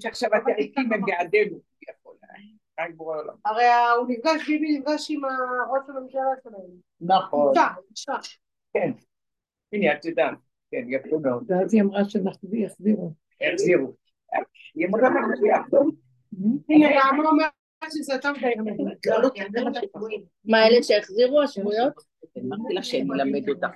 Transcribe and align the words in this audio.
שעכשיו 0.00 0.30
התיקים 0.34 0.92
הם 0.92 1.00
בעדינו, 1.06 1.58
הרי 3.44 3.64
הוא 3.98 4.06
נפגש, 4.08 4.46
ביבי 4.48 4.78
נפגש 4.78 5.10
עם 5.10 5.24
ראש 5.70 5.82
הממשלה 5.88 6.20
שלהם. 6.42 6.70
נכון. 7.00 7.52
כן. 8.74 8.90
הנה, 9.72 9.92
את 9.92 10.04
יודעת. 10.04 10.38
כן, 10.70 10.84
יפה 10.88 11.18
מאוד. 11.22 11.50
ואז 11.50 11.74
היא 11.74 11.82
אמרה 11.82 12.04
שאנחנו 12.04 12.54
יחזירו. 12.54 13.12
יחזירו. 13.40 13.94
היא 14.74 14.86
אמרה 14.86 15.08
לך 15.08 15.16
שיחזור. 15.40 15.90
שזה 17.90 18.12
יותר 18.12 18.32
מדי 18.32 18.48
מה 20.44 20.66
אלה 20.66 20.82
שהחזירו 20.82 21.42
השבויות? 21.42 21.92
אמרתי 22.38 22.74
לה 22.74 22.82
שאני 22.82 23.08
אלמד 23.14 23.48
אותך. 23.48 23.66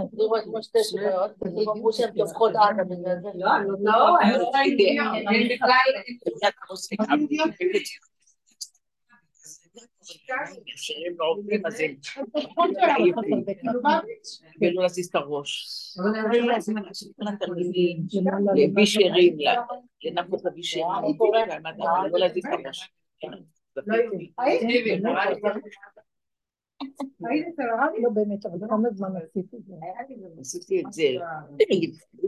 החזירו 0.00 0.36
אתמול 0.36 0.62
שתי 0.62 0.78
שבויות, 0.82 1.30
אמרו 1.76 1.92
שהן 1.92 2.10
טובחות 2.18 2.52
עזה 2.56 2.82
בגלל 2.84 3.16
זה. 3.22 3.28
לא, 3.34 3.48
לא, 3.80 4.16
כשהם 10.74 11.14
לא 11.18 11.24
עובדים 11.26 11.66
אז 11.66 11.80
הם 11.80 11.94
כאילו 14.58 14.82
להזיז 14.82 15.06
את 15.06 15.14
הראש. 15.14 15.66
להביא 18.54 18.86
שירים, 18.86 19.36
לנפות 20.04 20.44
להביא 20.44 20.62
שירים, 20.62 20.86
לא 22.12 22.18
להזיז 22.18 22.44
את 22.46 22.52
הראש. 22.64 22.90
לא 28.02 28.10
באמת, 28.14 28.46
אבל 28.46 28.58
כמה 28.68 28.88
זמן 28.90 29.08
עשית 29.16 29.54
את 29.54 29.64
זה? 29.64 29.74
עשיתי 30.40 30.80
את 30.80 30.92
זה. 30.92 31.02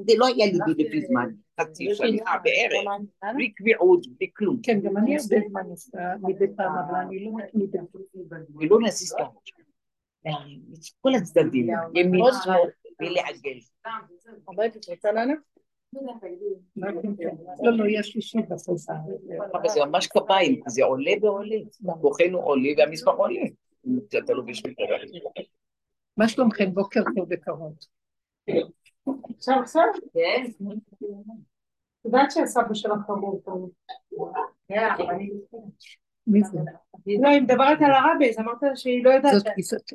זה 0.07 0.13
לא 0.17 0.27
היה 0.27 0.47
לי 0.47 0.85
לפי 0.85 1.07
זמן, 1.07 1.31
חצי 1.61 1.95
שנה 1.95 2.39
בערך, 2.45 2.73
בלי 3.35 3.53
קביעות, 3.53 4.07
בלי 4.07 4.31
כלום. 4.37 4.61
כן, 4.63 4.81
גם 4.81 4.97
אני 4.97 5.17
הרבה 5.17 5.49
זמן 5.49 5.63
עושה 5.71 5.99
מדי 6.23 6.47
פעם, 6.57 6.73
אבל 6.79 6.99
אני 6.99 7.25
לא 7.25 7.33
מתמידה. 7.37 7.81
ולא 8.55 8.81
להזיז 8.81 9.13
את 9.13 9.21
הראש. 9.21 9.53
כל 11.01 11.15
הצדדים, 11.15 11.69
ימין, 11.95 12.25
שמאל, 12.45 12.71
ולעגל. 13.01 13.59
עובדת, 14.45 14.77
את 14.77 14.89
רוצה 14.89 15.13
לענות? 15.13 15.56
לא, 17.63 17.73
לא, 17.73 17.85
יש 17.89 18.15
לי 18.17 18.23
שיט 18.23 18.49
בסוף. 18.49 18.91
אבל 19.53 19.69
זה 19.69 19.81
ממש 19.85 20.07
כפיים, 20.07 20.61
זה 20.67 20.85
עולה 20.85 21.13
ועולה. 21.23 21.57
כוחנו 22.01 22.39
עולה 22.39 22.69
והמספר 22.79 23.11
עולה. 23.11 23.41
אתה 24.25 24.33
לא 24.33 24.43
בשביל 24.43 24.75
מה 26.17 26.29
שלומכם? 26.29 26.75
בוקר 26.75 27.01
טוב 27.17 27.29
בקרוב. 27.29 27.75
עכשיו 29.37 29.61
עכשיו? 29.61 29.83
כן. 30.15 30.45
יודעת 32.05 32.31
שהסבא 32.31 32.75
שלך 32.75 32.99
קראו 33.07 33.33
אותנו. 33.33 33.71
מי 36.27 36.41
זה? 36.45 36.59
לא, 37.23 37.29
היא 37.29 37.41
מדברת 37.43 37.79
על 37.81 37.91
הרבי, 37.93 38.31
אז 38.31 38.39
אמרת 38.39 38.59
שהיא 38.75 39.05
לא 39.05 39.11
יודעת. 39.11 39.33
זאת 39.33 39.47
זאת... 39.61 39.91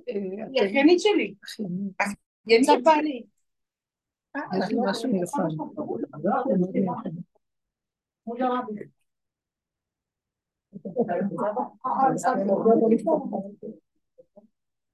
היא 0.53 0.65
אחיינית 0.65 0.99
שלי. 0.99 1.33
יצא 2.47 2.73
בעלי. 2.83 3.23
יש 4.37 4.69
לי 4.69 4.77
משהו 4.85 5.11
מיוחד. 5.11 5.43
מול 8.25 8.43
הרבי. 8.43 8.81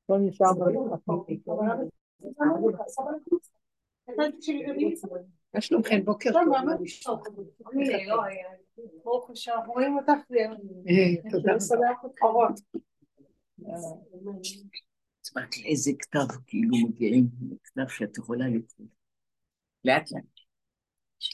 לא 0.10 0.18
נשאר 0.20 0.52
מה 5.54 5.62
שלומכם? 5.62 6.06
בוקר 6.06 6.30
טוב. 6.32 6.44
ברוך 9.04 9.30
השם, 9.30 9.58
רואים 9.68 9.98
אותך. 9.98 10.12
תודה. 11.32 11.54
אמרת 15.38 15.58
לאיזה 15.58 15.92
כתב 16.00 16.36
כאילו 16.48 16.78
מגיעים, 16.88 17.28
כתב 17.64 17.88
שאת 17.88 18.18
יכולה 18.18 18.48
לקרוא. 18.48 18.88
לאט 19.88 20.12
לאט. 20.12 20.24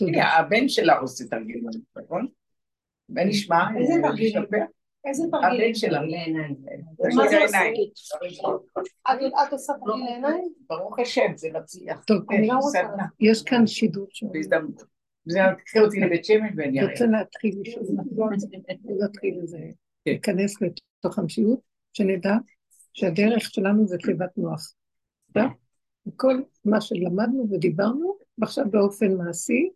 הנה, 0.02 0.38
הבן 0.38 0.70
שלה 0.70 0.98
עושה 0.98 1.24
תרגילים, 1.28 1.64
נכון? 1.96 2.28
ונשמע, 3.10 3.64
איזה 3.80 3.94
תרגילים? 4.02 4.44
איזה 5.06 5.24
תרגילים? 5.32 5.62
הבן 5.62 5.74
שלה. 5.74 6.00
מה 7.16 7.30
זה 7.30 7.44
עושה? 7.44 7.58
את 9.48 9.54
עושה 9.54 9.74
תרגיל 9.86 10.06
לעיניים? 10.06 10.54
ברוך 10.70 11.00
השם, 11.00 11.32
זה 11.36 11.50
מצליח. 11.54 12.04
טוב, 12.04 12.32
אני 12.32 12.48
לא 12.48 12.54
רוצה. 12.54 12.80
יש 13.20 13.44
כאן 13.44 13.68
שידור 13.68 14.08
שם. 14.10 14.28
בהזדמנות. 14.32 14.84
זה 15.26 15.40
תקחי 15.58 15.80
אותי 15.80 16.00
לבית 16.00 16.26
שמש 16.26 16.52
ואני 16.58 16.70
אני 16.70 16.80
אראה. 16.80 16.92
רוצה 16.92 17.06
להתחיל 17.06 17.56
לשאול, 17.62 18.36
להתחיל 19.00 19.40
איזה, 19.42 19.58
להיכנס 20.06 20.56
לתוך 20.62 21.20
המציאות, 21.20 21.60
שנדע 21.94 22.34
שהדרך 22.94 23.42
שלנו 23.42 23.88
זה 23.88 23.98
תיבת 23.98 24.38
נוח. 24.38 24.74
בסדר? 25.30 25.48
וכל 26.08 26.42
מה 26.66 26.82
שלמדנו 26.82 27.48
ודיברנו, 27.52 28.13
ועכשיו 28.38 28.66
באופן 28.72 29.14
מעשי, 29.14 29.70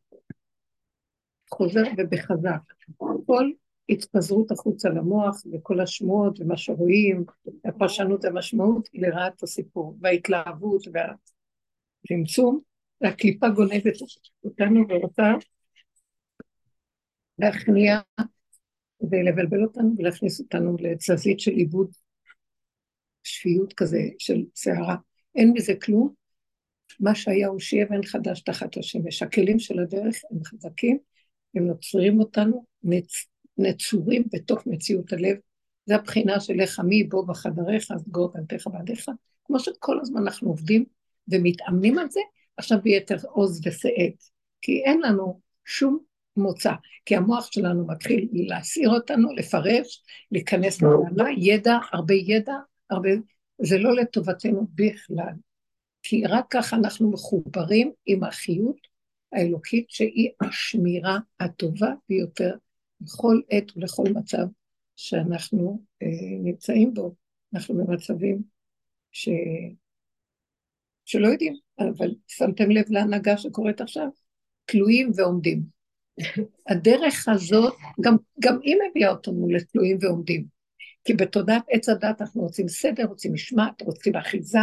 חוזר 1.51 1.84
ובחזק. 1.97 2.62
כל 3.25 3.51
התפזרות 3.90 4.51
החוצה 4.51 4.90
למוח 4.90 5.41
וכל 5.53 5.79
השמועות 5.79 6.40
ומה 6.40 6.57
שרואים, 6.57 7.23
הפרשנות 7.66 8.25
והמשמעות 8.25 8.90
היא 8.94 9.01
לרעת 9.01 9.44
הסיפור, 9.44 9.97
וההתלהבות 10.01 10.84
והצמצום, 10.94 12.59
והקליפה 13.01 13.50
גונבת 13.50 13.96
אותנו 14.44 14.85
ורוצה 14.90 15.23
להכניע 17.40 18.00
ולבלבל 19.01 19.63
אותנו 19.63 19.94
ולהכניס 19.97 20.40
אותנו 20.40 20.78
לתזזית 20.79 21.40
של 21.40 21.51
עיבוד 21.51 21.91
שפיות 23.23 23.73
כזה 23.73 24.01
של 24.19 24.44
שערה. 24.56 24.96
אין 25.35 25.53
בזה 25.53 25.73
כלום. 25.81 26.13
מה 27.00 27.16
שהיה 27.16 27.47
הוא 27.47 27.59
שיהיה 27.59 27.85
ואין 27.90 28.03
חדש 28.03 28.41
תחת 28.41 28.78
השמש. 28.78 29.24
הכלים 29.24 29.59
של 29.59 29.80
הדרך 29.80 30.16
הם 30.31 30.44
חזקים, 30.44 30.97
הם 31.56 31.68
נוצרים 31.68 32.19
אותנו, 32.19 32.66
נצ... 32.84 33.13
נצורים 33.58 34.24
בתוך 34.34 34.68
מציאות 34.68 35.13
הלב. 35.13 35.38
זה 35.85 35.96
הבחינה 35.96 36.40
של 36.40 36.62
איך 36.62 36.80
עמי 36.80 37.03
בוא 37.03 37.28
בחדריך, 37.28 37.91
אז 37.91 38.08
גור 38.08 38.34
בנתך 38.34 38.68
בעדיך. 38.68 39.06
כמו 39.46 39.59
שכל 39.59 40.00
הזמן 40.02 40.22
אנחנו 40.22 40.50
עובדים 40.50 40.85
ומתאמנים 41.31 41.97
על 41.97 42.09
זה, 42.09 42.19
עכשיו 42.58 42.78
ביתר 42.84 43.16
עוז 43.29 43.62
ושאת. 43.68 44.24
כי 44.62 44.84
אין 44.85 45.02
לנו 45.02 45.40
שום 45.66 46.00
מוצא, 46.38 46.72
כי 47.06 47.16
המוח 47.16 47.52
שלנו 47.52 47.88
מתחיל 47.88 48.29
להסעיר 48.31 48.90
אותנו, 48.90 49.34
לפרש, 49.34 50.03
להיכנס 50.31 50.81
לעלה, 50.81 51.29
ידע, 51.38 51.78
הרבה 51.91 52.14
ידע, 52.14 52.53
הרבה... 52.90 53.09
זה 53.62 53.78
לא 53.78 53.96
לטובתנו 53.96 54.68
בכלל. 54.75 55.34
כי 56.03 56.25
רק 56.25 56.46
ככה 56.50 56.75
אנחנו 56.75 57.12
מחוברים 57.12 57.91
עם 58.06 58.24
החיות 58.24 58.88
האלוקית 59.31 59.85
שהיא 59.90 60.30
השמירה 60.41 61.18
הטובה 61.40 61.91
ביותר 62.09 62.56
בכל 63.02 63.41
עת 63.50 63.78
ולכל 63.78 64.03
מצב 64.13 64.46
שאנחנו 64.96 65.84
אה, 66.03 66.08
נמצאים 66.44 66.94
בו. 66.94 67.16
אנחנו 67.53 67.75
במצבים 67.75 68.41
ש... 69.12 69.30
שלא 71.06 71.28
יודעים, 71.28 71.53
אבל 71.80 72.16
שמתם 72.28 72.72
לב 72.72 72.85
להנהגה 72.90 73.38
שקורית 73.38 73.81
עכשיו? 73.81 74.08
תלויים 74.66 75.12
ועומדים. 75.16 75.64
הדרך 76.69 77.28
הזאת, 77.28 77.74
גם, 78.02 78.16
גם 78.40 78.59
היא 78.64 78.75
מביאה 78.90 79.12
אותנו 79.12 79.50
לתלויים 79.50 79.97
ועומדים. 80.02 80.56
כי 81.07 81.13
בתודעת 81.13 81.63
עץ 81.69 81.90
הדת 81.90 82.22
אנחנו 82.22 82.41
רוצים 82.41 82.68
סדר, 82.68 83.06
רוצים 83.06 83.34
משמעת, 83.34 83.81
רוצים 83.81 84.16
אחיזה, 84.16 84.59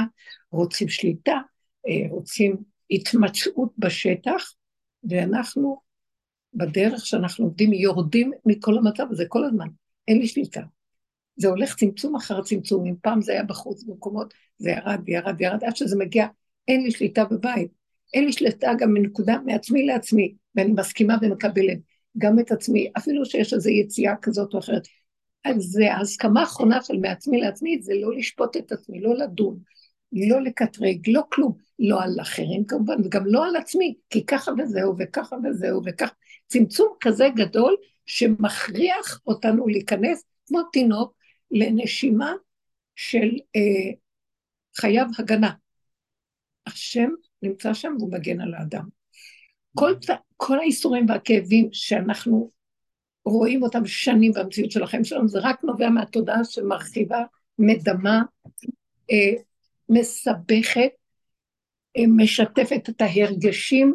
רוצים 0.50 0.88
שליטה, 0.88 1.38
אה, 1.88 2.10
רוצים 2.10 2.56
התמצאות 2.91 3.72
בשטח, 3.78 4.53
ואנחנו 5.09 5.80
בדרך 6.54 7.07
שאנחנו 7.07 7.45
עובדים 7.45 7.72
יורדים 7.72 8.33
מכל 8.47 8.78
המצב 8.78 9.04
הזה 9.10 9.24
כל 9.28 9.45
הזמן, 9.45 9.66
אין 10.09 10.18
לי 10.18 10.27
שליטה. 10.27 10.60
זה 11.36 11.48
הולך 11.48 11.77
צמצום 11.77 12.16
אחר 12.16 12.42
צמצום, 12.42 12.86
אם 12.86 12.95
פעם 13.03 13.22
זה 13.22 13.33
היה 13.33 13.42
בחוץ 13.42 13.84
במקומות, 13.84 14.34
זה 14.59 14.71
ירד 14.71 15.01
וירד 15.04 15.34
וירד, 15.39 15.65
עד 15.65 15.77
שזה 15.77 15.97
מגיע, 15.98 16.27
אין 16.68 16.83
לי 16.83 16.91
שליטה 16.91 17.24
בבית. 17.24 17.71
אין 18.15 18.24
לי 18.24 18.33
שליטה 18.33 18.72
גם 18.78 18.95
מנקודה 18.95 19.36
מעצמי 19.47 19.86
לעצמי, 19.86 20.34
ואני 20.54 20.72
מסכימה 20.72 21.16
ומקבלת 21.22 21.78
גם 22.18 22.39
את 22.39 22.53
עצמי, 22.53 22.91
אפילו 22.98 23.24
שיש 23.24 23.54
איזו 23.54 23.71
יציאה 23.71 24.15
כזאת 24.22 24.54
או 24.54 24.59
אחרת. 24.59 24.89
זה 25.58 25.92
ההסכמה 25.92 26.41
האחרונה 26.41 26.82
של 26.82 26.96
מעצמי 26.96 27.41
לעצמי, 27.41 27.82
זה 27.82 27.92
לא 27.94 28.16
לשפוט 28.16 28.56
את 28.56 28.72
עצמי, 28.72 29.00
לא 29.00 29.14
לדון, 29.14 29.58
לא 30.12 30.41
לקטרג, 30.41 31.08
לא 31.08 31.22
כלום, 31.32 31.52
לא 31.78 32.02
על 32.02 32.20
אחרים 32.20 32.64
כמובן, 32.64 33.04
וגם 33.04 33.26
לא 33.26 33.46
על 33.46 33.56
עצמי, 33.56 33.94
כי 34.10 34.26
ככה 34.26 34.52
וזהו, 34.58 34.94
וככה 34.98 35.36
וזהו, 35.44 35.80
וככה. 35.84 36.12
צמצום 36.46 36.88
כזה 37.00 37.28
גדול 37.36 37.76
שמכריח 38.06 39.20
אותנו 39.26 39.66
להיכנס, 39.66 40.24
כמו 40.46 40.62
תינוק, 40.62 41.14
לנשימה 41.50 42.32
של 42.96 43.28
אה, 43.56 43.92
חייב 44.76 45.08
הגנה. 45.18 45.50
השם 46.66 47.08
נמצא 47.42 47.74
שם 47.74 47.94
והוא 47.98 48.12
מגן 48.12 48.41
על 48.41 48.54
האדם. 48.54 48.84
כל, 49.74 49.92
כל 50.36 50.58
האיסורים 50.58 51.06
והכאבים 51.08 51.68
שאנחנו 51.72 52.50
רואים 53.24 53.62
אותם 53.62 53.86
שנים 53.86 54.32
במציאות 54.32 54.71
של 54.71 54.82
החיים 54.82 55.04
שלנו, 55.04 55.28
זה 55.28 55.38
רק 55.42 55.65
נובע 55.65 55.91
מהתודעה 55.91 56.44
שמרחיבה, 56.44 57.24
מדמה, 57.59 58.22
אה, 59.10 59.32
מסבכת, 59.88 60.91
אה, 61.97 62.03
משתפת 62.09 62.88
את 62.88 63.00
ההרגשים 63.00 63.94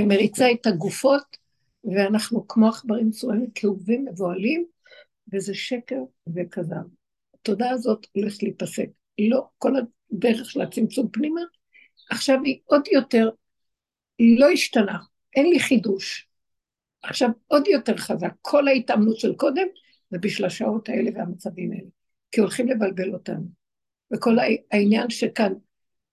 ומריצה 0.00 0.52
את 0.52 0.66
הגופות, 0.66 1.36
ואנחנו 1.84 2.48
כמו 2.48 2.68
עכברים 2.68 3.10
צועים, 3.10 3.46
כאובים, 3.54 4.04
מבוהלים, 4.04 4.66
וזה 5.32 5.54
שקר 5.54 6.00
וכזב. 6.34 6.84
התודעה 7.34 7.70
הזאת 7.70 8.06
הולכת 8.12 8.42
להיפסק. 8.42 8.86
לא, 9.18 9.44
כל 9.58 9.72
הדרך 9.76 10.50
של 10.50 10.60
הצמצום 10.60 11.08
פנימה, 11.08 11.40
עכשיו 12.10 12.38
היא 12.44 12.58
עוד 12.64 12.82
יותר, 12.92 13.30
היא 14.18 14.40
לא 14.40 14.46
השתנה, 14.50 14.98
אין 15.36 15.46
לי 15.46 15.60
חידוש. 15.60 16.28
עכשיו 17.04 17.30
עוד 17.46 17.66
יותר 17.68 17.96
חזק, 17.96 18.32
כל 18.42 18.68
ההתאמנות 18.68 19.18
של 19.18 19.34
קודם 19.34 19.66
זה 20.10 20.18
בשביל 20.18 20.46
השעות 20.46 20.88
האלה 20.88 21.10
והמצבים 21.14 21.72
האלה, 21.72 21.88
כי 22.30 22.40
הולכים 22.40 22.68
לבלבל 22.68 23.14
אותנו. 23.14 23.44
וכל 24.12 24.36
העניין 24.70 25.10
שכאן, 25.10 25.52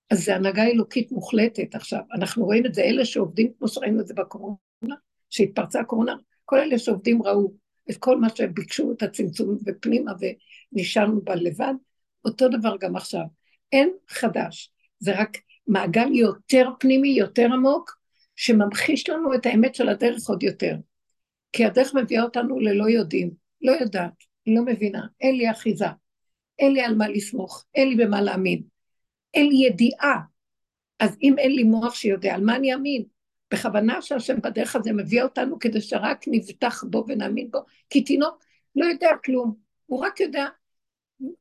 אז 0.09 0.25
זה 0.25 0.35
הנהגה 0.35 0.63
אלוקית 0.63 1.11
מוחלטת 1.11 1.75
עכשיו, 1.75 1.99
אנחנו 2.13 2.45
רואים 2.45 2.65
את 2.65 2.73
זה, 2.73 2.81
אלה 2.81 3.05
שעובדים, 3.05 3.51
כמו 3.59 3.67
שראינו 3.67 4.01
את 4.01 4.07
זה 4.07 4.13
בקורונה, 4.13 4.95
שהתפרצה 5.29 5.79
הקורונה, 5.79 6.15
כל 6.45 6.59
אלה 6.59 6.79
שעובדים 6.79 7.23
ראו 7.23 7.53
את 7.89 7.97
כל 7.97 8.19
מה 8.19 8.27
שהם 8.35 8.53
ביקשו, 8.53 8.91
את 8.91 9.03
הצמצום 9.03 9.57
ופנימה 9.65 10.11
ונשארנו 10.73 11.21
בה 11.21 11.35
לבד, 11.35 11.73
אותו 12.25 12.49
דבר 12.49 12.75
גם 12.79 12.95
עכשיו. 12.95 13.23
אין 13.71 13.89
חדש, 14.07 14.71
זה 14.99 15.19
רק 15.19 15.37
מעגל 15.67 16.11
יותר 16.13 16.69
פנימי, 16.79 17.09
יותר 17.09 17.47
עמוק, 17.53 18.00
שממחיש 18.35 19.09
לנו 19.09 19.33
את 19.33 19.45
האמת 19.45 19.75
של 19.75 19.89
הדרך 19.89 20.29
עוד 20.29 20.43
יותר. 20.43 20.75
כי 21.53 21.65
הדרך 21.65 21.93
מביאה 21.93 22.23
אותנו 22.23 22.59
ללא 22.59 22.89
יודעים, 22.89 23.31
לא 23.61 23.71
יודעת, 23.71 24.13
לא 24.47 24.65
מבינה, 24.65 25.05
אין 25.21 25.35
לי 25.35 25.51
אחיזה, 25.51 25.85
אין 26.59 26.73
לי 26.73 26.81
על 26.81 26.95
מה 26.95 27.07
לסמוך, 27.07 27.65
אין 27.75 27.89
לי 27.89 28.05
במה 28.05 28.21
להאמין, 28.21 28.61
אין 29.33 29.47
לי 29.47 29.55
ידיעה. 29.55 30.19
אז 30.99 31.17
אם 31.23 31.35
אין 31.37 31.51
לי 31.51 31.63
מוח 31.63 31.95
שיודע, 31.95 32.33
על 32.35 32.43
מה 32.43 32.55
אני 32.55 32.73
אאמין? 32.73 33.03
בכוונה 33.53 34.01
שהשם 34.01 34.41
בדרך 34.41 34.75
הזה 34.75 34.93
מביא 34.93 35.23
אותנו 35.23 35.59
כדי 35.59 35.81
שרק 35.81 36.25
נבטח 36.27 36.83
בו 36.83 37.05
ונאמין 37.07 37.51
בו, 37.51 37.59
כי 37.89 38.03
תינוק 38.03 38.43
לא 38.75 38.85
יודע 38.85 39.09
כלום, 39.25 39.55
הוא 39.85 39.99
רק 39.99 40.19
יודע, 40.19 40.45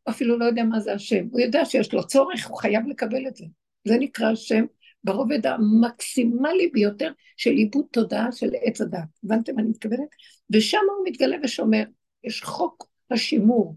אפילו 0.08 0.38
לא 0.38 0.44
יודע 0.44 0.64
מה 0.64 0.80
זה 0.80 0.92
השם, 0.92 1.26
הוא 1.30 1.40
יודע 1.40 1.64
שיש 1.64 1.94
לו 1.94 2.06
צורך, 2.06 2.46
הוא 2.46 2.58
חייב 2.58 2.88
לקבל 2.88 3.26
את 3.26 3.36
זה. 3.36 3.44
זה 3.84 3.96
נקרא 3.98 4.30
השם 4.30 4.64
ברובד 5.04 5.46
המקסימלי 5.46 6.68
ביותר 6.72 7.12
של 7.36 7.50
עיבוד 7.50 7.84
תודעה 7.90 8.32
של 8.32 8.50
עץ 8.62 8.80
הדת. 8.80 9.00
הבנתם 9.24 9.54
מה 9.54 9.62
אני 9.62 9.68
מתכוונת? 9.68 10.08
ושם 10.50 10.80
הוא 10.96 11.06
מתגלה 11.06 11.36
ושומר. 11.42 11.84
יש 12.24 12.42
חוק 12.42 12.90
השימור 13.10 13.76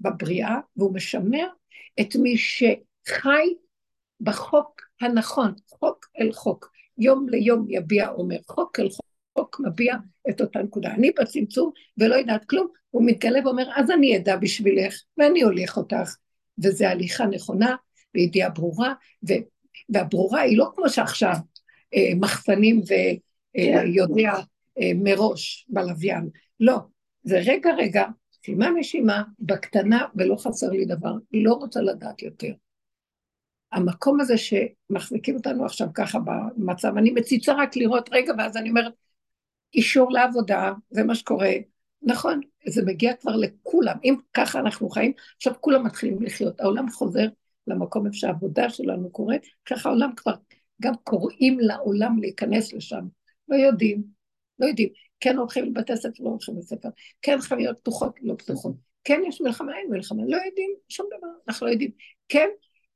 בבריאה, 0.00 0.58
והוא 0.76 0.94
משמר 0.94 1.46
את 2.00 2.16
מי 2.16 2.36
שחי 2.36 3.54
בחוק 4.20 4.80
הנכון, 5.00 5.52
חוק 5.68 6.06
אל 6.20 6.32
חוק. 6.32 6.70
יום 6.98 7.28
ליום 7.28 7.66
יביע 7.68 8.08
אומר, 8.08 8.36
חוק 8.48 8.80
אל 8.80 8.88
חוק, 8.90 9.06
חוק 9.38 9.60
מביע 9.60 9.94
את 10.30 10.40
אותה 10.40 10.58
נקודה. 10.58 10.90
אני 10.90 11.10
בצמצום 11.20 11.70
ולא 11.98 12.14
יודעת 12.14 12.44
כלום, 12.44 12.66
הוא 12.90 13.02
מתגלה 13.06 13.40
ואומר, 13.44 13.68
אז 13.76 13.90
אני 13.90 14.16
אדע 14.16 14.36
בשבילך, 14.36 14.94
ואני 15.18 15.42
הוליך 15.42 15.76
אותך. 15.76 16.16
וזו 16.64 16.84
הליכה 16.84 17.26
נכונה, 17.26 17.76
וידיעה 18.14 18.50
ברורה, 18.50 18.94
והברורה 19.88 20.40
היא 20.40 20.58
לא 20.58 20.70
כמו 20.74 20.88
שעכשיו, 20.88 21.34
אה, 21.94 22.12
מחסנים 22.20 22.80
ויודע 23.56 24.32
אה, 24.32 24.40
אה, 24.78 24.90
מראש 24.94 25.66
בלוויין, 25.68 26.28
לא, 26.60 26.78
זה 27.22 27.40
רגע 27.46 27.70
רגע, 27.78 28.04
שימה 28.42 28.70
נשימה, 28.70 29.22
בקטנה 29.38 30.06
ולא 30.14 30.36
חסר 30.36 30.68
לי 30.68 30.84
דבר, 30.84 31.12
לא 31.32 31.52
רוצה 31.52 31.80
לדעת 31.80 32.22
יותר. 32.22 32.52
המקום 33.72 34.20
הזה 34.20 34.34
שמחזיקים 34.38 35.36
אותנו 35.36 35.64
עכשיו 35.64 35.88
ככה 35.94 36.18
במצב, 36.18 36.96
אני 36.96 37.10
מציצה 37.10 37.52
רק 37.54 37.76
לראות 37.76 38.08
רגע, 38.12 38.32
ואז 38.38 38.56
אני 38.56 38.68
אומרת, 38.68 38.92
אישור 39.74 40.12
לעבודה, 40.12 40.72
זה 40.90 41.04
מה 41.04 41.14
שקורה. 41.14 41.52
נכון, 42.02 42.40
זה 42.68 42.82
מגיע 42.84 43.14
כבר 43.14 43.36
לכולם, 43.36 43.96
אם 44.04 44.14
ככה 44.34 44.58
אנחנו 44.58 44.88
חיים, 44.88 45.12
עכשיו 45.36 45.54
כולם 45.60 45.86
מתחילים 45.86 46.22
לחיות, 46.22 46.60
העולם 46.60 46.90
חוזר 46.90 47.26
למקום 47.66 48.06
איפה 48.06 48.16
שהעבודה 48.16 48.70
שלנו 48.70 49.10
קורית, 49.10 49.42
ככה 49.64 49.88
העולם 49.88 50.10
כבר, 50.16 50.34
גם 50.82 50.94
קוראים 51.04 51.60
לעולם 51.60 52.18
להיכנס 52.20 52.72
לשם, 52.72 53.04
לא 53.48 53.56
יודעים, 53.56 54.04
לא 54.58 54.66
יודעים, 54.66 54.88
כן 55.20 55.36
הולכים 55.36 55.64
לבתי 55.64 55.96
ספר, 55.96 56.24
לא 56.24 56.28
הולכים 56.28 56.56
לבתי 56.56 56.88
כן 57.22 57.40
חנויות 57.40 57.78
פתוחות, 57.78 58.18
לא 58.22 58.34
פתוחות, 58.38 58.74
כן 59.04 59.20
יש 59.28 59.40
מלחמה, 59.40 59.76
אין 59.76 59.90
מלחמה, 59.90 60.22
לא 60.26 60.36
יודעים 60.36 60.70
שום 60.88 61.06
דבר, 61.18 61.28
אנחנו 61.48 61.66
לא 61.66 61.72
יודעים, 61.72 61.90
כן 62.28 62.48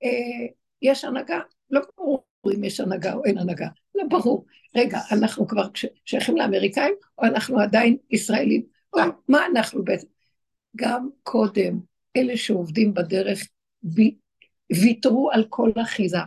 אה, 0.04 0.46
יש 0.82 1.04
הנהגה, 1.04 1.40
לא 1.70 1.80
ברור 1.96 2.24
אם 2.54 2.64
יש 2.64 2.80
הנהגה 2.80 3.14
או 3.14 3.24
אין 3.24 3.38
הנהגה, 3.38 3.68
לא 3.94 4.04
ברור. 4.10 4.46
רגע, 4.76 4.98
אנחנו 5.12 5.48
כבר 5.48 5.68
שייכים 6.04 6.36
לאמריקאים, 6.36 6.94
או 7.18 7.24
אנחנו 7.24 7.60
עדיין 7.60 7.96
ישראלים, 8.10 8.62
או 8.92 9.00
מה 9.28 9.46
אנחנו 9.46 9.84
בעצם? 9.84 10.06
גם 10.76 11.08
קודם, 11.22 11.80
אלה 12.16 12.36
שעובדים 12.36 12.94
בדרך 12.94 13.48
ויתרו 14.72 15.30
על 15.32 15.44
כל 15.48 15.72
אחיזה. 15.82 16.18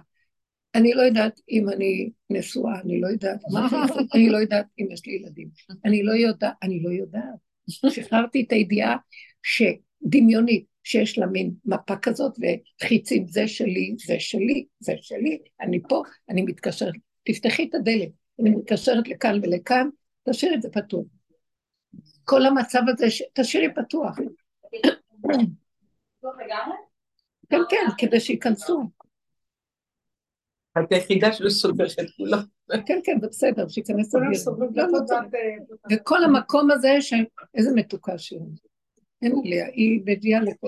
אני 0.76 0.94
לא 0.94 1.02
יודעת 1.02 1.40
אם 1.50 1.70
אני 1.70 2.10
נשואה, 2.30 2.82
אני 2.82 3.02
לא 3.02 3.08
יודעת 3.08 3.40
מה 3.52 3.68
אני 4.16 4.30
לא 4.30 4.38
יודעת 4.38 4.66
אם 4.80 4.88
יש 4.92 5.06
לי 5.06 5.14
ילדים. 5.14 5.50
אני 5.86 6.04
לא 6.04 6.12
יודעת, 6.12 6.54
אני 6.64 6.84
לא 6.84 6.90
יודעת. 6.90 7.36
שחררתי 7.68 8.44
את 8.48 8.52
הידיעה 8.52 8.98
שדמיונית, 9.44 10.66
שיש 10.84 11.18
לה 11.18 11.26
מין 11.26 11.54
מפה 11.66 11.96
כזאת 11.96 12.34
וחיצים, 12.82 13.28
זה 13.28 13.48
שלי, 13.48 13.96
זה 14.06 14.16
שלי, 14.20 14.66
זה 14.80 14.94
שלי, 15.02 15.40
אני 15.62 15.80
פה, 15.90 16.04
אני 16.30 16.42
מתקשרת. 16.42 16.94
תפתחי 17.24 17.68
את 17.70 17.76
הדלת, 17.76 18.10
אני 18.40 18.50
מתקשרת 18.50 19.08
לכאן 19.08 19.40
ולכאן, 19.44 19.90
תשאיר 20.30 20.54
את 20.54 20.62
זה 20.62 20.70
פתוח. 20.70 21.06
כל 22.24 22.46
המצב 22.46 22.82
הזה, 22.88 23.06
תשאירי 23.34 23.74
פתוח. 23.74 24.18
כן, 27.52 27.62
כן, 27.70 27.86
כדי 27.98 28.20
שייכנסו. 28.20 28.84
את 30.80 30.92
היחידה 30.92 31.34
שלא 31.34 31.50
סוברת 31.50 31.92
את 32.00 32.06
כולם. 32.18 32.40
כן, 32.86 33.00
כן, 33.04 33.18
זה 33.22 33.28
בסדר, 33.28 33.68
שייכנס 33.68 34.16
אוויר. 34.16 34.30
לא, 34.76 34.88
לא 34.88 35.00
וכל 35.92 36.24
המקום 36.24 36.72
הזה, 36.72 36.98
איזה 37.54 37.72
מתוקה 37.76 38.18
שהיא. 38.18 38.40
אין 39.22 39.34
עליה, 39.46 39.66
היא 39.66 40.02
מביאה 40.06 40.40
לכל 40.42 40.68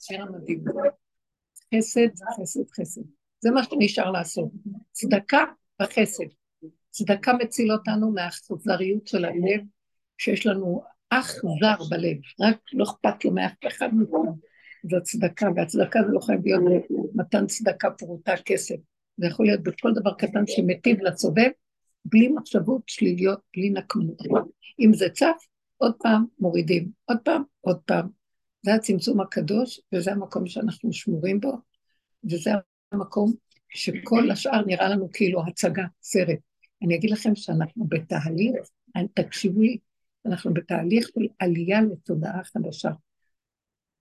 שיר 0.00 0.22
המדהים. 0.22 0.64
חסד, 1.74 2.08
חסד, 2.40 2.70
חסד. 2.80 3.02
זה 3.40 3.50
מה 3.50 3.62
שנשאר 3.64 4.10
לעשות. 4.10 4.48
צדקה 4.92 5.44
וחסד. 5.82 6.24
צדקה 6.90 7.32
מציל 7.32 7.72
אותנו 7.72 8.12
מהאכזריות 8.12 9.06
של 9.06 9.24
הלב, 9.24 9.60
שיש 10.18 10.46
לנו 10.46 10.82
אך 11.10 11.34
זר 11.60 11.84
בלב, 11.90 12.16
רק 12.40 12.56
לא 12.72 12.84
אכפת 12.84 13.24
לו 13.24 13.30
מאף 13.30 13.52
אחד 13.66 13.88
מכולם. 13.92 14.32
זה 14.90 14.96
הצדקה, 14.96 15.48
והצדקה 15.56 16.00
זה 16.06 16.12
לא 16.12 16.20
חייב 16.20 16.40
להיות 16.44 16.62
מתן 17.14 17.46
צדקה 17.46 17.90
פרוטה 17.90 18.34
כסף. 18.44 18.76
זה 19.16 19.26
יכול 19.26 19.46
להיות 19.46 19.62
בכל 19.62 19.92
דבר 19.94 20.14
קטן 20.14 20.46
שמטיב 20.46 21.00
לסובב, 21.00 21.50
בלי 22.04 22.28
מחשבות 22.28 22.82
שליליות, 22.86 23.40
בלי 23.56 23.70
נקמות. 23.70 24.18
אם 24.80 24.94
זה 24.94 25.08
צף, 25.08 25.46
עוד 25.76 25.92
פעם 26.02 26.24
מורידים, 26.38 26.90
עוד 27.04 27.18
פעם, 27.24 27.42
עוד 27.60 27.78
פעם. 27.78 28.08
זה 28.62 28.74
הצמצום 28.74 29.20
הקדוש, 29.20 29.80
וזה 29.94 30.12
המקום 30.12 30.46
שאנחנו 30.46 30.92
שמורים 30.92 31.40
בו, 31.40 31.52
וזה 32.24 32.50
המקום 32.92 33.32
שכל 33.68 34.30
השאר 34.30 34.64
נראה 34.66 34.88
לנו 34.88 35.08
כאילו 35.12 35.42
הצגה, 35.46 35.84
סרט. 36.02 36.38
אני 36.82 36.96
אגיד 36.96 37.10
לכם 37.10 37.34
שאנחנו 37.34 37.84
בתהליך, 37.88 38.54
תקשיבו 39.14 39.60
לי, 39.60 39.78
אנחנו 40.26 40.54
בתהליך 40.54 41.08
של 41.08 41.26
עלייה 41.38 41.80
לתודעה 41.82 42.44
חדשה. 42.44 42.90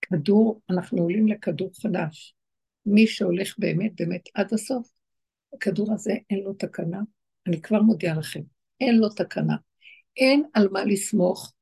כדור, 0.01 0.61
אנחנו 0.69 1.01
עולים 1.01 1.27
לכדור 1.27 1.71
חדש. 1.81 2.35
מי 2.85 3.07
שהולך 3.07 3.55
באמת 3.57 3.91
באמת 3.95 4.21
עד 4.33 4.53
הסוף, 4.53 4.91
הכדור 5.53 5.93
הזה 5.93 6.13
אין 6.29 6.39
לו 6.39 6.53
תקנה, 6.53 6.99
אני 7.47 7.61
כבר 7.61 7.81
מודיעה 7.81 8.19
לכם, 8.19 8.41
אין 8.81 8.97
לו 8.97 9.09
תקנה. 9.09 9.55
אין 10.17 10.43
על 10.53 10.67
מה 10.71 10.85
לסמוך, 10.85 11.53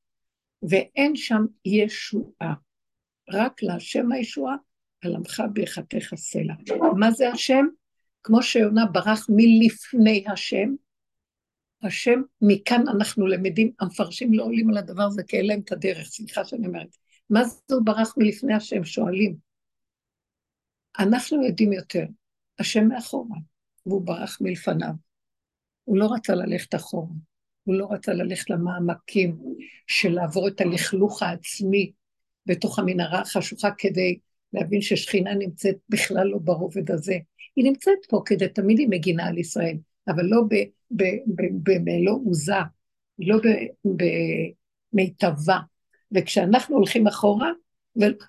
ואין 0.70 1.16
שם 1.16 1.46
ישועה. 1.66 2.54
רק 3.30 3.64
להשם 3.64 4.12
הישועה, 4.12 4.56
על 5.02 5.16
עמך 5.16 5.44
ביחתך 5.54 6.14
סלע. 6.16 6.54
מה 6.98 7.12
זה 7.12 7.30
השם? 7.30 7.66
כמו 8.24 8.44
שיונה 8.44 8.86
ברח 8.86 9.28
מלפני 9.30 10.24
השם, 10.28 10.70
השם, 11.84 12.22
מכאן 12.42 12.84
אנחנו 12.88 13.28
למדים, 13.28 13.72
המפרשים 13.80 14.34
לא 14.34 14.44
עולים 14.44 14.70
על 14.70 14.78
הדבר 14.78 15.04
הזה 15.04 15.24
כי 15.24 15.38
אין 15.38 15.46
להם 15.46 15.60
את 15.60 15.72
הדרך, 15.72 16.08
סליחה 16.08 16.46
שאני 16.46 16.68
אומרת. 16.68 16.98
מה 17.30 17.44
זה 17.44 17.76
הוא 17.76 17.86
ברח 17.86 18.14
מלפני 18.18 18.54
השם? 18.54 18.84
שואלים. 18.84 19.36
אנחנו 21.00 21.46
יודעים 21.46 21.74
יותר, 21.74 22.06
השם 22.60 22.88
מאחורה. 22.88 23.38
והוא 23.88 24.02
ברח 24.02 24.38
מלפניו. 24.42 24.94
הוא 25.84 25.98
לא 25.98 26.14
רצה 26.14 26.36
ללכת 26.36 26.76
אחורה, 26.76 27.14
הוא 27.64 27.76
לא 27.76 27.88
רצה 27.92 28.14
ללכת 28.14 28.50
למעמקים 28.50 29.38
של 29.88 30.10
לעבור 30.10 30.48
את 30.48 30.62
הלכלוך 30.62 31.24
העצמי 31.24 31.92
בתוך 32.46 32.80
המנהרה 32.80 33.22
החשוכה 33.22 33.70
כדי 33.78 34.20
להבין 34.54 34.82
ששכינה 34.82 35.36
נמצאת 35.36 35.76
בכלל 35.90 36.28
לא 36.28 36.38
ברובד 36.38 36.92
הזה. 36.92 37.18
היא 37.56 37.66
נמצאת 37.66 37.98
פה 38.10 38.22
כדי, 38.26 38.50
תמיד 38.50 38.80
היא 38.80 38.88
מגינה 38.90 39.28
על 39.28 39.38
ישראל, 39.38 39.78
אבל 40.08 40.26
לא 40.26 40.42
במלוא 41.64 42.20
עוזה, 42.26 42.54
לא 43.20 43.38
במיטבה. 44.94 45.58
וכשאנחנו 46.12 46.76
הולכים 46.76 47.08
אחורה, 47.08 47.52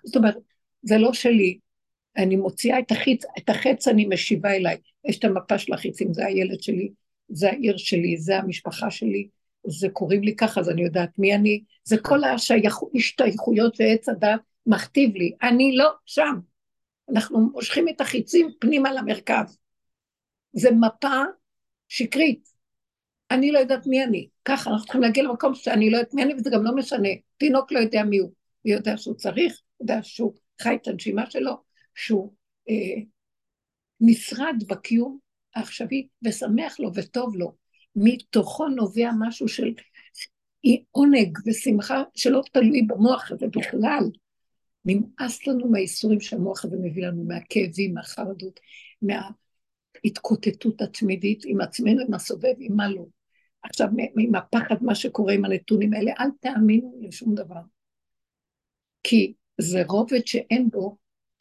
זאת 0.04 0.16
אומרת, 0.16 0.36
זה 0.82 0.98
לא 0.98 1.12
שלי, 1.12 1.58
אני 2.16 2.36
מוציאה 2.36 2.78
את 2.78 2.90
החץ, 2.90 3.24
את 3.38 3.48
החץ 3.48 3.88
אני 3.88 4.06
משיבה 4.06 4.50
אליי, 4.50 4.76
יש 5.04 5.18
את 5.18 5.24
המפה 5.24 5.58
של 5.58 5.72
החיצים, 5.72 6.14
זה 6.14 6.26
הילד 6.26 6.62
שלי, 6.62 6.90
זה 7.28 7.50
העיר 7.50 7.76
שלי, 7.76 8.16
זה 8.16 8.38
המשפחה 8.38 8.90
שלי, 8.90 9.28
זה 9.66 9.88
קוראים 9.88 10.22
לי 10.22 10.36
ככה, 10.36 10.60
אז 10.60 10.70
אני 10.70 10.82
יודעת 10.82 11.10
מי 11.18 11.34
אני, 11.34 11.62
זה 11.84 11.96
כל 12.02 12.20
ההשתייכויות 12.24 13.80
ועץ 13.80 14.08
הדת 14.08 14.40
מכתיב 14.66 15.16
לי, 15.16 15.32
אני 15.42 15.76
לא 15.76 15.90
שם. 16.06 16.34
אנחנו 17.12 17.50
מושכים 17.52 17.88
את 17.88 18.00
החיצים 18.00 18.50
פנימה 18.60 18.92
למרכז. 18.92 19.58
זה 20.52 20.70
מפה 20.70 21.22
שקרית. 21.88 22.48
אני 23.30 23.52
לא 23.52 23.58
יודעת 23.58 23.86
מי 23.86 24.04
אני. 24.04 24.28
ככה, 24.44 24.70
אנחנו 24.70 24.84
צריכים 24.84 25.02
להגיע 25.02 25.24
למקום 25.24 25.54
שאני 25.54 25.90
לא 25.90 25.96
יודעת 25.96 26.14
מי 26.14 26.22
אני, 26.22 26.34
וזה 26.34 26.50
גם 26.50 26.64
לא 26.64 26.74
משנה. 26.74 27.08
תינוק 27.38 27.72
לא 27.72 27.78
יודע 27.78 28.02
מי 28.02 28.18
הוא. 28.18 28.32
הוא 28.62 28.72
יודע 28.72 28.96
שהוא 28.96 29.14
צריך, 29.14 29.60
הוא 29.76 29.84
יודע 29.84 30.02
שהוא 30.02 30.34
חי 30.62 30.78
את 30.82 30.88
הנשימה 30.88 31.30
שלו, 31.30 31.52
שהוא 31.94 32.34
אה, 32.68 33.02
נשרד 34.00 34.54
בקיום 34.68 35.18
העכשווי, 35.54 36.08
ושמח 36.22 36.80
לו 36.80 36.90
וטוב 36.94 37.36
לו. 37.36 37.54
מתוכו 37.96 38.68
נובע 38.68 39.10
משהו 39.18 39.48
של 39.48 39.72
עונג 40.90 41.38
ושמחה 41.46 42.02
שלא 42.14 42.42
תלוי 42.52 42.82
במוח 42.82 43.30
הזה 43.30 43.46
בכלל. 43.46 44.04
נמאס 44.84 45.46
לנו 45.46 45.68
מהאיסורים 45.68 46.20
שהמוח 46.20 46.64
הזה 46.64 46.76
מביא 46.82 47.06
לנו, 47.06 47.24
מהכאבים, 47.24 47.94
מהחרדות, 47.94 48.60
מההתקוטטות 49.02 50.82
התמידית 50.82 51.42
עם 51.46 51.60
עצמנו, 51.60 52.02
עם 52.06 52.14
הסובב, 52.14 52.54
עם 52.58 52.76
מה 52.76 52.88
לא. 52.88 53.04
עכשיו, 53.70 53.88
עם 54.18 54.34
הפחד, 54.34 54.76
מה 54.80 54.94
שקורה 54.94 55.34
עם 55.34 55.44
הנתונים 55.44 55.94
האלה, 55.94 56.12
אל 56.18 56.28
תאמינו 56.40 56.98
לשום 57.00 57.34
דבר. 57.34 57.60
כי 59.02 59.32
זה 59.60 59.82
רובד 59.88 60.26
שאין 60.26 60.70
בו 60.70 60.96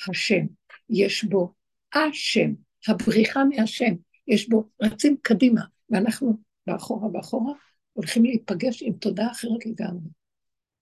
השם, 0.09 0.45
יש 0.89 1.23
בו 1.23 1.53
השם, 1.93 2.53
הבריחה 2.87 3.43
מהשם, 3.45 3.93
יש 4.27 4.49
בו, 4.49 4.69
רצים 4.81 5.17
קדימה, 5.21 5.61
ואנחנו 5.89 6.37
באחורה 6.67 7.09
באחורה 7.09 7.53
הולכים 7.93 8.25
להיפגש 8.25 8.83
עם 8.83 8.93
תודעה 8.93 9.31
אחרת 9.31 9.65
לגמרי. 9.65 10.09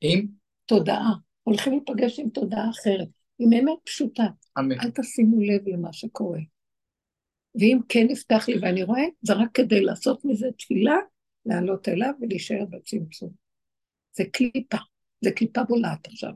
עם? 0.01 0.27
תודעה. 0.65 1.11
הולכים 1.43 1.73
להיפגש 1.73 2.19
עם 2.19 2.29
תודעה 2.29 2.69
אחרת, 2.69 3.07
עם 3.39 3.53
אמת 3.53 3.77
פשוטה. 3.83 4.23
אמן. 4.59 4.79
אל 4.79 4.91
תשימו 4.91 5.41
לב 5.41 5.67
למה 5.67 5.93
שקורה. 5.93 6.39
ואם 7.55 7.79
כן 7.89 8.07
נפתח 8.09 8.45
לי 8.47 8.59
ואני 8.61 8.83
רואה, 8.83 9.03
זה 9.21 9.33
רק 9.33 9.49
כדי 9.53 9.81
לעשות 9.81 10.25
מזה 10.25 10.47
תפילה, 10.57 10.95
לעלות 11.45 11.89
אליו 11.89 12.11
ולהישאר 12.21 12.65
בצמצום. 12.69 13.31
זה 14.13 14.23
קליפה, 14.31 14.77
זה 15.21 15.31
קליפה 15.31 15.63
בולעת 15.63 16.07
עכשיו. 16.07 16.31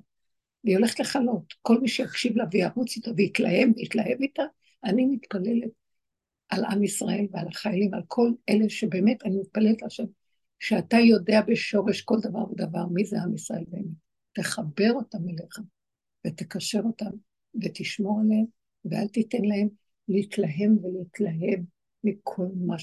והיא 0.64 0.78
הולכת 0.78 1.00
לחלות. 1.00 1.54
כל 1.62 1.82
מי 1.82 1.88
שיקשיב 1.88 2.38
לה 2.38 2.46
וירוץ 2.52 2.96
איתה 2.96 3.12
ויתלהם 3.18 3.72
ויתלהב 3.76 4.22
איתה, 4.22 4.44
אני 4.84 5.06
מתפללת 5.06 5.72
על 6.50 6.66
עם 6.66 6.84
ישראל 6.84 7.28
ועל 7.32 7.48
החיילים, 7.48 7.94
על 7.94 8.02
כל 8.08 8.32
אלה 8.50 8.70
שבאמת 8.70 9.24
אני 9.26 9.38
מתפללת 9.38 9.82
לשם, 9.82 10.04
שאתה 10.60 10.98
יודע 10.98 11.42
בשורש 11.48 12.02
כל 12.02 12.18
דבר 12.22 12.52
ודבר 12.52 12.86
מי 12.86 13.06
זה 13.06 13.22
עם 13.22 13.36
ישראל 13.36 13.64
באמת. 13.68 14.10
תחבר 14.34 14.92
אותם 14.92 15.30
אליך 15.30 15.60
ותקשר 16.28 16.82
אותם 16.86 17.12
ותשמור 17.64 18.22
עליהם, 18.22 18.46
ואל 18.86 19.08
תיתן 19.08 19.42
להם 19.42 19.68
להתלהם 20.08 20.78
ולהתלהב 20.84 21.60
מכל 22.04 22.48
מה 22.56 22.80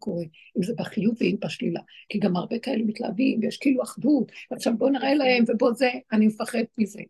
שקורה, 0.00 0.24
אם 0.56 0.62
זה 0.62 0.74
בחיוב 0.78 1.14
ואם 1.20 1.36
בשלילה. 1.40 1.80
כי 2.08 2.18
גם 2.18 2.36
הרבה 2.36 2.58
כאלה 2.58 2.84
מתלהבים, 2.84 3.40
ויש 3.42 3.56
כאילו 3.56 3.82
אחדות, 3.82 4.32
ועכשיו 4.50 4.78
בואו 4.78 4.90
נראה 4.90 5.14
להם 5.14 5.44
ובואו 5.48 5.74
זה, 5.74 5.90
אני 6.12 6.26
מפחד 6.26 6.62
מזה. 6.78 7.00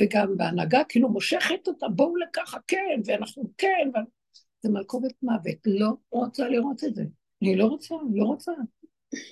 וגם 0.00 0.36
בהנהגה 0.36 0.82
כאילו 0.88 1.08
מושכת 1.08 1.68
אותה, 1.68 1.88
בואו 1.88 2.16
לככה, 2.16 2.58
כן, 2.66 3.00
ואנחנו 3.04 3.50
כן, 3.58 3.90
ו... 3.94 3.98
זה 4.62 4.70
מלכובת 4.70 5.12
מוות, 5.22 5.56
לא 5.66 5.90
רוצה 6.10 6.48
לראות 6.48 6.84
את 6.84 6.94
זה. 6.94 7.02
אני 7.42 7.56
לא 7.56 7.64
רוצה, 7.64 7.94
לא 8.14 8.24
רוצה. 8.24 8.52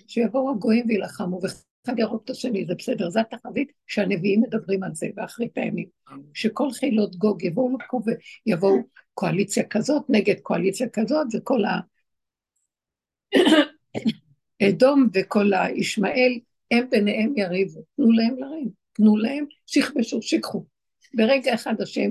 שיבואו 0.06 0.50
הגויים 0.50 0.84
וילחמו, 0.88 1.40
אחד 1.86 1.98
יהרוג 1.98 2.20
את 2.24 2.30
השני, 2.30 2.66
זה 2.66 2.74
בסדר, 2.74 3.10
זו 3.10 3.20
התחזית 3.20 3.72
שהנביאים 3.86 4.40
מדברים 4.40 4.82
על 4.82 4.94
זה 4.94 5.06
באחרית 5.14 5.58
הימים. 5.58 5.88
שכל 6.34 6.70
חילות 6.72 7.16
גוג 7.16 7.44
יבואו 7.44 7.78
לפה 7.78 8.00
ויבואו 8.46 8.78
קואליציה 9.14 9.64
כזאת 9.64 10.02
נגד 10.08 10.40
קואליציה 10.42 10.88
כזאת, 10.88 11.26
וכל 11.34 11.64
האדום 14.60 15.08
וכל 15.14 15.54
הישמעאל, 15.54 16.38
הם 16.70 16.90
ביניהם 16.90 17.32
יריבו. 17.36 17.84
תנו 17.96 18.12
להם 18.12 18.38
לריב, 18.38 18.68
תנו 18.92 19.16
להם, 19.16 19.44
שיכבשו, 19.66 20.22
שיקחו. 20.22 20.64
ברגע 21.14 21.54
אחד 21.54 21.80
השם 21.80 22.10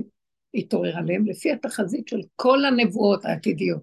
יתעורר 0.54 0.96
עליהם, 0.96 1.26
לפי 1.26 1.52
התחזית 1.52 2.08
של 2.08 2.20
כל 2.36 2.64
הנבואות 2.64 3.24
העתידיות, 3.24 3.82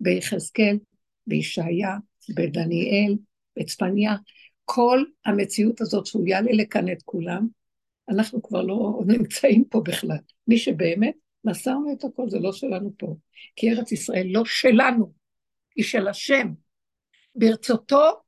ביחזקאל, 0.00 0.78
בישעיה, 1.26 1.96
בדניאל, 2.34 3.16
בצפניה, 3.58 4.16
כל 4.64 5.04
המציאות 5.26 5.80
הזאת 5.80 6.06
שהוא 6.06 6.26
יעלה 6.28 6.52
לכאן 6.52 6.92
את 6.92 7.02
כולם, 7.04 7.46
אנחנו 8.08 8.42
כבר 8.42 8.62
לא 8.62 9.00
נמצאים 9.18 9.64
פה 9.64 9.80
בכלל. 9.80 10.18
מי 10.46 10.58
שבאמת 10.58 11.14
מסרנו 11.44 11.92
את 11.92 12.04
הכל, 12.04 12.28
זה 12.28 12.38
לא 12.38 12.52
שלנו 12.52 12.92
פה. 12.98 13.16
כי 13.56 13.70
ארץ 13.70 13.92
ישראל 13.92 14.26
לא 14.30 14.42
שלנו, 14.44 15.12
היא 15.76 15.84
של 15.84 16.08
השם. 16.08 16.52
ברצותו 17.34 18.20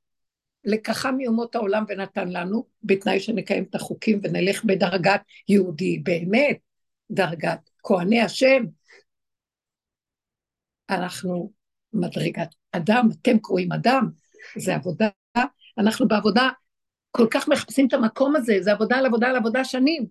לקחה 0.64 1.10
מאומות 1.12 1.54
העולם 1.54 1.84
ונתן 1.88 2.28
לנו, 2.28 2.66
בתנאי 2.82 3.20
שנקיים 3.20 3.64
את 3.64 3.74
החוקים 3.74 4.20
ונלך 4.22 4.64
בדרגת 4.64 5.20
יהודי, 5.48 5.98
באמת, 5.98 6.58
דרגת 7.10 7.70
כהני 7.82 8.20
השם. 8.20 8.62
אנחנו 10.90 11.52
מדרגת 11.92 12.54
אדם, 12.72 13.08
אתם 13.12 13.38
קרואים 13.38 13.72
אדם, 13.72 14.10
זה 14.56 14.74
עבודה 14.74 15.08
אנחנו 15.78 16.08
בעבודה 16.08 16.48
כל 17.10 17.26
כך 17.30 17.48
מחפשים 17.48 17.86
את 17.88 17.92
המקום 17.92 18.36
הזה, 18.36 18.56
זה 18.60 18.72
עבודה 18.72 18.96
על 18.96 19.06
עבודה 19.06 19.28
על 19.28 19.36
עבודה 19.36 19.64
שנים. 19.64 20.06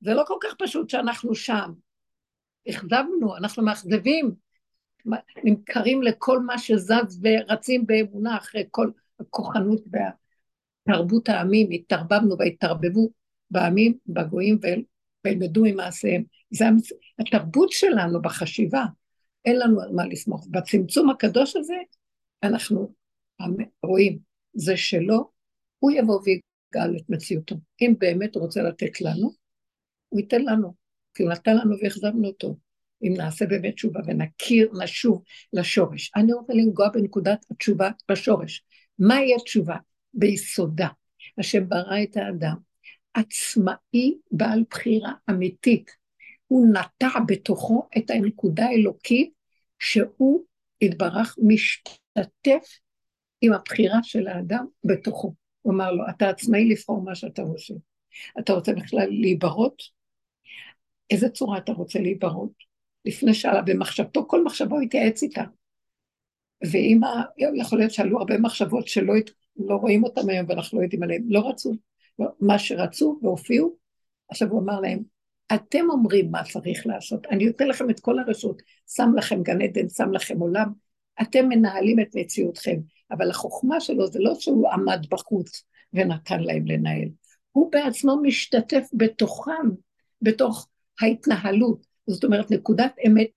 זה 0.00 0.14
לא 0.14 0.24
כל 0.26 0.36
כך 0.42 0.54
פשוט 0.58 0.90
שאנחנו 0.90 1.34
שם. 1.34 1.72
אכזבנו, 2.70 3.36
אנחנו 3.36 3.64
מאכזבים, 3.64 4.34
נמכרים 5.44 6.02
לכל 6.02 6.40
מה 6.40 6.58
שזז 6.58 7.22
ורצים 7.22 7.86
באמונה 7.86 8.36
אחרי 8.36 8.64
כל 8.70 8.90
הכוחנות 9.20 9.80
והתרבות 10.86 11.28
העמים, 11.28 11.70
התערבבנו 11.70 12.38
והתערבבו 12.38 13.10
בעמים, 13.50 13.94
בגויים 14.06 14.58
וילמדו 15.24 15.62
ממעשיהם. 15.64 16.22
זה 16.50 16.64
התרבות 17.18 17.72
שלנו 17.72 18.22
בחשיבה, 18.22 18.84
אין 19.44 19.58
לנו 19.58 19.80
על 19.80 19.92
מה 19.92 20.06
לסמוך. 20.06 20.46
בצמצום 20.50 21.10
הקדוש 21.10 21.56
הזה 21.56 21.76
אנחנו 22.42 22.92
רואים 23.82 24.18
זה 24.54 24.76
שלו, 24.76 25.30
הוא 25.78 25.90
יבוא 25.90 26.20
ויגאל 26.24 26.96
את 26.96 27.10
מציאותו. 27.10 27.56
אם 27.80 27.94
באמת 27.98 28.34
הוא 28.34 28.42
רוצה 28.42 28.62
לתת 28.62 29.00
לנו, 29.00 29.32
הוא 30.08 30.20
ייתן 30.20 30.44
לנו, 30.44 30.74
כי 31.14 31.22
הוא 31.22 31.32
נתן 31.32 31.56
לנו 31.56 31.76
והחזרנו 31.82 32.28
אותו. 32.28 32.56
אם 33.06 33.14
נעשה 33.16 33.46
באמת 33.46 33.74
תשובה 33.74 34.00
ונכיר, 34.06 34.70
נשוב 34.82 35.22
לשורש. 35.52 36.12
אני 36.16 36.32
רוצה 36.32 36.52
לנגוע 36.52 36.88
בנקודת 36.88 37.46
התשובה 37.50 37.90
בשורש. 38.10 38.64
מהי 38.98 39.34
התשובה? 39.34 39.76
ביסודה. 40.14 40.88
השם 41.38 41.68
ברא 41.68 42.02
את 42.02 42.16
האדם, 42.16 42.56
עצמאי 43.14 44.14
בעל 44.30 44.64
בחירה 44.70 45.12
אמיתית. 45.30 45.90
הוא 46.46 46.66
נטע 46.74 47.08
בתוכו 47.26 47.88
את 47.98 48.10
הנקודה 48.10 48.66
האלוקית 48.66 49.32
שהוא 49.78 50.44
יתברך 50.80 51.36
משתתף 51.42 52.78
עם 53.40 53.52
הבחירה 53.52 53.98
של 54.02 54.28
האדם 54.28 54.66
בתוכו. 54.84 55.34
הוא 55.62 55.74
אמר 55.74 55.92
לו, 55.92 56.04
אתה 56.10 56.28
עצמאי 56.28 56.68
לבחור 56.68 57.02
מה 57.02 57.14
שאתה 57.14 57.42
רוצה. 57.42 57.74
אתה 58.38 58.52
רוצה 58.52 58.72
בכלל 58.72 59.08
להיברות? 59.10 59.82
איזה 61.10 61.28
צורה 61.28 61.58
אתה 61.58 61.72
רוצה 61.72 61.98
להיברות? 61.98 62.65
לפני 63.06 63.34
שעלה 63.34 63.62
במחשבתו, 63.62 64.28
כל 64.28 64.44
מחשבו 64.44 64.80
התייעץ 64.80 65.22
איתה. 65.22 65.44
ואם 66.70 67.00
יכול 67.56 67.78
להיות 67.78 67.90
שעלו 67.90 68.18
הרבה 68.18 68.38
מחשבות 68.38 68.88
שלא 68.88 69.14
לא 69.56 69.74
רואים 69.74 70.04
אותם 70.04 70.28
היום 70.28 70.46
ואנחנו 70.48 70.78
לא 70.78 70.82
יודעים 70.84 71.02
עליהם, 71.02 71.22
לא 71.28 71.48
רצו. 71.48 71.72
לא, 72.18 72.26
מה 72.40 72.58
שרצו 72.58 73.18
והופיעו, 73.22 73.76
עכשיו 74.28 74.48
הוא 74.48 74.60
אמר 74.60 74.80
להם, 74.80 75.02
אתם 75.54 75.84
אומרים 75.90 76.30
מה 76.30 76.44
צריך 76.44 76.86
לעשות. 76.86 77.26
אני 77.26 77.48
אתן 77.48 77.68
לכם 77.68 77.90
את 77.90 78.00
כל 78.00 78.18
הרשות, 78.18 78.62
שם 78.94 79.10
לכם 79.16 79.42
גן 79.42 79.62
עדן, 79.62 79.88
שם 79.88 80.12
לכם 80.12 80.40
עולם. 80.40 80.72
אתם 81.22 81.48
מנהלים 81.48 82.00
את 82.00 82.16
מציאותכם, 82.16 82.76
אבל 83.10 83.30
החוכמה 83.30 83.80
שלו 83.80 84.06
זה 84.06 84.18
לא 84.20 84.34
שהוא 84.34 84.70
עמד 84.70 85.06
בחוץ 85.10 85.64
ונתן 85.92 86.40
להם 86.40 86.66
לנהל. 86.66 87.08
הוא 87.52 87.72
בעצמו 87.72 88.16
משתתף 88.22 88.88
בתוכם, 88.92 89.70
בתוך 90.22 90.68
ההתנהלות. 91.00 91.86
זאת 92.06 92.24
אומרת, 92.24 92.50
נקודת 92.50 92.94
אמת 93.06 93.28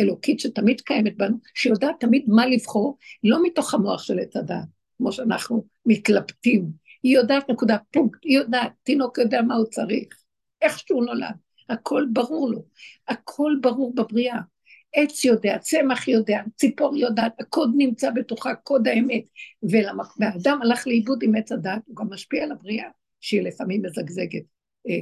אלוקית 0.00 0.40
שתמיד 0.40 0.80
קיימת 0.80 1.16
בנו, 1.16 1.36
שיודעת 1.54 1.94
תמיד 2.00 2.24
מה 2.28 2.46
לבחור, 2.46 2.98
לא 3.24 3.42
מתוך 3.42 3.74
המוח 3.74 4.02
של 4.02 4.18
עץ 4.18 4.36
הדעת, 4.36 4.68
כמו 4.98 5.12
שאנחנו 5.12 5.64
מתלבטים. 5.86 6.70
היא 7.02 7.16
יודעת 7.16 7.50
נקודה 7.50 7.76
פונקט, 7.92 8.18
היא 8.22 8.38
יודעת, 8.38 8.72
תינוק 8.82 9.18
יודע 9.18 9.42
מה 9.42 9.54
הוא 9.54 9.66
צריך, 9.66 10.08
איך 10.62 10.78
שהוא 10.78 11.04
נולד, 11.04 11.34
הכל 11.68 12.06
ברור 12.12 12.50
לו, 12.50 12.64
הכל 13.08 13.52
ברור 13.60 13.94
בבריאה. 13.94 14.38
עץ 14.94 15.24
יודע, 15.24 15.58
צמח 15.58 16.08
יודע, 16.08 16.40
ציפור 16.56 16.96
יודעת, 16.96 17.40
הקוד 17.40 17.70
נמצא 17.76 18.10
בתוכה, 18.10 18.54
קוד 18.54 18.88
האמת. 18.88 19.22
והאדם 19.62 20.58
הלך 20.62 20.86
לאיבוד 20.86 21.22
עם 21.22 21.34
עץ 21.34 21.52
הדעת, 21.52 21.82
הוא 21.86 21.96
גם 21.96 22.06
משפיע 22.10 22.44
על 22.44 22.52
הבריאה, 22.52 22.88
שהיא 23.20 23.42
לפעמים 23.42 23.82
מזגזגת. 23.82 24.57
אה, 24.88 24.94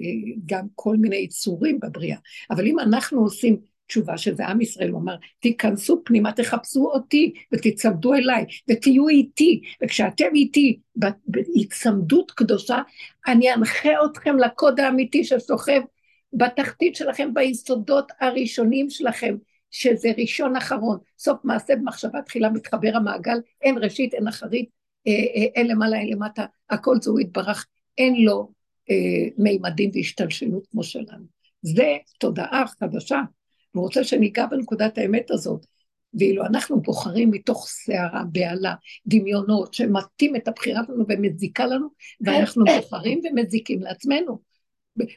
גם 0.47 0.67
כל 0.75 0.97
מיני 0.97 1.17
יצורים 1.17 1.81
בבריאה. 1.81 2.19
אבל 2.51 2.67
אם 2.67 2.79
אנחנו 2.79 3.21
עושים 3.21 3.61
תשובה 3.87 4.19
שזה 4.19 4.47
עם 4.47 4.61
ישראל, 4.61 4.91
הוא 4.91 5.01
אמר, 5.01 5.17
תיכנסו 5.41 6.03
פנימה, 6.05 6.33
תחפשו 6.33 6.91
אותי 6.95 7.33
ותצמדו 7.53 8.15
אליי 8.15 8.45
ותהיו 8.71 9.09
איתי, 9.09 9.63
וכשאתם 9.83 10.35
איתי 10.35 10.79
בהצמדות 11.27 12.31
קדושה, 12.31 12.83
אני 13.27 13.55
אנחה 13.55 13.91
אתכם 14.11 14.37
לקוד 14.39 14.81
האמיתי 14.81 15.25
שסוחב 15.25 15.81
בתחתית 16.33 16.97
שלכם, 16.97 17.35
ביסודות 17.35 18.13
הראשונים 18.21 18.91
שלכם, 18.91 19.37
שזה 19.71 20.11
ראשון 20.19 20.57
אחרון, 20.57 20.99
סוף 21.19 21.39
מעשה 21.45 21.77
במחשבה 21.77 22.23
תחילה 22.23 22.51
מתחבר 22.51 22.91
המעגל, 22.95 23.39
אין 23.63 23.79
ראשית, 23.79 24.15
אין 24.15 24.29
אחרית, 24.29 24.69
אה, 25.07 25.13
אה, 25.13 25.47
אין 25.55 25.67
למעלה, 25.69 25.97
אין 25.97 26.09
למטה, 26.13 26.45
הכל 26.71 26.97
זהו 27.01 27.21
יתברך, 27.21 27.67
אין 27.99 28.15
לו 28.25 28.53
מימדים 29.39 29.91
והשתלשלות 29.95 30.67
כמו 30.67 30.83
שלנו. 30.83 31.25
זה 31.63 31.97
תודעה 32.19 32.65
חדשה, 32.81 33.21
והוא 33.75 33.85
רוצה 33.85 34.05
שניגע 34.05 34.47
בנקודת 34.47 34.99
האמת 34.99 35.31
הזאת. 35.31 35.67
ואילו 36.19 36.47
אנחנו 36.47 36.81
בוחרים 36.81 37.31
מתוך 37.31 37.67
סערה, 37.69 38.23
בהלה, 38.33 38.75
דמיונות, 39.07 39.75
שמטים 39.75 40.37
את 40.37 40.49
הבחירה 40.49 40.83
שלנו 40.87 41.05
ומזיקה 41.09 41.67
לנו, 41.67 41.89
ואנחנו 42.21 42.65
בוחרים 42.65 43.21
ומזיקים 43.25 43.83
לעצמנו. 43.83 44.39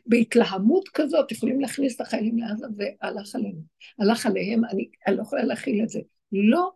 בהתלהמות 0.05 0.89
כזאת 0.89 1.31
יכולים 1.31 1.59
להכניס 1.59 1.95
את 1.95 2.01
החיילים 2.01 2.37
לעזה 2.37 2.65
והלך 2.77 3.35
עלינו. 3.35 3.61
הלך 3.99 4.25
עליהם, 4.25 4.65
אני, 4.65 4.89
אני 5.07 5.17
לא 5.17 5.21
יכולה 5.21 5.43
להכיל 5.43 5.83
את 5.83 5.89
זה. 5.89 5.99
לא 6.31 6.71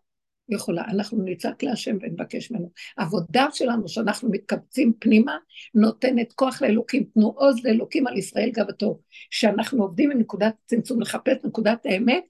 יכולה, 0.50 0.84
אנחנו 0.88 1.24
נצעק 1.26 1.64
להשם 1.64 1.98
ונבקש 2.02 2.52
ממנו. 2.52 2.70
העבודה 2.98 3.48
שלנו 3.52 3.88
שאנחנו 3.88 4.30
מתקבצים 4.32 4.94
פנימה, 5.00 5.38
נותנת 5.74 6.34
כוח 6.34 6.62
לאלוקים, 6.62 7.04
תנו 7.14 7.34
עוז 7.36 7.66
לאלוקים 7.66 8.08
על 8.08 8.18
ישראל 8.18 8.50
גאוותו. 8.50 9.00
כשאנחנו 9.32 9.84
עובדים 9.84 10.10
מנקודת 10.10 10.54
צמצום 10.66 11.02
לחפש 11.02 11.38
נקודת 11.44 11.86
האמת, 11.86 12.24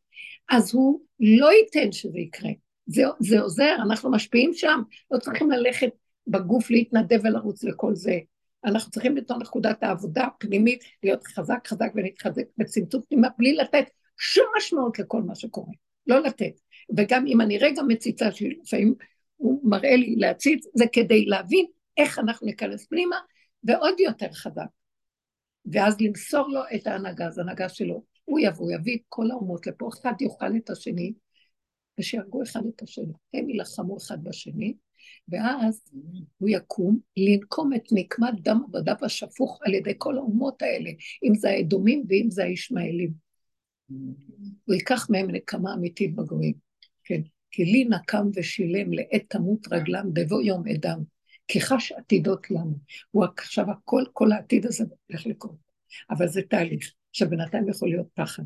אז 0.51 0.73
הוא 0.73 1.01
לא 1.19 1.51
ייתן 1.53 1.91
שזה 1.91 2.19
יקרה. 2.19 2.51
זה, 2.85 3.03
זה 3.19 3.41
עוזר, 3.41 3.75
אנחנו 3.83 4.11
משפיעים 4.11 4.53
שם, 4.53 4.81
לא 5.11 5.19
צריכים 5.19 5.51
ללכת 5.51 5.89
בגוף 6.27 6.71
להתנדב 6.71 7.19
ולרוץ 7.23 7.63
לכל 7.63 7.95
זה. 7.95 8.19
אנחנו 8.65 8.91
צריכים 8.91 9.15
בתור 9.15 9.37
נקודת 9.37 9.83
העבודה 9.83 10.23
הפנימית 10.23 10.83
להיות 11.03 11.27
חזק 11.27 11.67
חזק 11.67 11.91
ולהתחזק 11.95 12.43
בצמצום 12.57 13.01
פנימה 13.09 13.27
בלי 13.37 13.55
לתת 13.55 13.85
שום 14.17 14.45
משמעות 14.57 14.99
לכל 14.99 15.21
מה 15.21 15.35
שקורה. 15.35 15.71
לא 16.07 16.19
לתת. 16.19 16.62
וגם 16.97 17.27
אם 17.27 17.41
אני 17.41 17.57
רגע 17.57 17.81
מציצה, 17.87 18.31
שלפעמים 18.31 18.93
הוא 19.35 19.69
מראה 19.69 19.95
לי 19.95 20.15
להציץ, 20.15 20.65
זה 20.75 20.85
כדי 20.93 21.25
להבין 21.25 21.65
איך 21.97 22.19
אנחנו 22.19 22.47
ניכנס 22.47 22.87
פנימה, 22.87 23.15
ועוד 23.63 23.99
יותר 23.99 24.31
חזק. 24.33 24.67
ואז 25.65 26.01
למסור 26.01 26.47
לו 26.47 26.61
את 26.75 26.87
ההנהגה, 26.87 27.27
אז 27.27 27.37
ההנהגה 27.37 27.69
שלו. 27.69 28.03
הוא 28.25 28.39
יבוא, 28.39 28.71
יביא 28.71 28.95
את 28.95 29.01
כל 29.09 29.31
האומות 29.31 29.67
לפה, 29.67 29.89
אחד 29.93 30.13
יאכל 30.21 30.55
את 30.57 30.69
השני, 30.69 31.13
ושיהרגו 31.99 32.43
אחד 32.43 32.61
את 32.75 32.81
השני. 32.81 33.13
הם 33.33 33.49
יילחמו 33.49 33.97
אחד 33.97 34.23
בשני, 34.23 34.73
ואז 35.27 35.83
הוא 36.37 36.49
יקום 36.49 36.99
לנקום 37.17 37.73
את 37.73 37.83
נקמת 37.91 38.41
דם 38.41 38.61
בדף 38.71 39.03
השפוך 39.03 39.59
על 39.65 39.73
ידי 39.73 39.93
כל 39.97 40.17
האומות 40.17 40.61
האלה, 40.61 40.89
אם 41.23 41.35
זה 41.35 41.49
האדומים 41.49 42.03
ואם 42.09 42.27
זה 42.29 42.43
הישמעאלים. 42.43 43.11
הוא 44.65 44.73
ייקח 44.73 45.09
מהם 45.09 45.31
נקמה 45.31 45.73
אמיתית 45.73 46.15
בגויים. 46.15 46.62
כן, 47.03 47.21
כי 47.51 47.65
לי 47.65 47.85
נקם 47.85 48.27
ושילם 48.35 48.93
לעת 48.93 49.23
תמות 49.29 49.67
רגלם 49.71 50.13
בבוא 50.13 50.41
יום 50.41 50.63
אדם, 50.67 51.03
כי 51.47 51.61
חש 51.61 51.91
עתידות 51.91 52.51
לנו. 52.51 52.77
הוא 53.11 53.25
עכשיו 53.37 53.71
הכל, 53.71 54.03
כל 54.13 54.31
העתיד 54.31 54.65
הזה 54.65 54.83
הולך 55.07 55.25
לקרות. 55.25 55.55
אבל 56.09 56.27
זה 56.27 56.41
תהליך 56.41 56.93
שבינתיים 57.11 57.69
יכול 57.69 57.89
להיות 57.89 58.07
פחד. 58.13 58.43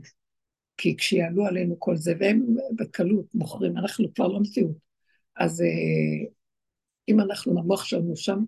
כי 0.78 0.98
כשיעלו 0.98 1.46
עלינו 1.46 1.80
כל 1.80 1.96
זה, 1.96 2.13
והם 2.20 2.46
בקלות 2.76 3.36
מוכרים, 3.36 3.78
אנחנו 3.78 4.13
כבר 4.13 4.28
לא 4.28 4.39
מציאות. 4.39 4.78
אז 5.36 5.62
אה, 5.62 6.30
אם 7.08 7.20
אנחנו 7.20 7.56
במוח 7.56 7.86
שלנו 7.86 8.15
שם, 8.15 8.43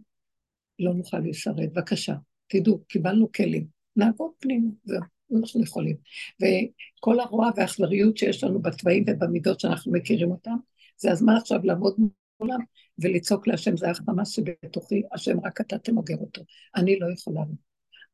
לא 0.79 0.93
נוכל 0.93 1.19
להישרד. 1.19 1.69
בבקשה, 1.73 2.15
תדעו, 2.47 2.83
קיבלנו 2.87 3.31
כלים, 3.31 3.67
נעבוד 3.95 4.31
פנימה, 4.39 4.69
זהו. 4.83 5.18
אנחנו 5.37 5.63
יכולים. 5.63 5.95
וכל 6.41 7.19
הרוע 7.19 7.49
והאכזריות 7.55 8.17
שיש 8.17 8.43
לנו 8.43 8.61
בתוואים 8.61 9.03
ובמידות 9.07 9.59
שאנחנו 9.59 9.91
מכירים 9.91 10.31
אותם, 10.31 10.55
זה 10.97 11.11
הזמן 11.11 11.35
עכשיו 11.35 11.59
לעמוד 11.63 11.95
מולם 12.39 12.59
ולצעוק 12.99 13.47
להשם, 13.47 13.77
זה 13.77 13.89
החמאס 13.89 14.29
שבתוכי, 14.29 15.01
השם 15.13 15.39
רק 15.45 15.61
אתה 15.61 15.77
תמוגר 15.77 16.17
אותו. 16.17 16.41
אני 16.75 16.99
לא 16.99 17.07
יכולה. 17.13 17.41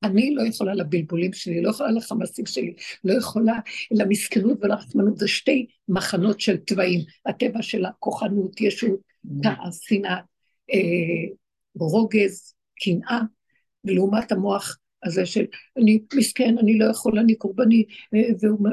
אני 0.04 0.36
לא 0.36 0.44
יכולה 0.48 0.74
לבלבולים 0.74 1.34
שלי, 1.34 1.62
לא 1.62 1.70
יכולה 1.70 1.92
לחמאסים 1.92 2.46
שלי, 2.46 2.74
לא 3.04 3.14
יכולה 3.14 3.60
למסכנות 3.92 4.58
ולרחמנות, 4.62 5.18
זה 5.18 5.28
שתי 5.28 5.68
מחנות 5.90 6.40
של 6.40 6.58
תוואים, 6.58 7.02
הטבע 7.26 7.62
של 7.62 7.86
הכוחנות, 7.86 8.62
ישות, 8.62 9.00
כעס, 9.44 9.80
שנאה, 9.80 10.20
אה, 10.74 11.36
רוגז, 11.80 12.54
קנאה, 12.84 13.20
ולעומת 13.84 14.32
המוח 14.32 14.78
הזה 15.06 15.26
של 15.26 15.46
אני 15.78 16.00
מסכן, 16.16 16.58
אני 16.58 16.78
לא 16.78 16.86
יכול, 16.86 17.20
אני 17.20 17.36
קורבני, 17.36 17.86
והוא 18.42 18.70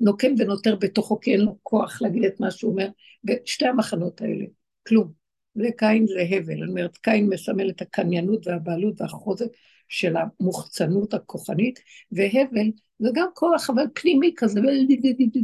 נוקם 0.00 0.34
ונותר 0.38 0.76
בתוכו 0.76 1.20
כי 1.20 1.32
אין 1.32 1.40
לו 1.40 1.58
כוח 1.62 2.02
להגיד 2.02 2.24
את 2.24 2.40
מה 2.40 2.50
שהוא 2.50 2.72
אומר, 2.72 2.88
ושתי 3.24 3.66
המחנות 3.66 4.20
האלה, 4.20 4.44
כלום. 4.88 5.24
וקין 5.56 6.06
זה 6.06 6.20
הבל, 6.30 6.52
אני 6.52 6.70
אומרת, 6.70 6.96
קין 6.96 7.28
מסמל 7.28 7.70
את 7.70 7.82
הקניינות 7.82 8.46
והבעלות 8.46 9.00
והחוזק 9.00 9.46
של 9.88 10.14
המוחצנות 10.16 11.14
הכוחנית, 11.14 11.80
והבל 12.12 12.66
זה 12.98 13.08
גם 13.14 13.26
כוח, 13.34 13.70
אבל 13.70 13.84
פנימי 13.94 14.32
כזה, 14.36 14.60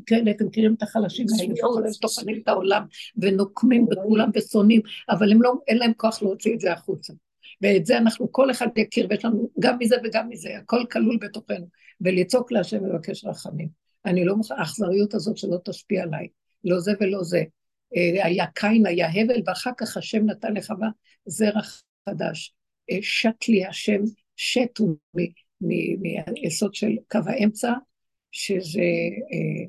כאלה, 0.07 0.31
אתם 0.31 0.47
מכירים 0.47 0.75
את 0.75 0.83
החלשים 0.83 1.27
האלה, 1.41 1.93
שטוחנים 1.93 2.41
את 2.43 2.49
העולם 2.49 2.83
ונוקמים 3.17 3.87
בכולם 3.87 4.31
ושונאים, 4.35 4.81
אבל 5.11 5.33
הם 5.33 5.43
לא, 5.43 5.53
אין 5.69 5.79
להם 5.79 5.93
כוח 5.97 6.23
להוציא 6.23 6.55
את 6.55 6.61
זה 6.61 6.73
החוצה. 6.73 7.13
ואת 7.61 7.87
זה 7.87 7.99
אנחנו, 7.99 8.33
כל 8.33 8.51
אחד 8.51 8.67
יכיר, 8.77 9.07
ויש 9.11 9.25
לנו 9.25 9.51
גם 9.61 9.77
מזה 9.79 9.97
וגם 10.05 10.29
מזה, 10.29 10.59
הכל 10.59 10.85
כלול 10.93 11.19
בתוכנו, 11.21 11.67
ולצעוק 12.01 12.53
להשם 12.53 12.83
ולבקש 12.83 13.25
רחמים. 13.25 13.69
אני 14.05 14.25
לא 14.25 14.37
מוכנה, 14.37 14.59
האכזריות 14.59 15.15
הזאת 15.15 15.37
שלא 15.37 15.57
תשפיע 15.65 16.03
עליי, 16.03 16.29
לא 16.65 16.81
זה 16.81 16.93
ולא 17.01 17.23
זה. 17.23 17.43
אה, 17.97 18.27
היה 18.27 18.47
קין, 18.47 18.87
היה 18.87 19.09
הבל, 19.09 19.43
ואחר 19.47 19.71
כך 19.79 19.97
השם 19.97 20.27
נתן 20.27 20.55
לחווה 20.55 20.89
זרע 21.27 21.61
חדש. 22.09 22.55
אה, 22.91 22.99
שת 23.03 23.49
לי 23.49 23.65
השם, 23.65 24.01
שת 24.37 24.79
הוא 24.79 24.97
מיסוד 25.61 26.75
של 26.75 26.97
קו 27.11 27.19
האמצע, 27.27 27.73
שזה 28.31 28.81
אה, 29.33 29.67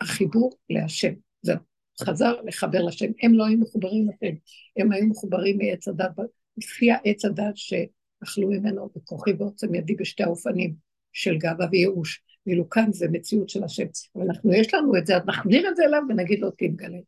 החיבור 0.00 0.52
להשם. 0.70 1.12
זהו. 1.42 1.56
חזר 2.02 2.40
לחבר 2.44 2.82
לשם. 2.82 3.06
הם 3.22 3.34
לא 3.34 3.46
היו 3.46 3.58
מחוברים 3.58 4.08
לשם, 4.08 4.34
הם 4.76 4.92
היו 4.92 5.06
מחוברים 5.06 5.58
מעץ 5.58 5.88
הדת, 5.88 6.10
לפי 6.58 6.90
העץ 6.92 7.24
הדת 7.24 7.56
שאכלו 7.56 8.48
ממנו 8.48 8.90
בכוחי 8.96 9.32
ועוצם 9.32 9.74
ידי 9.74 9.94
בשתי 9.94 10.22
האופנים 10.22 10.74
של 11.12 11.38
גאווה 11.38 11.66
וייאוש. 11.70 12.22
ואילו 12.46 12.68
כאן 12.68 12.92
זה 12.92 13.06
מציאות 13.12 13.48
של 13.48 13.64
השם. 13.64 13.86
אבל 14.16 14.24
אנחנו, 14.24 14.52
יש 14.52 14.74
לנו 14.74 14.96
את 14.96 15.06
זה, 15.06 15.16
אז 15.16 15.22
נחזיר 15.26 15.68
את 15.68 15.76
זה 15.76 15.84
אליו 15.84 16.02
ונגיד 16.08 16.38
לו, 16.38 16.50
תתגלה. 16.50 16.98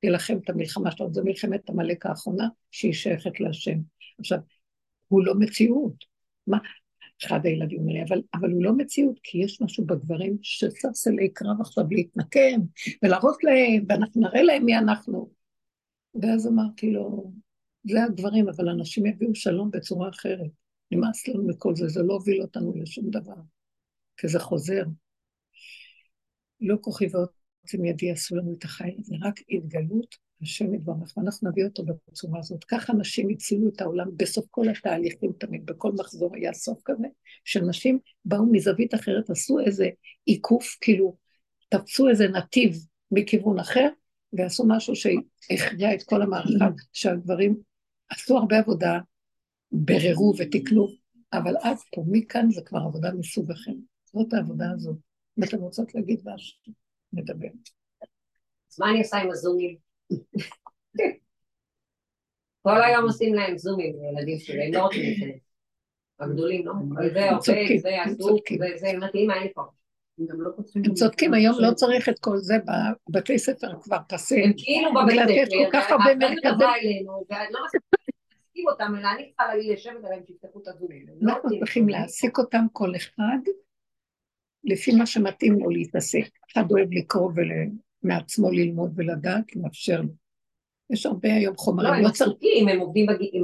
תילחם 0.00 0.38
את 0.44 0.50
המלחמה 0.50 0.90
שלנו, 0.90 1.14
זו 1.14 1.24
מלחמת 1.24 1.70
עמלק 1.70 2.06
האחרונה 2.06 2.48
שהיא 2.70 2.92
שייכת 2.92 3.40
להשם. 3.40 3.78
עכשיו, 4.18 4.38
הוא 5.08 5.24
לא 5.24 5.34
מציאות. 5.34 6.04
מה, 6.46 6.58
אחד 7.24 7.46
הילדים 7.46 7.88
האלה, 7.88 8.04
אבל, 8.08 8.22
אבל 8.34 8.50
הוא 8.50 8.64
לא 8.64 8.72
מציאות, 8.72 9.18
כי 9.22 9.38
יש 9.38 9.62
משהו 9.62 9.86
בגברים 9.86 10.36
ששש 10.42 11.08
אלי 11.08 11.28
קרב 11.28 11.60
עכשיו 11.60 11.84
להתנקם 11.90 12.60
ולהראות 13.02 13.44
להם, 13.44 13.84
ואנחנו 13.88 14.20
נראה 14.20 14.42
להם 14.42 14.64
מי 14.64 14.78
אנחנו. 14.78 15.30
ואז 16.22 16.46
אמרתי 16.46 16.90
לו, 16.90 17.32
זה 17.88 18.04
הדברים, 18.04 18.48
אבל 18.48 18.68
אנשים 18.68 19.06
יביאו 19.06 19.34
שלום 19.34 19.70
בצורה 19.70 20.08
אחרת. 20.08 20.50
נמאס 20.90 21.28
לנו 21.28 21.46
מכל 21.46 21.76
זה, 21.76 21.88
זה 21.88 22.02
לא 22.02 22.12
הוביל 22.14 22.42
אותנו 22.42 22.72
לשום 22.76 23.10
דבר. 23.10 23.40
כי 24.16 24.28
זה 24.28 24.38
חוזר. 24.38 24.84
לא 26.60 26.76
כוחי 26.80 27.06
ועוצם 27.12 27.84
ידי 27.84 28.10
עשו 28.10 28.36
לנו 28.36 28.54
את 28.58 28.64
החיים, 28.64 29.02
זה 29.02 29.14
רק 29.22 29.40
התגלות 29.50 30.16
השם 30.42 30.74
יתברך, 30.74 31.16
ואנחנו 31.16 31.50
נביא 31.50 31.64
אותו 31.64 31.84
בצורה 31.84 32.38
הזאת. 32.38 32.64
ככה 32.64 32.92
נשים 32.92 33.28
הצילו 33.30 33.68
את 33.68 33.80
העולם 33.80 34.06
בסוף 34.16 34.46
כל 34.50 34.68
התהליכים 34.68 35.32
תמיד, 35.38 35.66
בכל 35.66 35.92
מחזור 35.92 36.34
היה 36.34 36.52
סוף 36.52 36.80
כזה, 36.84 37.06
שנשים 37.44 37.98
באו 38.24 38.46
מזווית 38.52 38.94
אחרת, 38.94 39.30
עשו 39.30 39.60
איזה 39.60 39.88
עיקוף, 40.24 40.76
כאילו, 40.80 41.16
תפסו 41.68 42.08
איזה 42.08 42.28
נתיב 42.28 42.76
מכיוון 43.10 43.58
אחר, 43.58 43.88
ועשו 44.32 44.64
משהו 44.68 44.94
שהכריע 44.96 45.94
את 45.94 46.02
כל 46.02 46.22
המערכה, 46.22 46.68
שהגברים 46.92 47.56
עשו 48.10 48.38
הרבה 48.38 48.58
עבודה, 48.58 48.98
בררו 49.72 50.34
ותיקנו, 50.38 50.88
אבל 51.32 51.54
אז 51.62 51.84
פה, 51.94 52.04
מכאן 52.06 52.50
זה 52.50 52.60
כבר 52.64 52.78
עבודה 52.78 53.12
מסוג 53.18 53.50
אחר. 53.50 53.72
זאת 54.04 54.32
העבודה 54.32 54.70
הזאת. 54.74 54.96
אם 55.38 55.44
אתם 55.44 55.56
רוצות 55.56 55.94
להגיד 55.94 56.20
משהו, 56.24 56.72
נדבר. 57.12 57.48
אז 58.72 58.80
מה 58.80 58.90
אני 58.90 58.98
עושה 58.98 59.16
עם 59.16 59.30
הזומים? 59.30 59.76
כל 62.62 62.82
היום 62.82 63.04
עושים 63.04 63.34
להם 63.34 63.58
זומים 63.58 63.96
לילדים 64.00 64.38
שלי, 64.38 64.66
הם 64.66 64.74
לא 64.74 64.82
רוצים 64.82 65.02
להיכנס. 65.02 65.40
הגדולים, 66.20 66.66
לא? 66.66 66.72
זה 67.14 67.30
עובד, 67.30 67.78
זה 67.82 68.02
עסוק, 68.02 68.44
זה 68.76 68.92
מתאים, 68.98 69.30
אין 69.30 69.42
לי 69.42 69.52
פה. 69.54 69.62
לא 70.18 70.50
הם 70.74 70.94
צודקים, 70.94 71.34
היום 71.34 71.56
לא 71.58 71.74
צריך 71.74 72.08
את 72.08 72.18
כל 72.18 72.38
זה, 72.38 72.54
בבתי 73.08 73.38
ספר 73.38 73.80
כבר 73.82 73.98
פסה. 74.08 74.36
הם 74.44 74.52
כאילו 74.56 74.90
בבית 74.94 75.20
ספר, 75.20 75.56
כל 75.64 75.70
כך 75.72 75.90
הרבה 75.90 76.14
מרכזים. 76.14 77.06
לא 78.64 78.72
להעסיק 78.72 78.82
אותם, 78.82 78.94
אלא 78.98 79.08
אני 79.08 79.28
צריכה 79.28 79.54
לשבת 79.72 80.04
עליהם 80.04 80.22
שיפתחו 80.26 80.62
את 80.62 80.68
הזומים. 80.68 81.06
לא 81.20 81.34
צריכים 81.58 81.88
להעסיק 81.88 82.38
אותם 82.38 82.66
כל 82.72 82.96
אחד 82.96 83.38
לפי 84.64 84.92
מה 84.94 85.06
שמתאים 85.06 85.58
לו 85.58 85.70
להתעסק. 85.70 86.28
אחד 86.52 86.70
אוהב 86.70 86.88
לקרוא 86.92 87.32
ומעצמו 88.02 88.50
ללמוד 88.50 88.92
ולדעת, 88.96 89.56
לאפשר 89.56 90.00
לו. 90.00 90.08
יש 90.90 91.06
הרבה 91.06 91.34
היום 91.34 91.56
חומרים. 91.56 91.92
לא, 91.92 91.96
הם 91.98 92.06
עסוקים, 92.06 92.68
הם 92.68 92.78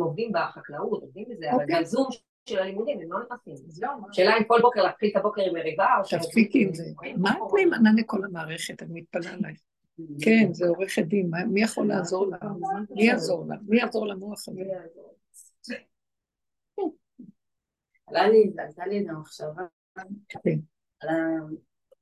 עובדים 0.00 0.32
בחקלאות, 0.32 1.02
עובדים 1.02 1.24
בזה, 1.30 1.52
אבל 1.52 1.62
אוקיי. 1.62 1.80
בזום 1.80 2.08
של 2.48 2.58
הלימודים, 2.58 3.00
הם 3.00 3.12
לא 3.12 3.18
נכנסים. 3.18 3.54
לא, 3.82 3.88
שאלה 4.12 4.38
אם 4.38 4.44
כל 4.44 4.58
בוקר 4.62 4.82
להתחיל 4.82 5.10
את 5.10 5.16
הבוקר 5.16 5.42
עם 5.42 5.54
מריבה, 5.54 5.86
או 5.98 6.04
ש... 6.04 6.14
תפסיקי 6.14 6.62
עם 6.62 6.74
זה. 6.74 6.84
מה 7.16 7.30
את 7.30 7.38
נאמנה 7.56 7.90
לכל 7.96 8.24
המערכת? 8.24 8.82
אני 8.82 9.00
מתפלאה 9.00 9.32
עליי. 9.32 9.54
כן, 10.20 10.52
זה 10.52 10.66
עורכת 10.66 11.02
דין, 11.02 11.30
מי 11.48 11.62
יכול 11.62 11.88
לעזור 11.88 12.26
לה? 12.26 12.36
מי 12.90 13.04
יעזור 13.04 13.46
לה? 13.48 13.56
מי 13.68 13.76
יעזור 13.76 14.06
למוח 14.06 14.48
הזה? 14.48 14.60
עלתה 18.06 18.86
לי 18.86 18.98
איזו 18.98 19.12
מחשבה 19.20 19.62
כן. 20.28 20.58
על 21.00 21.08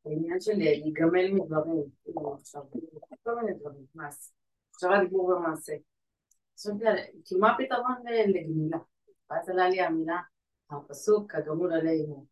העניין 0.06 0.40
של 0.40 0.52
להיגמל 0.56 1.30
מדברים, 1.32 1.84
כאילו 2.02 2.36
כל 3.22 3.34
מיני 3.34 3.58
דברים, 3.58 3.86
מעש, 3.94 4.30
מחשבה 4.70 5.04
דיבור 5.04 5.24
ומעשה. 5.24 5.72
כאילו 7.24 7.40
מה 7.40 7.52
הפתרון 7.52 7.94
לגמילה? 8.26 8.78
ואז 9.30 9.48
עלה 9.48 9.68
לי 9.68 9.80
המילה, 9.80 10.20
הפסוק 10.70 11.34
הגמול 11.34 11.72
עלי 11.72 12.04
אמו. 12.04 12.26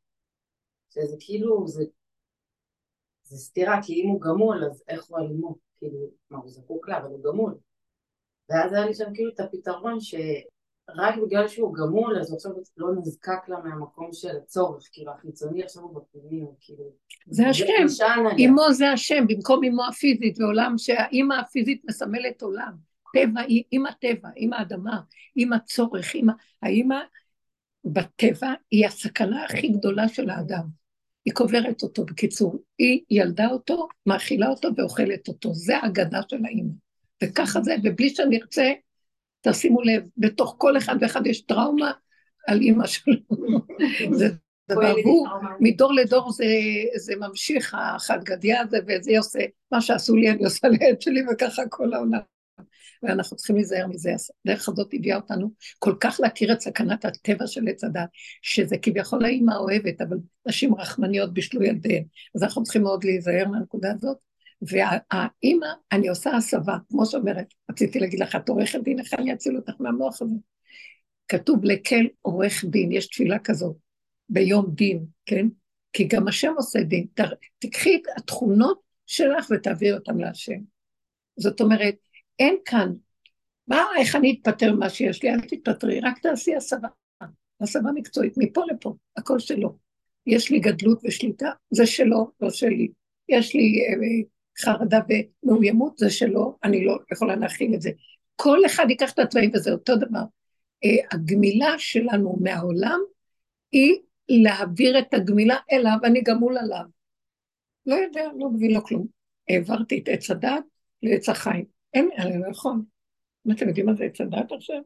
שזה 0.91 1.17
כאילו, 1.21 1.67
זה, 1.69 1.85
זה 3.31 3.37
סתירה, 3.37 3.83
כי 3.83 4.03
אם 4.03 4.09
הוא 4.09 4.21
גמול, 4.21 4.65
אז 4.65 4.83
איך 4.89 5.05
הוא 5.05 5.19
על 5.19 5.27
אמו? 5.27 5.57
כאילו, 5.79 5.99
מה, 6.31 6.39
הוא 6.39 6.51
זקוק 6.51 6.89
לה, 6.89 6.99
אבל 6.99 7.07
הוא 7.07 7.25
גמול. 7.25 7.55
ואז 8.51 8.73
היה 8.73 8.87
לי 8.87 8.95
שם 8.95 9.15
כאילו 9.15 9.31
את 9.35 9.41
הפתרון 9.41 10.01
שרק 10.01 11.15
בגלל 11.27 11.49
שהוא 11.49 11.75
גמול, 11.75 12.19
אז 12.21 12.31
הוא 12.31 12.37
עכשיו 12.37 12.53
לא 12.77 12.89
נזקק 12.95 13.49
לה 13.49 13.57
מהמקום 13.65 14.13
של 14.13 14.37
הצורך, 14.37 14.83
כאילו 14.93 15.13
החיצוני 15.13 15.63
עכשיו 15.63 15.83
הוא 15.83 16.01
בפנימי, 16.01 16.41
הוא 16.41 16.55
כאילו... 16.61 16.85
זה 17.27 17.49
השם, 17.49 18.05
אמו 18.47 18.73
זה 18.73 18.91
השם, 18.91 19.25
במקום 19.29 19.65
אמו 19.65 19.85
הפיזית, 19.85 20.41
ועולם 20.41 20.75
שהאימא 20.79 21.35
הפיזית 21.35 21.83
מסמלת 21.85 22.43
עולם. 22.43 22.73
טבע 23.15 23.41
עם 23.71 23.87
הטבע, 23.87 24.29
עם 24.37 24.53
האדמה, 24.53 25.01
עם 25.37 25.53
הצורך, 25.53 26.15
עם 26.15 26.27
האימא 26.63 27.01
בטבע 27.85 28.53
היא 28.71 28.87
הסכנה 28.87 29.45
הכי 29.45 29.69
גדולה 29.69 30.09
של 30.09 30.31
האדם. 30.31 30.80
היא 31.25 31.35
קוברת 31.35 31.83
אותו, 31.83 32.05
בקיצור. 32.05 32.57
היא 32.79 33.01
ילדה 33.11 33.47
אותו, 33.47 33.89
מאכילה 34.07 34.49
אותו 34.49 34.69
ואוכלת 34.77 35.29
אותו. 35.29 35.55
זה 35.55 35.77
האגדה 35.77 36.21
של 36.29 36.45
האימא. 36.45 36.73
וככה 37.23 37.61
זה, 37.63 37.75
ובלי 37.85 38.11
שנרצה, 38.11 38.73
תשימו 39.41 39.83
לב, 39.83 40.03
בתוך 40.17 40.55
כל 40.59 40.77
אחד 40.77 40.97
ואחד 41.01 41.27
יש 41.27 41.41
טראומה 41.41 41.93
על 42.49 42.61
אימא 42.61 42.87
שלו. 42.87 43.15
זה 44.19 44.29
דבר, 44.71 44.95
הוא, 45.05 45.29
מדור 45.61 45.93
לדור 45.93 46.33
זה, 46.33 46.45
זה 46.97 47.17
ממשיך, 47.17 47.77
החד 47.79 48.25
גדיה 48.25 48.61
הזה, 48.61 48.79
וזה 48.87 49.19
עושה, 49.19 49.39
מה 49.73 49.81
שעשו 49.81 50.17
לי 50.17 50.31
אני 50.31 50.45
עושה 50.45 50.69
לעת 50.69 51.03
שלי, 51.03 51.21
וככה 51.33 51.63
כל 51.69 51.95
העולם. 51.95 52.21
ואנחנו 53.03 53.37
צריכים 53.37 53.57
להיזהר 53.57 53.87
מזה. 53.87 54.13
הדרך 54.45 54.69
הזאת 54.69 54.91
הביאה 54.93 55.17
אותנו 55.17 55.51
כל 55.79 55.95
כך 56.01 56.21
להכיר 56.23 56.53
את 56.53 56.61
סכנת 56.61 57.05
הטבע 57.05 57.47
של 57.47 57.69
עץ 57.69 57.85
הדת, 57.85 58.09
שזה 58.43 58.77
כביכול 58.79 59.25
האימא 59.25 59.53
אוהבת, 59.53 60.01
אבל 60.01 60.17
נשים 60.47 60.75
רחמניות 60.75 61.35
בישלו 61.35 61.63
ילדיהן. 61.63 62.05
אז 62.35 62.43
אנחנו 62.43 62.63
צריכים 62.63 62.83
מאוד 62.83 63.05
להיזהר 63.05 63.49
מהנקודה 63.49 63.93
הזאת. 63.93 64.17
והאימא, 64.63 65.67
אני 65.93 66.09
עושה 66.09 66.37
הסבה, 66.37 66.77
כמו 66.91 67.07
שאומרת, 67.07 67.47
רציתי 67.71 68.01
להגיד 68.01 68.21
לך, 68.21 68.37
את 68.37 68.49
עורכת 68.49 68.79
דין, 68.83 68.99
איך 68.99 69.15
אני 69.15 69.33
אציל 69.33 69.57
אותך 69.57 69.73
מהמוח 69.81 70.23
הזה? 70.23 70.35
כתוב 71.29 71.65
לקל 71.65 72.07
עורך 72.23 72.65
דין, 72.65 72.93
יש 72.93 73.07
תפילה 73.07 73.39
כזאת, 73.39 73.77
ביום 74.29 74.67
דין, 74.75 75.05
כן? 75.27 75.47
כי 75.93 76.05
גם 76.05 76.29
השם 76.29 76.53
עושה 76.57 76.83
דין. 76.83 77.07
תקחי 77.59 77.97
את 77.97 78.03
התכונות 78.17 78.81
שלך 79.07 79.47
ותעבירי 79.51 79.93
אותן 79.93 80.17
להשם. 80.19 80.59
זאת 81.37 81.61
אומרת, 81.61 81.95
אין 82.41 82.57
כאן, 82.65 82.93
מה, 83.69 83.87
איך 83.99 84.17
אני 84.17 84.39
אתפטר 84.41 84.73
ממה 84.73 84.91
שיש 84.91 85.23
לי? 85.23 85.31
אל 85.31 85.41
תתפטרי, 85.41 86.01
רק 86.01 86.19
תעשי 86.19 86.55
הסבה. 86.57 86.89
הסבה 87.61 87.91
מקצועית, 87.95 88.35
מפה 88.37 88.63
לפה, 88.71 88.95
הכל 89.17 89.39
שלו. 89.39 89.77
יש 90.27 90.51
לי 90.51 90.61
גדלות 90.61 91.01
ושליטה, 91.05 91.51
זה 91.71 91.87
שלו, 91.87 92.31
לא 92.41 92.51
שלי. 92.51 92.89
יש 93.29 93.55
לי 93.55 93.85
אה, 93.87 94.65
חרדה 94.65 95.01
ומאוימות, 95.43 95.99
זה 95.99 96.11
שלו, 96.11 96.59
אני 96.65 96.85
לא 96.85 96.99
יכולה 97.13 97.37
להכיל 97.37 97.75
את 97.75 97.83
זה. 97.83 97.91
כל 98.37 98.59
אחד 98.67 98.87
ייקח 98.89 99.13
את 99.13 99.19
הצבעים 99.19 99.51
וזה 99.55 99.73
אותו 99.73 99.97
דבר. 99.97 100.23
אה, 100.85 100.97
הגמילה 101.13 101.75
שלנו 101.79 102.37
מהעולם 102.41 103.01
היא 103.73 103.99
להעביר 104.29 104.99
את 104.99 105.15
הגמילה 105.15 105.57
אליו, 105.73 105.99
אני 106.05 106.21
גמול 106.21 106.59
עליו. 106.59 106.85
לא 107.87 107.95
יודע, 107.95 108.25
לא 108.39 108.51
מבין 108.51 108.71
לו 108.71 108.85
כלום. 108.85 109.07
העברתי 109.49 109.99
את 109.99 110.09
עץ 110.09 110.31
הדת 110.31 110.65
לעץ 111.03 111.29
החיים. 111.29 111.80
אין, 111.95 112.11
אני 112.19 112.39
לא 112.39 112.51
יכול. 112.51 112.73
מה 113.45 113.55
אתם 113.55 113.69
יודעים 113.69 113.87
מה 113.87 113.95
זה 113.95 114.05
עץ 114.05 114.21
הדת 114.21 114.53
עכשיו? 114.53 114.81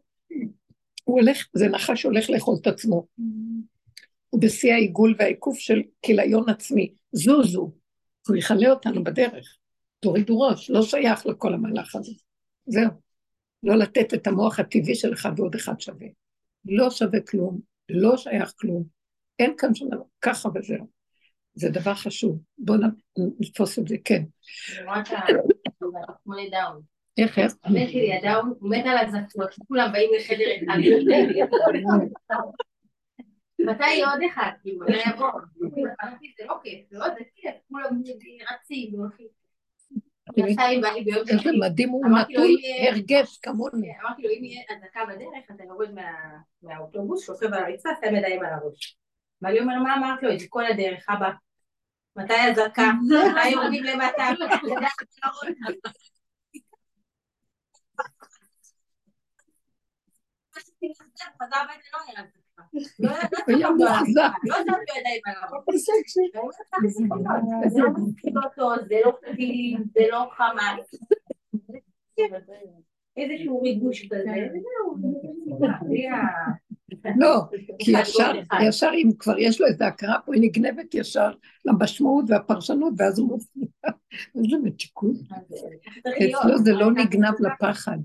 הוא 1.05 1.21
הולך, 1.21 1.49
זה 1.55 1.69
נחש 1.69 2.03
שהולך 2.03 2.31
לאכול 2.31 2.57
את 2.61 2.67
עצמו. 2.67 3.07
הוא 4.31 4.41
בשיא 4.41 4.73
העיגול 4.73 5.15
והעיקוף 5.19 5.59
של 5.59 5.83
כיליון 6.03 6.49
עצמי. 6.49 6.95
זוזו, 7.13 7.73
הוא 8.29 8.37
יכלה 8.37 8.71
אותנו 8.71 9.05
בדרך. 9.05 9.59
תורידו 10.01 10.41
ראש, 10.41 10.71
לא 10.71 10.83
שייך 10.83 11.27
לכל 11.27 11.55
המהלך 11.55 11.97
הזה. 11.97 12.13
זהו. 12.67 12.91
לא 13.63 13.77
לתת 13.77 14.15
את 14.15 14.27
המוח 14.27 14.61
הטבעי 14.61 14.95
של 14.95 15.13
אחד 15.13 15.31
ועוד 15.37 15.55
אחד 15.55 15.81
שווה. 15.81 16.07
לא 16.65 16.91
שווה 16.91 17.21
כלום, 17.21 17.61
לא 17.89 18.17
שייך 18.17 18.53
כלום. 18.57 18.85
אין 19.39 19.55
כאן 19.59 19.75
שום 19.75 19.89
דבר, 19.91 20.03
ככה 20.21 20.49
וזהו. 20.55 20.87
זה 21.55 21.71
דבר 21.71 21.95
חשוב. 21.95 22.39
בואו 22.59 22.79
נתפוס 23.41 23.79
את 23.79 23.89
זה, 23.89 23.97
כן. 24.05 24.23
איך, 27.19 27.39
איך? 27.39 27.53
שלי 27.65 28.15
הדאון, 28.15 28.55
הוא 28.61 28.71
מת 28.71 28.85
על 28.87 28.99
הזכות, 28.99 29.55
כולם 29.69 29.93
באים 29.93 30.11
לחדר 30.17 30.45
אחד. 30.57 30.79
מתי 33.59 33.87
יהיה 33.87 34.11
עוד 34.11 34.21
אחד? 34.33 34.51
כאילו, 34.63 34.81
מתי 34.81 35.11
יבוא? 35.11 35.31
זה 36.39 36.45
לא 36.47 36.55
כיף, 36.63 36.81
זה 36.91 36.99
לא 36.99 37.09
זה 37.09 37.21
כיף, 37.37 37.55
כולם 37.69 38.03
רצים 38.53 38.95
והולכים. 38.95 39.27
איזה 40.37 41.51
מדהים, 41.61 41.89
הוא 41.89 42.05
נטול 42.07 42.51
הרגש 42.89 43.39
כמוני. 43.43 43.93
אמרתי 44.01 44.23
לו, 44.23 44.31
אם 44.31 44.45
יהיה 44.45 44.63
אזעקה 44.71 45.01
בדרך, 45.05 45.51
אתה 45.55 45.65
יורד 45.65 45.91
מהאוטובוס, 46.63 47.27
שוכב 47.27 47.47
על 47.47 47.65
הרצפה, 47.65 47.89
שם 48.05 48.17
ידיים 48.17 48.45
על 48.45 48.53
הראש. 48.53 48.99
ואני 49.43 49.61
אומר, 49.61 49.79
מה 49.79 49.95
אמרת 49.97 50.23
לו? 50.23 50.33
את 50.33 50.41
זה 50.41 50.47
כל 50.49 50.67
הדרך, 50.67 51.07
אבא. 51.09 51.31
מתי 52.17 52.35
אזעקה? 52.51 52.93
מתי 53.09 53.49
יורדים 53.49 53.85
למטה? 53.85 54.25
זה 69.95 70.01
לא 70.11 70.27
חמאס. 70.37 70.95
איזשהו 73.17 73.63
ריגוש 73.63 74.07
כזה. 74.07 74.35
לא, 77.17 77.41
כי 77.79 77.91
ישר, 77.91 78.33
ישר 78.69 78.91
אם 78.95 79.11
כבר 79.19 79.39
יש 79.39 79.61
לו 79.61 79.67
איזה 79.67 79.87
הכרה 79.87 80.21
פה, 80.25 80.35
היא 80.35 80.43
נגנבת 80.43 80.95
ישר 80.95 81.31
למשמעות 81.65 82.25
והפרשנות, 82.29 82.95
ואז 82.97 83.19
הוא 83.19 83.29
מופיע. 83.29 83.67
איזה 84.35 84.57
מתיקות. 84.63 85.17
אצלו 86.01 86.59
זה 86.59 86.73
לא 86.73 86.91
נגנב 86.93 87.35
לפחד. 87.41 87.99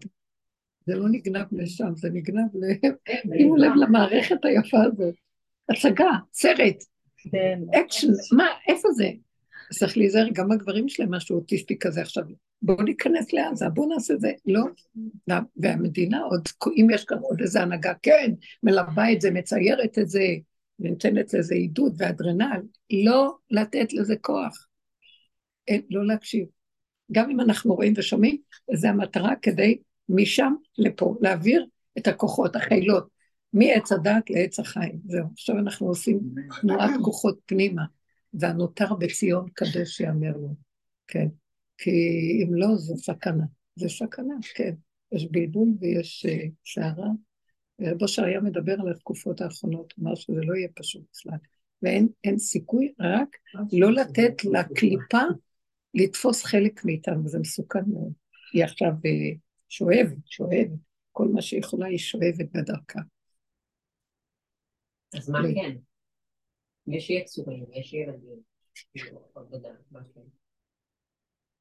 זה 0.89 0.95
לא 0.95 1.09
נגנב 1.09 1.45
לשם, 1.51 1.95
זה 1.95 2.09
נגנב 2.09 2.55
ל... 2.55 2.87
שימו 3.37 3.55
לב 3.57 3.71
למערכת 3.75 4.45
היפה 4.45 4.83
הזאת. 4.83 5.15
הצגה, 5.69 6.11
סרט, 6.33 6.83
אקשן, 7.73 8.07
מה, 8.31 8.47
איפה 8.67 8.91
זה? 8.91 9.09
צריך 9.73 9.97
להיזהר, 9.97 10.27
גם 10.33 10.51
הגברים 10.51 10.89
שלהם 10.89 11.13
משהו 11.13 11.35
אוטיסטי 11.35 11.79
כזה 11.79 12.01
עכשיו. 12.01 12.23
בואו 12.61 12.83
ניכנס 12.83 13.33
לעזה, 13.33 13.69
בואו 13.69 13.89
נעשה 13.89 14.17
זה. 14.17 14.31
לא. 14.45 14.63
והמדינה 15.57 16.21
עוד, 16.21 16.41
אם 16.75 16.87
יש 16.93 17.05
כאן 17.05 17.17
עוד 17.17 17.41
איזה 17.41 17.61
הנהגה, 17.61 17.93
כן, 18.01 18.31
מלווה 18.63 19.11
את 19.13 19.21
זה, 19.21 19.31
מציירת 19.31 19.99
את 19.99 20.09
זה, 20.09 20.25
ונותנת 20.79 21.33
לזה 21.33 21.55
עידוד 21.55 21.95
ואדרנלין, 21.97 22.61
לא 23.03 23.35
לתת 23.51 23.93
לזה 23.93 24.15
כוח. 24.15 24.67
אין, 25.67 25.81
לא 25.89 26.07
להקשיב. 26.07 26.45
גם 27.11 27.29
אם 27.29 27.39
אנחנו 27.39 27.75
רואים 27.75 27.93
ושומעים, 27.97 28.37
זו 28.73 28.87
המטרה 28.87 29.35
כדי 29.41 29.77
משם 30.09 30.53
לפה, 30.77 31.15
להעביר 31.21 31.65
את 31.97 32.07
הכוחות, 32.07 32.55
החילות, 32.55 33.07
מעץ 33.53 33.91
הדת 33.91 34.29
לעץ 34.29 34.59
החיים. 34.59 34.99
זהו, 35.05 35.25
עכשיו 35.33 35.57
אנחנו 35.57 35.87
עושים 35.87 36.19
תנועת 36.61 36.91
כוחות 37.03 37.39
פנימה, 37.45 37.85
והנותר 38.33 38.93
בציון 38.93 39.49
קדש 39.53 39.99
יאמר 39.99 40.37
לו, 40.37 40.55
כן. 41.07 41.27
כי 41.77 41.91
אם 42.43 42.53
לא, 42.53 42.75
זו 42.75 42.97
סכנה. 42.97 43.43
זו 43.75 43.89
סכנה, 43.89 44.33
כן. 44.55 44.73
יש 45.11 45.27
בלבול 45.31 45.69
ויש 45.79 46.25
uh, 46.25 46.51
סערה. 46.73 47.09
רבו 47.81 48.07
שריה 48.07 48.41
מדבר 48.41 48.75
על 48.79 48.91
התקופות 48.91 49.41
האחרונות, 49.41 49.93
אמר 49.99 50.15
שזה 50.15 50.41
לא 50.41 50.55
יהיה 50.55 50.67
פשוט 50.75 51.03
בכלל. 51.13 51.37
ואין 51.81 52.37
סיכוי 52.37 52.93
רק 52.99 53.37
לא 53.73 53.91
לתת 53.91 54.45
לקליפה 54.45 55.21
לתפוס 55.93 56.43
חלק 56.43 56.85
מאיתנו, 56.85 57.25
וזה 57.25 57.39
מסוכן 57.39 57.83
מאוד. 57.87 58.13
היא 58.53 58.63
עכשיו 58.63 58.91
uh, 58.91 59.37
שואבת, 59.69 60.17
שואבת. 60.25 60.79
כל 61.11 61.27
מה 61.33 61.41
שיכולה 61.41 61.87
היא 61.87 61.97
שואבת 61.97 62.49
בדרכה. 62.53 62.99
אז 65.17 65.29
מה 65.29 65.39
כן? 65.55 65.77
יש 66.87 67.09
יצורים, 67.09 67.65
יש 67.73 67.93
ילדים, 67.93 68.39
כן? 68.93 69.15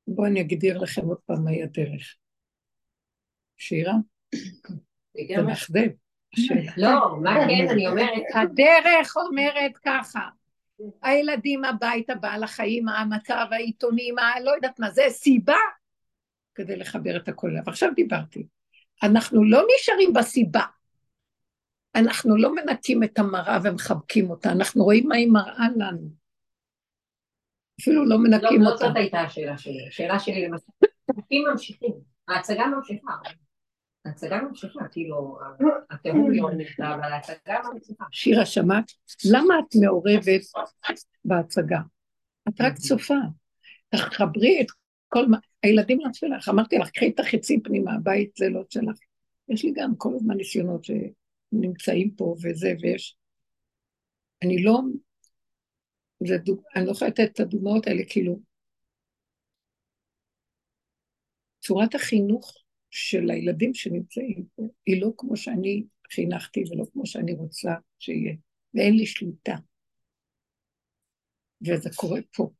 בואו 0.07 0.27
אני 0.27 0.41
אגדיר 0.41 0.79
לכם 0.79 1.07
עוד 1.07 1.19
פעם 1.27 1.45
מהי 1.45 1.63
הדרך. 1.63 2.17
שירה? 3.57 3.93
זה 5.37 5.43
מאכזב. 5.47 5.89
לא, 6.77 7.21
מה 7.23 7.35
כן, 7.35 7.69
אני 7.71 7.89
אומרת... 7.89 8.23
הדרך 8.35 9.17
אומרת 9.17 9.79
ככה, 9.85 10.29
הילדים 11.03 11.65
הביתה, 11.65 12.15
בעל 12.15 12.45
החיים, 12.45 12.89
המצב, 12.89 13.47
העיתונים, 13.51 14.15
לא 14.45 14.51
יודעת 14.51 14.79
מה, 14.79 14.91
זה 14.91 15.03
סיבה 15.09 15.57
כדי 16.59 16.77
לחבר 16.77 17.17
את 17.17 17.29
הכל 17.29 17.51
אליו. 17.51 17.63
עכשיו 17.67 17.91
דיברתי. 17.95 18.47
אנחנו 19.03 19.45
לא 19.45 19.63
נשארים 19.75 20.13
בסיבה. 20.13 20.63
אנחנו 21.95 22.37
לא 22.37 22.55
מנקים 22.55 23.03
את 23.03 23.19
המראה 23.19 23.59
ומחבקים 23.65 24.31
אותה, 24.31 24.53
אנחנו 24.53 24.85
רואים 24.85 25.09
מה 25.09 25.17
היא 25.17 25.33
מראה 25.33 25.67
לנו. 25.77 26.09
אפילו 27.81 28.05
לא 28.05 28.19
מנקים 28.19 28.63
לא, 28.63 28.71
אותה. 28.71 28.85
לא 28.85 28.89
זאת 28.89 28.97
הייתה 28.97 29.21
השאלה 29.21 29.59
שלי. 29.59 29.89
השאלה 29.89 30.19
שלי 30.19 30.49
למשל, 30.49 30.65
החוקים 31.11 31.45
ממשיכים, 31.51 31.93
ההצגה 32.29 32.67
ממשיכה. 32.67 33.13
ההצגה 34.05 34.43
ממשיכה, 34.43 34.89
כאילו, 34.93 35.39
התיאור 35.91 36.31
לא 36.33 36.51
נכתב, 36.53 36.83
אבל 36.83 37.13
ההצגה 37.13 37.61
ממשיכה. 37.75 38.05
שירה, 38.13 38.47
שמעת? 38.47 38.93
למה 39.33 39.55
את 39.59 39.75
מעורבת 39.83 40.41
בהצגה? 41.25 41.81
את 42.49 42.61
רק 42.61 42.75
צופה. 42.75 43.15
תחברי 43.89 44.61
את 44.61 44.67
כל 45.09 45.27
מה... 45.29 45.39
הילדים 45.63 46.01
לא 46.01 46.13
שלך, 46.13 46.49
אמרתי 46.49 46.79
לך, 46.79 46.91
קחי 46.91 47.09
את 47.09 47.21
החצים 47.21 47.63
פנימה, 47.63 47.95
הבית 47.95 48.37
זה 48.37 48.49
לא 48.49 48.63
שלך. 48.71 48.99
יש 49.49 49.65
לי 49.65 49.73
גם 49.75 49.97
כל 49.97 50.13
הזמן 50.15 50.37
ניסיונות 50.37 50.85
שנמצאים 50.85 52.11
פה 52.11 52.35
וזה, 52.43 52.75
ויש... 52.81 53.17
אני 54.43 54.63
לא... 54.63 54.81
זה 56.27 56.39
דוג... 56.39 56.63
אני 56.77 56.87
לא 56.87 56.91
יכולה 56.91 57.11
לתת 57.11 57.31
את 57.33 57.41
הדוגמאות 57.41 57.87
האלה, 57.87 58.03
כאילו... 58.09 58.41
צורת 61.61 61.95
החינוך 61.95 62.55
של 62.91 63.31
הילדים 63.31 63.75
שנמצאים 63.75 64.45
פה 64.55 64.63
היא 64.87 65.03
לא 65.03 65.13
כמו 65.17 65.37
שאני 65.37 65.85
חינכתי 66.13 66.65
ולא 66.71 66.85
כמו 66.93 67.07
שאני 67.07 67.33
רוצה 67.33 67.71
שיהיה, 67.99 68.35
ואין 68.75 68.97
לי 68.97 69.07
שליטה. 69.07 69.57
וזה 71.67 71.91
קורה 71.97 72.21
פה, 72.37 72.51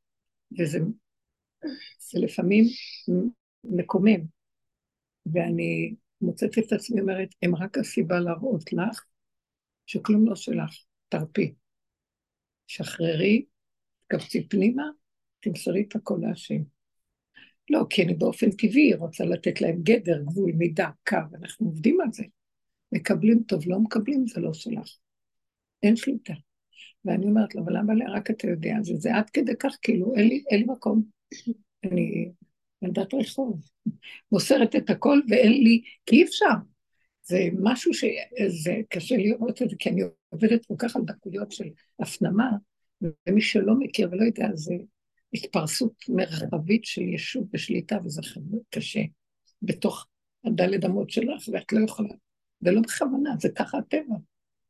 וזה 0.59 0.79
זה 1.99 2.19
לפעמים 2.19 2.65
מקומם. 3.63 4.19
ואני 5.33 5.95
מוצאת 6.21 6.57
את 6.57 6.71
עצמי 6.73 7.01
אומרת, 7.01 7.29
הם 7.41 7.55
רק 7.55 7.77
הסיבה 7.77 8.19
להראות 8.19 8.73
לך 8.73 9.05
שכלום 9.85 10.27
לא 10.27 10.35
שלך, 10.35 10.75
תרפי. 11.09 11.53
שחררי, 12.67 13.45
תקבצי 14.07 14.47
פנימה, 14.47 14.83
תמסרי 15.39 15.85
את 15.89 15.95
הכל 15.95 16.17
להשם. 16.21 16.61
לא, 17.69 17.85
כי 17.89 18.03
אני 18.03 18.13
באופן 18.13 18.51
טבעי 18.51 18.93
רוצה 18.93 19.25
לתת 19.25 19.61
להם 19.61 19.81
גדר, 19.83 20.21
גבול, 20.23 20.51
מידה, 20.51 20.89
קו, 21.09 21.17
אנחנו 21.39 21.65
עובדים 21.65 22.01
על 22.01 22.11
זה. 22.11 22.23
מקבלים 22.91 23.43
טוב, 23.43 23.63
לא 23.67 23.79
מקבלים, 23.79 24.27
זה 24.27 24.41
לא 24.41 24.53
שלך. 24.53 24.97
אין 25.83 25.95
שליטה. 25.95 26.33
ואני 27.05 27.25
אומרת 27.25 27.55
לו, 27.55 27.63
אבל 27.63 27.77
למה 27.77 27.93
רק 28.11 28.31
אתה 28.31 28.47
יודע? 28.47 28.75
זה, 28.81 28.93
זה 28.95 29.15
עד 29.15 29.29
כדי 29.29 29.53
כך, 29.59 29.77
כאילו, 29.81 30.15
אין 30.15 30.27
לי, 30.27 30.43
אין 30.49 30.59
לי 30.59 30.65
מקום. 30.65 31.18
אני 31.83 32.31
ילדת 32.81 33.13
רחוב, 33.13 33.61
מוסרת 34.31 34.75
את 34.75 34.89
הכל 34.89 35.19
ואין 35.29 35.51
לי, 35.51 35.81
כי 36.05 36.15
אי 36.15 36.23
אפשר. 36.23 36.55
זה 37.23 37.49
משהו 37.61 37.93
שזה 37.93 38.73
קשה 38.89 39.17
לראות 39.17 39.61
את 39.61 39.69
זה, 39.69 39.75
כי 39.79 39.89
אני 39.89 40.01
עובדת 40.29 40.65
כל 40.65 40.75
כך 40.77 40.95
על 40.95 41.01
דקויות 41.05 41.51
של 41.51 41.69
הפנמה, 41.99 42.51
ומי 43.01 43.41
שלא 43.41 43.75
מכיר 43.79 44.09
ולא 44.11 44.23
יודע, 44.23 44.47
זה 44.53 44.73
התפרסות 45.33 45.93
מרחבית 46.09 46.85
של 46.85 47.01
ישות 47.01 47.43
ושליטה, 47.53 47.97
וזה 48.03 48.21
קשה 48.69 49.01
בתוך 49.61 50.07
הדלת 50.45 50.85
אמות 50.85 51.09
שלך, 51.09 51.47
ואת 51.53 51.73
לא 51.73 51.85
יכולה. 51.85 52.13
זה 52.59 52.71
לא 52.71 52.81
בכוונה, 52.81 53.35
זה 53.39 53.49
ככה 53.49 53.77
הטבע, 53.77 54.15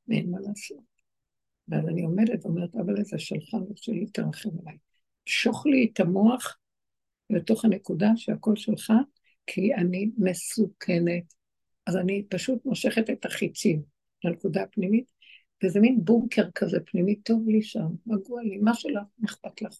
ואין 0.07 0.31
מה 0.31 0.39
לעשות. 0.39 0.89
ואז 1.67 1.87
אני 1.87 2.01
עומדת 2.01 2.45
ואומרת, 2.45 2.75
אבל 2.75 3.03
זה 3.03 3.19
שלך 3.19 3.53
ושלי, 3.71 4.05
תרחם 4.05 4.49
עליי. 4.61 4.77
שוך 5.29 5.65
לי 5.65 5.89
את 5.93 5.99
המוח 5.99 6.57
לתוך 7.29 7.65
הנקודה 7.65 8.07
שהכל 8.15 8.55
שלך, 8.55 8.93
כי 9.47 9.75
אני 9.75 10.09
מסוכנת. 10.17 11.33
אז 11.87 11.97
אני 11.97 12.23
פשוט 12.29 12.65
מושכת 12.65 13.09
את 13.09 13.25
החיצים 13.25 13.81
לנקודה 14.23 14.63
הפנימית, 14.63 15.11
וזה 15.63 15.79
מין 15.79 15.99
בונקר 16.03 16.51
כזה 16.55 16.79
פנימי, 16.85 17.15
טוב 17.15 17.49
לי 17.49 17.61
שם, 17.61 17.87
מגוע 18.05 18.43
לי, 18.43 18.57
מה 18.57 18.73
שלך, 18.73 19.03
מה 19.17 19.25
אכפת 19.25 19.61
לך? 19.61 19.77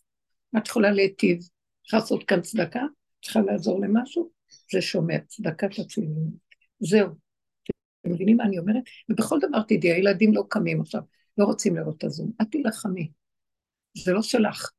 מה 0.54 0.60
את 0.60 0.68
יכולה 0.68 0.92
להיטיב? 0.92 1.40
צריכה 1.84 1.98
לעשות 1.98 2.24
כאן 2.24 2.42
צדקה? 2.42 2.84
צריכה 3.24 3.40
לעזור 3.42 3.82
למשהו? 3.82 4.30
זה 4.72 4.82
שומר, 4.82 5.18
צדקת 5.28 5.80
הצילום. 5.80 6.32
זהו. 6.80 7.08
אתם 8.02 8.12
מבינים 8.12 8.38
מה 8.38 8.44
אני 8.44 8.60
אומרת? 8.60 8.84
ובכל 9.10 9.40
דבר 9.42 9.62
תדעי, 9.62 9.92
הילדים 9.92 10.34
לא 10.34 10.44
קמים 10.50 10.82
עכשיו, 10.82 11.02
לא 11.38 11.46
רוצים 11.46 11.76
לראות 11.76 11.98
את 11.98 12.04
הזום. 12.04 12.32
את 12.42 12.48
תילחמי. 12.52 13.12
זה 13.98 14.14
לא 14.14 14.22
שלך. 14.22 14.70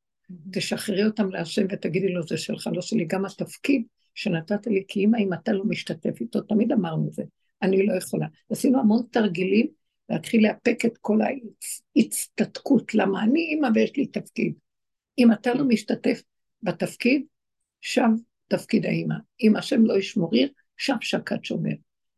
תשחררי 0.52 1.04
אותם 1.04 1.30
להשם 1.30 1.66
ותגידי 1.70 2.08
לו, 2.08 2.22
זה 2.22 2.36
שלך, 2.36 2.68
לא 2.74 2.82
שלי. 2.82 3.04
גם 3.04 3.24
התפקיד 3.24 3.82
שנתת 4.14 4.66
לי 4.66 4.84
כאימא, 4.88 5.16
אם 5.16 5.32
אתה 5.32 5.52
לא 5.52 5.64
משתתף 5.64 6.20
איתו, 6.20 6.40
תמיד 6.40 6.72
אמרנו 6.72 7.08
את 7.08 7.12
זה, 7.12 7.22
אני 7.62 7.86
לא 7.86 7.94
יכולה. 7.94 8.26
עשינו 8.50 8.80
המון 8.80 9.02
תרגילים 9.10 9.66
להתחיל 10.08 10.46
לאפק 10.46 10.84
את 10.86 10.98
כל 11.00 11.18
ההצטדקות, 11.96 12.94
למה 12.94 13.22
אני 13.22 13.40
אימא 13.40 13.68
ויש 13.74 13.96
לי 13.96 14.06
תפקיד. 14.06 14.54
אם 15.18 15.32
אתה 15.32 15.54
לא 15.54 15.64
משתתף 15.64 16.22
בתפקיד, 16.62 17.22
שם 17.80 18.14
תפקיד 18.48 18.86
האימא. 18.86 19.14
אם 19.40 19.56
השם 19.56 19.84
לא 19.84 19.98
ישמור 19.98 20.34
עיר, 20.34 20.48
שם 20.76 20.96
שקד 21.00 21.44
שומר. 21.44 21.74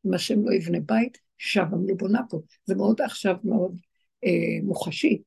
אם 0.06 0.14
השם 0.14 0.44
לא 0.44 0.54
יבנה 0.54 0.78
בית, 0.80 1.18
שם 1.38 1.64
אני 1.84 1.94
בונה 1.94 2.20
פה. 2.30 2.40
זה 2.64 2.74
מאוד 2.74 3.00
עכשיו 3.00 3.36
מאוד 3.44 3.76
אה, 4.24 4.58
מוחשי. 4.62 5.22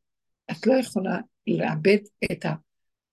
את 0.51 0.67
לא 0.67 0.73
יכולה 0.73 1.19
לאבד 1.47 1.97
את 2.31 2.45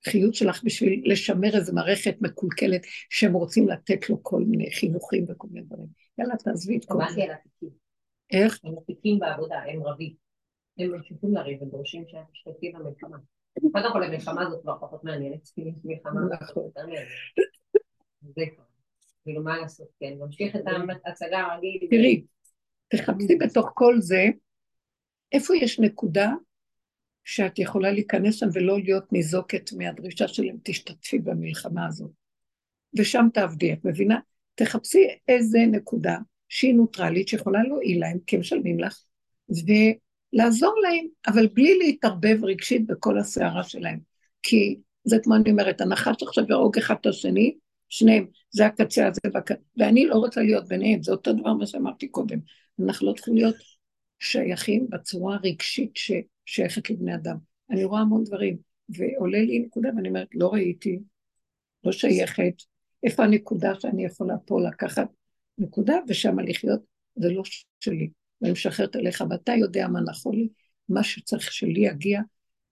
החיות 0.07 0.35
שלך 0.35 0.65
בשביל 0.65 1.03
לשמר 1.05 1.57
איזו 1.57 1.75
מערכת 1.75 2.17
מקולקלת 2.21 2.87
שהם 3.11 3.33
רוצים 3.33 3.69
לתת 3.69 4.11
לו 4.11 4.23
כל 4.23 4.43
מיני 4.47 4.71
חינוכים 4.71 5.25
וכל 5.29 5.49
מיני 5.51 5.67
דברים. 5.67 5.87
יאללה, 6.19 6.37
תעזבי 6.37 6.77
את 6.77 6.85
כל 6.85 6.99
זה. 6.99 7.05
שמעתי 7.05 7.23
על 7.23 7.31
התיקים. 7.31 7.69
איך? 8.31 8.61
הם 8.65 8.75
עתיקים 8.79 9.19
בעבודה, 9.19 9.59
הם 9.59 9.83
רבים. 9.83 10.15
הם 10.79 10.91
ממשיכים 10.91 11.35
לריב 11.35 11.63
ודורשים 11.63 12.05
שהם 12.09 12.23
משתתפים 12.33 12.73
במלחמה. 12.73 13.17
קודם 13.73 13.93
כל 13.93 14.03
המלחמה 14.03 14.47
הזאת 14.47 14.63
כבר 14.63 14.75
פחות 14.81 15.05
מעניינת, 15.05 15.49
כי 15.55 15.63
מלחמה 15.85 16.21
נכון. 16.41 16.71
זה 18.21 18.43
כבר. 18.55 18.65
כאילו 19.25 19.43
מה 19.43 19.59
לעשות, 19.59 19.89
כן, 20.01 20.15
ממשיך 20.19 20.57
את 20.57 20.63
ההצגה 21.05 21.39
הרגיל. 21.41 21.89
תראי, 21.91 22.25
תחפשי 22.89 23.37
בתוך 23.41 23.71
כל 23.75 23.95
זה 23.99 24.25
איפה 25.33 25.57
יש 25.57 25.81
נקודה 25.81 26.31
שאת 27.25 27.59
יכולה 27.59 27.93
להיכנס 27.93 28.35
שם 28.35 28.47
ולא 28.53 28.81
להיות 28.81 29.13
ניזוקת 29.13 29.73
מהדרישה 29.73 30.29
שלהם, 30.29 30.57
תשתתפי 30.63 31.19
במלחמה 31.19 31.87
הזאת. 31.87 32.11
ושם 32.99 33.27
תעבדי, 33.35 33.73
את 33.73 33.85
מבינה? 33.85 34.19
תחפשי 34.55 35.07
איזה 35.29 35.59
נקודה 35.59 36.19
שהיא 36.49 36.75
נוטרלית, 36.75 37.29
שיכולה 37.29 37.63
להועיל 37.63 38.01
להם, 38.01 38.19
כי 38.27 38.37
הם 38.37 38.41
משלמים 38.41 38.81
לך, 38.81 38.99
ולעזור 39.49 40.75
להם, 40.83 41.07
אבל 41.27 41.47
בלי 41.47 41.79
להתערבב 41.79 42.45
רגשית 42.45 42.87
בכל 42.87 43.19
הסערה 43.19 43.63
שלהם. 43.63 43.99
כי 44.43 44.77
זה 45.05 45.17
כמו 45.23 45.37
אני 45.37 45.51
אומרת, 45.51 45.81
הנחש 45.81 46.23
עכשיו 46.23 46.45
יהרוג 46.49 46.79
אחד 46.79 46.95
את 47.01 47.07
השני, 47.07 47.55
שניהם, 47.89 48.27
זה 48.51 48.67
הקצה 48.67 49.09
הזה, 49.09 49.21
והק... 49.35 49.51
ואני 49.77 50.07
לא 50.07 50.15
רוצה 50.15 50.43
להיות 50.43 50.69
ביניהם, 50.69 51.03
זה 51.03 51.13
אותו 51.13 51.33
דבר 51.33 51.53
מה 51.53 51.67
שאמרתי 51.67 52.09
קודם. 52.09 52.39
אנחנו 52.85 53.07
לא 53.07 53.13
צריכים 53.13 53.35
להיות 53.35 53.57
שייכים 54.19 54.87
בצורה 54.91 55.37
הרגשית 55.37 55.91
ששייכת 56.45 56.91
לבני 56.91 57.15
אדם. 57.15 57.37
אני 57.71 57.85
רואה 57.85 58.01
המון 58.01 58.25
דברים, 58.25 58.57
ועולה 58.89 59.41
לי 59.41 59.59
נקודה 59.59 59.89
ואני 59.97 60.09
אומרת, 60.09 60.29
לא 60.35 60.49
ראיתי, 60.53 60.99
לא 61.85 61.93
שייכת, 61.93 62.55
איפה 63.03 63.25
הנקודה 63.25 63.73
שאני 63.81 64.05
יכולה 64.05 64.39
פה 64.39 64.61
לקחת 64.61 65.09
נקודה 65.59 65.95
ושם 66.09 66.39
לחיות, 66.39 66.81
זה 67.17 67.29
לא 67.33 67.43
שלי. 67.81 68.11
ואני 68.41 68.53
משחררת 68.53 68.97
אליך, 68.97 69.25
ואתה 69.31 69.53
יודע 69.53 69.89
מה 69.89 70.01
נכון 70.01 70.35
לי, 70.35 70.49
מה 70.89 71.03
שצריך 71.03 71.53
שלי 71.53 71.87
יגיע, 71.87 72.21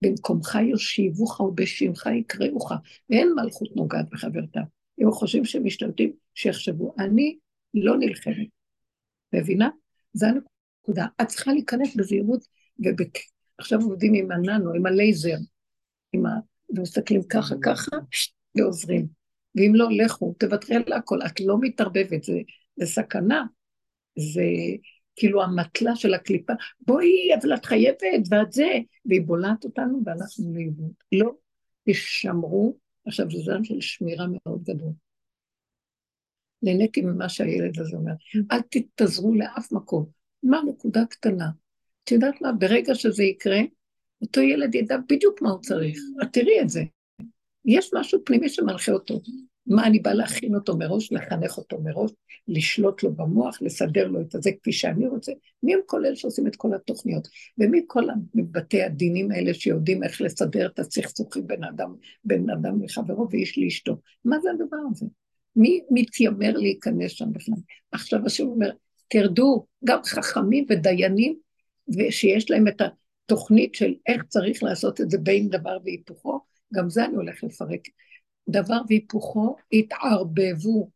במקומך 0.02 0.59
יושיבוך 0.70 1.40
ובשמך 1.40 2.09
יקראוך, 2.20 2.72
ואין 3.11 3.28
מלכות 3.37 3.76
נוגעת 3.76 4.09
בחברתה. 4.11 4.61
אם 5.02 5.11
חושבים 5.11 5.44
שהם 5.44 5.64
משתלטים, 5.64 6.12
שיחשבו. 6.35 6.94
אני 6.98 7.38
לא 7.74 7.98
נלחמת. 7.98 8.46
מבינה? 9.33 9.68
זה 10.12 10.26
הנקודה. 10.28 11.06
את 11.22 11.26
צריכה 11.26 11.52
להיכנס 11.52 11.96
בזהירות, 11.96 12.44
ועכשיו 13.61 13.81
עובדים 13.81 14.14
עם 14.14 14.31
הננו, 14.31 14.73
עם 14.75 14.87
הלייזר, 14.87 15.37
עם 16.12 16.27
ה... 16.27 16.31
ומסתכלים 16.70 17.23
ככה 17.23 17.55
ככה, 17.62 17.96
ועוזרים. 18.55 19.07
ואם 19.55 19.73
לא, 19.75 19.88
לכו, 19.90 20.35
תוותרי 20.38 20.77
על 20.77 20.92
הכל, 20.92 21.18
את 21.27 21.40
לא 21.40 21.57
מתערבבת, 21.61 22.25
זה, 22.25 22.38
זה 22.77 22.87
סכנה. 22.87 23.44
זה 24.18 24.44
כאילו 25.16 25.42
המטלה 25.42 25.96
של 25.96 26.14
הקליפה, 26.14 26.53
בואי, 26.81 27.35
אבל 27.40 27.55
את 27.55 27.64
חייבת, 27.64 28.03
ואת 28.31 28.53
זה, 28.53 28.68
והיא 29.05 29.23
בולעת 29.23 29.64
אותנו 29.64 30.03
והלכנו 30.05 30.55
לאיבוד. 30.55 30.92
לא, 31.12 31.33
תשמרו, 31.88 32.79
עכשיו 33.07 33.31
זה 33.31 33.38
זמן 33.38 33.64
של 33.64 33.81
שמירה 33.81 34.27
מאוד 34.29 34.62
גדול. 34.62 34.92
נהניתי 36.62 37.03
ממה 37.03 37.29
שהילד 37.29 37.81
הזה 37.81 37.96
אומר, 37.96 38.12
אל 38.53 38.61
תתזרו 38.70 39.35
לאף 39.35 39.73
מקום. 39.73 40.07
מה 40.42 40.61
נקודה 40.68 41.05
קטנה? 41.11 41.51
את 42.04 42.12
יודעת 42.12 42.40
מה, 42.40 42.52
ברגע 42.52 42.94
שזה 42.94 43.24
יקרה, 43.24 43.60
אותו 44.22 44.40
ילד 44.40 44.74
ידע 44.74 44.96
בדיוק 45.08 45.42
מה 45.42 45.50
הוא 45.50 45.60
צריך. 45.60 45.98
את 46.22 46.28
תראי 46.32 46.60
את 46.62 46.68
זה. 46.68 46.82
יש 47.64 47.90
משהו 47.94 48.20
פנימי 48.24 48.48
שמנחה 48.48 48.92
אותו. 48.92 49.20
מה 49.66 49.86
אני 49.86 49.98
באה 49.98 50.14
להכין 50.14 50.54
אותו 50.54 50.76
מראש, 50.76 51.12
לחנך 51.12 51.58
אותו 51.58 51.80
מראש, 51.80 52.10
לשלוט 52.48 53.02
לו 53.02 53.12
במוח, 53.14 53.62
לסדר 53.62 54.08
לו 54.08 54.20
את 54.20 54.30
זה 54.30 54.50
כפי 54.60 54.72
שאני 54.72 55.06
רוצה. 55.06 55.32
מי 55.62 55.74
הם 55.74 55.80
כל 55.86 56.06
אלה 56.06 56.16
שעושים 56.16 56.46
את 56.46 56.56
כל 56.56 56.74
התוכניות? 56.74 57.28
ומי 57.58 57.80
כל 57.86 58.04
בתי 58.34 58.82
הדינים 58.82 59.30
האלה 59.30 59.54
שיודעים 59.54 60.02
איך 60.02 60.20
לסדר 60.20 60.66
את 60.66 60.78
הסכסוכים 60.78 61.46
בין 61.46 61.64
אדם, 61.64 61.94
בין 62.24 62.50
אדם 62.50 62.82
לחברו 62.82 63.28
ואיש 63.30 63.58
לאשתו? 63.58 63.96
מה 64.24 64.40
זה 64.40 64.50
הדבר 64.50 64.76
הזה? 64.90 65.06
מי 65.56 65.80
מתיימר 65.90 66.52
להיכנס 66.52 67.12
שם 67.12 67.32
בכלל? 67.32 67.54
עכשיו 67.92 68.20
השם 68.26 68.46
אומר, 68.46 68.70
תרדו, 69.08 69.66
גם 69.84 69.98
חכמים 70.04 70.66
ודיינים, 70.68 71.36
ושיש 71.98 72.50
להם 72.50 72.68
את 72.68 72.81
התוכנית 72.81 73.74
של 73.74 73.94
איך 74.07 74.24
צריך 74.24 74.62
לעשות 74.62 75.00
את 75.00 75.11
זה 75.11 75.18
בין 75.18 75.48
דבר 75.48 75.79
והיפוכו, 75.85 76.40
גם 76.74 76.90
זה 76.90 77.05
אני 77.05 77.16
הולך 77.16 77.44
לפרק. 77.44 77.81
דבר 78.48 78.81
והיפוכו 78.88 79.57
התערבבו, 79.72 80.90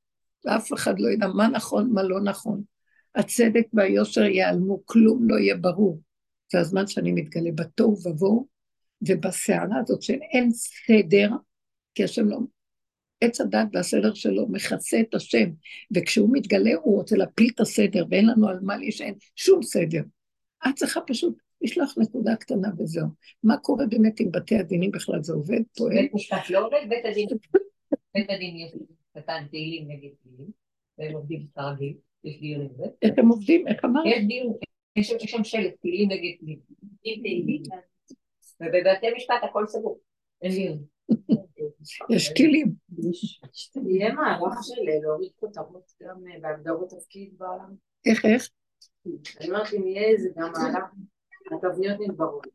ואף 0.45 0.73
אחד 0.73 1.01
לא 1.01 1.09
ידע 1.09 1.27
מה 1.27 1.49
נכון, 1.49 1.93
מה 1.93 2.03
לא 2.03 2.21
נכון. 2.21 2.63
הצדק 3.15 3.67
והיושר 3.73 4.23
ייעלמו, 4.23 4.87
כלום 4.87 5.29
לא 5.29 5.39
יהיה 5.39 5.57
ברור. 5.57 6.01
זה 6.53 6.61
הזמן 6.61 6.87
שאני 6.87 7.13
מתגלה 7.13 7.51
בתוהו 7.55 7.97
ובוהו, 8.07 8.47
ובסערה 9.09 9.79
הזאת 9.81 10.03
שאין 10.03 10.51
סדר, 10.51 11.31
כי 11.95 12.05
השם 12.05 12.29
לא... 12.29 12.39
עץ 13.21 13.41
הדת 13.41 13.69
והסדר 13.73 14.15
שלו 14.15 14.49
מכסה 14.49 15.01
את 15.01 15.15
השם, 15.15 15.51
וכשהוא 15.95 16.29
מתגלה 16.33 16.75
הוא 16.83 16.97
רוצה 16.97 17.17
להפיל 17.17 17.51
את 17.55 17.61
הסדר, 17.61 18.05
ואין 18.11 18.27
לנו 18.27 18.49
על 18.49 18.59
מה 18.63 18.77
להישען, 18.77 19.15
שום 19.37 19.63
סדר. 19.63 20.03
את 20.69 20.75
צריכה 20.75 21.01
פשוט 21.01 21.39
לשלוח 21.61 21.95
נקודה 21.99 22.37
קטנה 22.37 22.69
וזהו. 22.79 23.07
מה 23.43 23.57
קורה 23.57 23.87
באמת 23.87 24.21
עם 24.21 24.31
בתי 24.31 24.57
הדינים 24.57 24.91
בכלל? 24.91 25.23
זה 25.23 25.33
עובד? 25.33 25.61
פועל? 25.77 25.95
בית 25.95 26.15
משפט 26.15 26.51
לא 26.51 26.67
עובד, 26.67 26.81
בית 26.89 27.05
הדין. 27.05 27.29
בית 28.15 28.31
הדין 28.31 28.57
יש 28.57 28.73
קטן 29.17 29.47
תהילים 29.51 29.89
נגד 29.89 30.09
תהילים, 30.23 30.51
והם 30.99 31.13
עובדים 31.13 31.47
כרגיל, 31.55 31.95
יש 32.25 32.41
דיון 32.41 32.61
עם 32.61 32.69
זה. 32.77 32.85
איך 33.03 33.15
הם 33.19 33.29
עובדים? 33.29 33.69
איך 33.69 33.85
אמרת? 33.85 34.05
יש 34.07 34.25
דיון, 34.25 34.53
יש 34.97 35.13
שם 35.31 35.45
שלט, 35.45 35.75
תהילים 35.81 36.09
נגד 36.09 36.57
תהילים. 37.03 37.63
ובבתי 38.61 39.07
משפט 39.17 39.43
הכל 39.43 39.67
סגור, 39.67 40.01
אין 40.43 40.53
דיון. 40.53 40.85
יש 42.11 42.33
כלים. 42.37 42.75
יהיה 43.89 44.13
מהלך 44.13 44.59
של 44.63 44.83
להוריד 45.03 45.33
כותרות 45.37 45.93
גם 46.03 46.17
בהגדרות 46.41 46.91
תפקיד 46.91 47.35
בעולם. 47.39 47.75
איך, 48.07 48.25
איך? 48.25 48.49
אני 49.41 49.49
אומרת, 49.49 49.73
אם 49.73 49.87
יהיה 49.87 50.09
איזה 50.09 50.29
גם 50.37 50.53
מהלך, 50.53 50.85
התבניות 51.53 52.01
נדברות. 52.01 52.47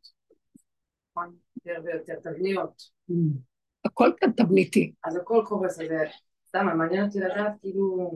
נכון? 1.12 1.36
יותר 1.66 1.82
ויותר 1.86 2.16
תבניות. 2.16 2.84
הכל 3.86 4.12
כאן 4.18 4.32
תבניתי. 4.32 4.94
אז 5.04 5.16
הכל 5.16 5.44
קורס, 5.48 5.80
אז 5.80 5.86
סתם, 6.48 6.68
מעניין 6.78 7.06
אותי 7.06 7.20
לדעת, 7.20 7.52
כאילו, 7.62 8.12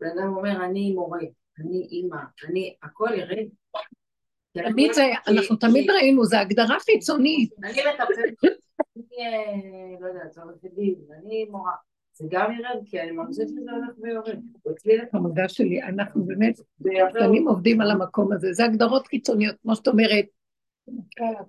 בן 0.00 0.18
אדם 0.18 0.36
אומר, 0.36 0.64
אני 0.64 0.92
מורה, 0.94 1.20
אני 1.58 1.88
אימא, 1.90 2.16
אני, 2.48 2.76
הכל 2.82 3.08
ירד. 3.16 3.46
תמיד 4.52 4.92
זה, 4.92 5.02
אנחנו 5.28 5.56
תמיד 5.56 5.90
ראינו, 5.90 6.24
זה 6.24 6.40
הגדרה 6.40 6.80
חיצונית. 6.80 7.52
אני 7.62 7.72
מטפלת, 7.72 8.54
אני, 8.96 9.96
לא 10.00 10.06
יודעת, 10.06 10.38
עורכת 10.38 10.74
דין, 10.74 10.94
אני 11.18 11.44
מורה. 11.44 11.72
זה 12.14 12.26
גם 12.30 12.52
ירד, 12.52 12.80
כי 12.86 13.00
אני 13.00 13.10
מרגישה 13.10 13.42
שזה 13.46 13.70
הולך 13.70 13.98
ויורד. 13.98 14.38
המדע 15.12 15.48
שלי, 15.48 15.82
אנחנו 15.82 16.24
באמת, 16.24 16.56
שנים 17.18 17.48
עובדים 17.48 17.80
על 17.80 17.90
המקום 17.90 18.32
הזה, 18.32 18.52
זה 18.52 18.64
הגדרות 18.64 19.06
חיצוניות, 19.06 19.56
כמו 19.62 19.76
שאת 19.76 19.88
אומרת, 19.88 20.24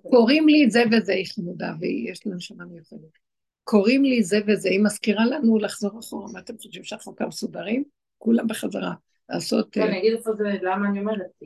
קוראים 0.02 0.48
לי 0.48 0.70
זה 0.70 0.82
וזה, 0.92 1.12
היא 1.12 1.26
חמודה, 1.34 1.72
ויש 1.80 2.26
לה 2.26 2.34
נשמה 2.34 2.64
מיוחדת. 2.64 3.18
קוראים 3.64 4.04
לי 4.04 4.22
זה 4.22 4.38
וזה, 4.46 4.68
היא 4.68 4.80
מזכירה 4.84 5.26
לנו 5.26 5.58
לחזור 5.58 6.00
אחורה, 6.00 6.32
מה 6.32 6.38
אתם 6.38 6.58
חושבים 6.58 6.84
שאנחנו 6.84 7.16
כאן 7.16 7.26
מסודרים? 7.26 7.84
כולם 8.18 8.46
בחזרה, 8.46 8.92
לעשות... 9.28 9.76
אני 9.78 9.98
אגיד 9.98 10.12
איפה 10.12 10.32
זה, 10.32 10.44
למה 10.62 10.88
אני 10.88 11.00
אומרת, 11.00 11.42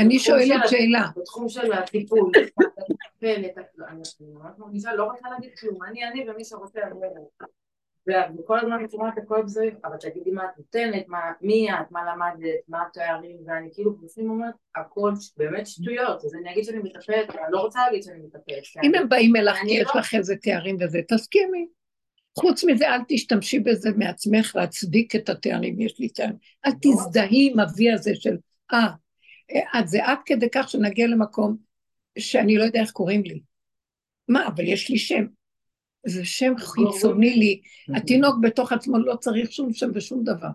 אני 0.00 0.18
שואלת 0.18 0.68
שאלה. 0.68 1.08
בתחום 1.16 1.48
של 1.48 1.72
הטיפול, 1.72 2.32
אני 3.22 3.48
ממש 3.88 4.18
מרגישה, 4.58 4.94
לא 4.94 5.04
רוצה 5.04 5.28
להגיד 5.30 5.50
כלום, 5.58 5.82
אני 5.82 6.08
אני 6.08 6.30
ומי 6.30 6.44
שרוצה, 6.44 6.80
וכל 8.38 8.58
הזמן 8.58 8.72
אני 8.72 8.88
שומעת 8.90 9.18
הכל 9.18 9.42
זה, 9.46 9.64
אבל 9.84 9.96
תגידי 9.96 10.30
מה 10.30 10.44
את 10.44 10.58
נותנת, 10.58 11.06
מי 11.40 11.72
את, 11.72 11.90
מה 11.90 12.00
למדת, 12.04 12.60
מה 12.68 12.82
התארים, 12.82 13.36
ואני 13.46 13.68
כאילו 13.72 13.96
בפנים 13.96 14.30
אומרת, 14.30 14.54
הכל 14.76 15.12
באמת 15.36 15.66
שטויות, 15.66 16.24
אז 16.24 16.34
אני 16.34 16.52
אגיד 16.52 16.64
שאני 16.64 16.78
מטפלת, 16.78 17.30
אני 17.30 17.52
לא 17.52 17.60
רוצה 17.60 17.80
להגיד 17.86 18.02
שאני 18.02 18.18
מטפלת. 18.18 18.84
אם 18.84 18.94
הם 18.94 19.08
באים 19.08 19.36
אליך 19.36 19.56
כי 19.56 19.72
יש 19.72 19.88
לך 19.94 20.14
איזה 20.14 20.36
תארים 20.36 20.76
וזה, 20.80 21.00
תסכימי. 21.08 21.66
חוץ 22.38 22.64
מזה, 22.64 22.88
אל 22.88 23.00
תשתמשי 23.08 23.58
בזה 23.58 23.90
מעצמך 23.96 24.52
להצדיק 24.56 25.16
את 25.16 25.28
התארים, 25.28 25.80
יש 25.80 26.00
לי 26.00 26.08
תארים. 26.08 26.36
אל 26.66 26.72
תזדהי 26.82 27.50
עם 27.52 27.60
אבי 27.60 27.92
הזה 27.92 28.14
של, 28.14 28.36
אה, 28.72 28.88
את 29.78 29.88
זה 29.88 30.04
עד 30.04 30.18
כדי 30.26 30.46
כך 30.52 30.68
שנגיע 30.68 31.06
למקום 31.06 31.56
שאני 32.18 32.56
לא 32.56 32.64
יודע 32.64 32.80
איך 32.80 32.90
קוראים 32.90 33.22
לי. 33.22 33.40
מה, 34.28 34.46
אבל 34.46 34.64
יש 34.64 34.90
לי 34.90 34.98
שם. 34.98 35.24
זה 36.06 36.24
שם 36.24 36.52
חיצוני 36.58 37.34
לי. 37.34 37.60
התינוק 37.96 38.36
בתוך 38.42 38.72
עצמו 38.72 38.98
לא 38.98 39.16
צריך 39.16 39.52
שום 39.52 39.72
שם 39.72 39.90
ושום 39.94 40.24
דבר. 40.24 40.48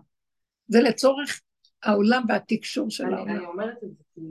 זה 0.68 0.80
לצורך 0.80 1.40
העולם 1.82 2.22
והתקשור 2.28 2.90
של 2.90 3.14
העולם. 3.14 3.36
אני 3.36 3.46
אומרת 3.46 3.84
את 3.84 3.90
זה 3.96 4.22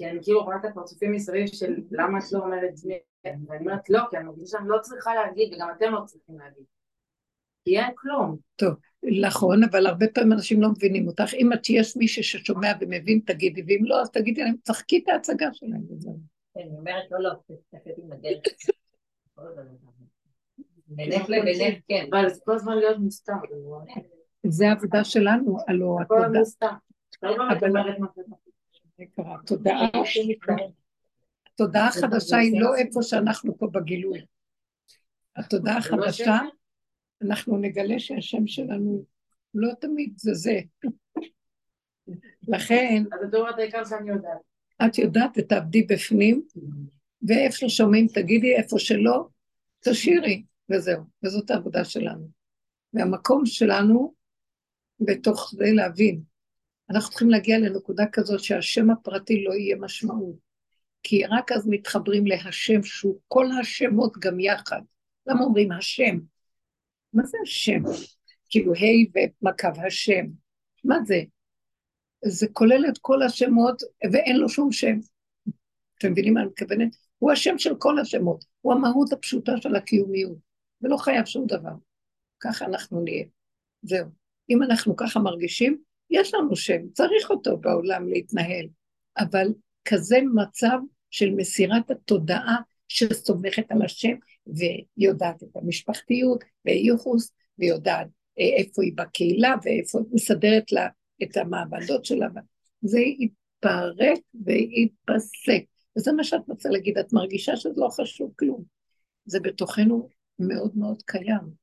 כי 0.00 0.06
אני 0.06 0.18
כאילו 0.22 0.44
רואה 0.44 0.56
את 0.56 0.64
הפרצופים 0.64 1.12
מסביב 1.12 1.46
של 1.46 1.74
למה 1.90 2.18
את 2.18 2.32
לא 2.32 2.38
אומרת 2.38 2.74
מי, 2.84 2.94
ואני 3.24 3.60
אומרת 3.60 3.90
לא, 3.90 4.00
כי 4.10 4.16
אני 4.16 4.24
מרגישה 4.24 4.58
שאני 4.58 4.68
לא 4.68 4.78
צריכה 4.82 5.14
להגיד, 5.14 5.54
וגם 5.54 5.68
אתם 5.76 5.92
לא 5.92 6.00
צריכים 6.06 6.38
להגיד. 6.38 6.64
כי 7.64 7.78
אין 7.78 7.90
כלום. 7.94 8.36
טוב, 8.56 8.74
נכון, 9.26 9.64
אבל 9.64 9.86
הרבה 9.86 10.06
פעמים 10.14 10.32
אנשים 10.32 10.62
לא 10.62 10.68
מבינים 10.68 11.08
אותך. 11.08 11.34
אם 11.34 11.52
את 11.52 11.70
יש 11.70 11.96
מישהו 11.96 12.24
ששומע 12.24 12.72
ומבין, 12.80 13.20
תגידי, 13.26 13.62
ואם 13.66 13.84
לא, 13.84 14.00
אז 14.00 14.10
תגידי 14.10 14.42
להם, 14.42 14.54
צחקי 14.62 14.98
את 14.98 15.08
ההצגה 15.08 15.48
שלהם. 15.52 15.82
כן, 16.54 16.60
אני 16.60 16.78
אומרת, 16.78 17.04
לא, 17.10 17.22
לא, 17.22 17.30
תסתכלי 17.46 17.92
עם 18.04 18.12
הדרך. 18.12 18.42
בינך 20.90 21.28
לבינך, 21.28 21.78
כן. 21.88 22.06
אבל 22.12 22.28
זה 22.28 22.40
כל 22.44 22.54
הזמן 22.54 22.76
להיות 22.76 22.98
מוסתר. 22.98 23.32
זה 24.46 24.68
העבודה 24.68 25.04
שלנו, 25.04 25.58
כל 26.08 26.24
הזמן 26.24 26.38
מוסתר. 26.38 26.66
לא 27.22 27.36
התודעה, 29.40 29.88
התודעה 31.46 31.88
החדשה 31.88 32.36
היא 32.36 32.60
לא 32.60 32.76
איפה 32.76 33.02
שאנחנו 33.02 33.58
פה 33.58 33.66
בגילוי. 33.72 34.24
התודעה 35.36 35.76
החדשה, 35.78 36.38
אנחנו 37.22 37.56
נגלה 37.58 37.98
שהשם 37.98 38.46
שלנו 38.46 39.04
לא 39.54 39.68
תמיד 39.80 40.12
זה 40.16 40.34
זה. 40.34 40.60
לכן, 42.48 43.02
אז 43.12 43.28
את 43.28 43.34
אומרת 43.34 43.58
העיקר 43.58 43.84
שאני 43.84 44.10
יודעת. 44.10 44.38
את 44.86 44.98
יודעת, 44.98 45.38
תעבדי 45.38 45.82
בפנים, 45.82 46.42
ואיפה 47.22 47.68
ששומעים 47.68 48.06
תגידי, 48.14 48.56
איפה 48.56 48.78
שלא, 48.78 49.26
תשאירי, 49.80 50.42
וזהו. 50.70 51.02
וזאת 51.24 51.50
העבודה 51.50 51.84
שלנו. 51.84 52.28
והמקום 52.94 53.46
שלנו 53.46 54.14
בתוך 55.00 55.52
זה 55.56 55.64
להבין. 55.72 56.22
אנחנו 56.90 57.10
צריכים 57.10 57.30
להגיע 57.30 57.58
לנקודה 57.58 58.04
כזאת 58.12 58.40
שהשם 58.40 58.90
הפרטי 58.90 59.44
לא 59.44 59.52
יהיה 59.52 59.76
משמעות. 59.76 60.36
כי 61.02 61.26
רק 61.26 61.52
אז 61.52 61.66
מתחברים 61.68 62.26
להשם 62.26 62.82
שהוא 62.82 63.18
כל 63.28 63.46
השמות 63.60 64.12
גם 64.18 64.40
יחד. 64.40 64.80
למה 65.26 65.40
אומרים 65.40 65.72
השם? 65.72 66.18
מה 67.12 67.22
זה 67.26 67.38
השם? 67.42 67.82
כאילו 68.50 68.72
ה' 68.74 69.28
ומקו 69.42 69.86
השם. 69.86 70.26
מה 70.84 70.96
זה? 71.04 71.22
זה 72.24 72.46
כולל 72.52 72.84
את 72.88 72.98
כל 72.98 73.22
השמות 73.22 73.82
ואין 74.12 74.36
לו 74.36 74.48
שום 74.48 74.72
שם. 74.72 74.98
אתם 75.98 76.12
מבינים 76.12 76.34
מה 76.34 76.40
אני 76.40 76.48
מתכוונת? 76.48 76.96
הוא 77.18 77.32
השם 77.32 77.58
של 77.58 77.74
כל 77.78 77.98
השמות, 77.98 78.44
הוא 78.60 78.72
המהות 78.72 79.12
הפשוטה 79.12 79.52
של 79.56 79.76
הקיומיות, 79.76 80.38
ולא 80.82 80.96
חייב 80.96 81.24
שום 81.24 81.46
דבר. 81.46 81.74
ככה 82.40 82.64
אנחנו 82.64 83.00
נהיה. 83.00 83.24
זהו. 83.82 84.06
אם 84.50 84.62
אנחנו 84.62 84.96
ככה 84.96 85.20
מרגישים, 85.20 85.78
יש 86.10 86.34
לנו 86.34 86.56
שם, 86.56 86.88
צריך 86.92 87.30
אותו 87.30 87.56
בעולם 87.56 88.08
להתנהל, 88.08 88.66
אבל 89.18 89.46
כזה 89.84 90.18
מצב 90.34 90.78
של 91.10 91.30
מסירת 91.30 91.90
התודעה 91.90 92.56
שסומכת 92.88 93.70
על 93.70 93.82
השם 93.82 94.14
ויודעת 94.46 95.42
את 95.42 95.56
המשפחתיות 95.56 96.44
וייחוס 96.64 97.32
ויודעת 97.58 98.06
אה, 98.38 98.56
איפה 98.56 98.82
היא 98.82 98.92
בקהילה 98.96 99.54
ואיפה 99.62 99.98
היא 99.98 100.06
מסדרת 100.12 100.72
לה 100.72 100.88
את 101.22 101.36
המעבדות 101.36 102.04
שלה. 102.04 102.26
זה 102.82 103.00
יתפרק 103.00 104.18
ויתפסק. 104.44 105.64
וזה 105.98 106.12
מה 106.12 106.24
שאת 106.24 106.48
רוצה 106.48 106.68
להגיד, 106.68 106.98
את 106.98 107.12
מרגישה 107.12 107.56
שזה 107.56 107.80
לא 107.80 107.88
חשוב 107.88 108.32
כלום. 108.38 108.64
זה 109.24 109.40
בתוכנו 109.40 110.08
מאוד 110.40 110.72
מאוד 110.76 111.02
קיים. 111.02 111.60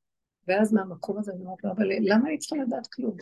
ואז 0.48 0.72
מהמקום 0.72 1.18
הזה 1.18 1.32
אני 1.32 1.40
אומרת 1.40 1.64
לו, 1.64 1.70
אבל 1.70 1.88
למה 2.00 2.28
אני 2.28 2.38
צריכה 2.38 2.56
לדעת 2.56 2.86
כלום? 2.86 3.16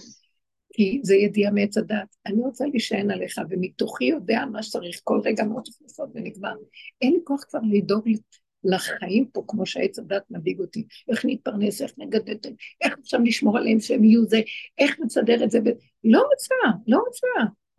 כי 0.73 1.01
זה 1.03 1.15
ידיעה 1.17 1.53
מעץ 1.53 1.79
הדת. 1.79 2.17
אני 2.27 2.41
רוצה 2.41 2.67
להישען 2.67 3.11
עליך, 3.11 3.39
ומתוכי 3.51 4.05
יודע 4.05 4.45
מה 4.53 4.63
שצריך 4.63 5.01
כל 5.05 5.21
רגע 5.25 5.45
מאוד 5.45 5.65
לעשות 5.83 6.09
ונגמר. 6.15 6.55
אין 7.03 7.13
לי 7.13 7.19
כוח 7.25 7.45
כבר 7.45 7.61
לדאוג 7.71 8.09
לחיים 8.65 9.27
פה 9.33 9.45
כמו 9.49 9.67
שעץ 9.67 9.99
הדת 9.99 10.23
מדאיג 10.31 10.61
אותי. 10.61 10.87
איך 11.09 11.25
נתפרנס, 11.25 11.83
איך 11.83 11.93
נגדל, 11.99 12.37
איך 12.85 12.95
אפשר 13.03 13.19
לשמור 13.25 13.59
עליהם 13.59 13.81
שהם 13.81 14.05
יהיו 14.05 14.25
זה, 14.25 14.41
איך 14.79 15.01
נסדר 15.01 15.45
את 15.45 15.51
זה. 15.51 15.59
ו... 15.65 15.69
לא 16.05 16.23
רוצה, 16.33 16.55
לא 16.87 16.99
רוצה. 16.99 17.27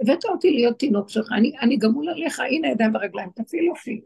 הבאת 0.01 0.25
אותי 0.25 0.51
להיות 0.51 0.80
תינוק 0.80 1.09
שלך, 1.09 1.32
אני, 1.32 1.59
אני 1.61 1.78
גמול 1.78 2.09
עליך, 2.09 2.39
הנה 2.39 2.67
הידיים 2.67 2.93
והרגליים, 2.95 3.30
תפעיל 3.36 3.69
אותי. 3.69 4.01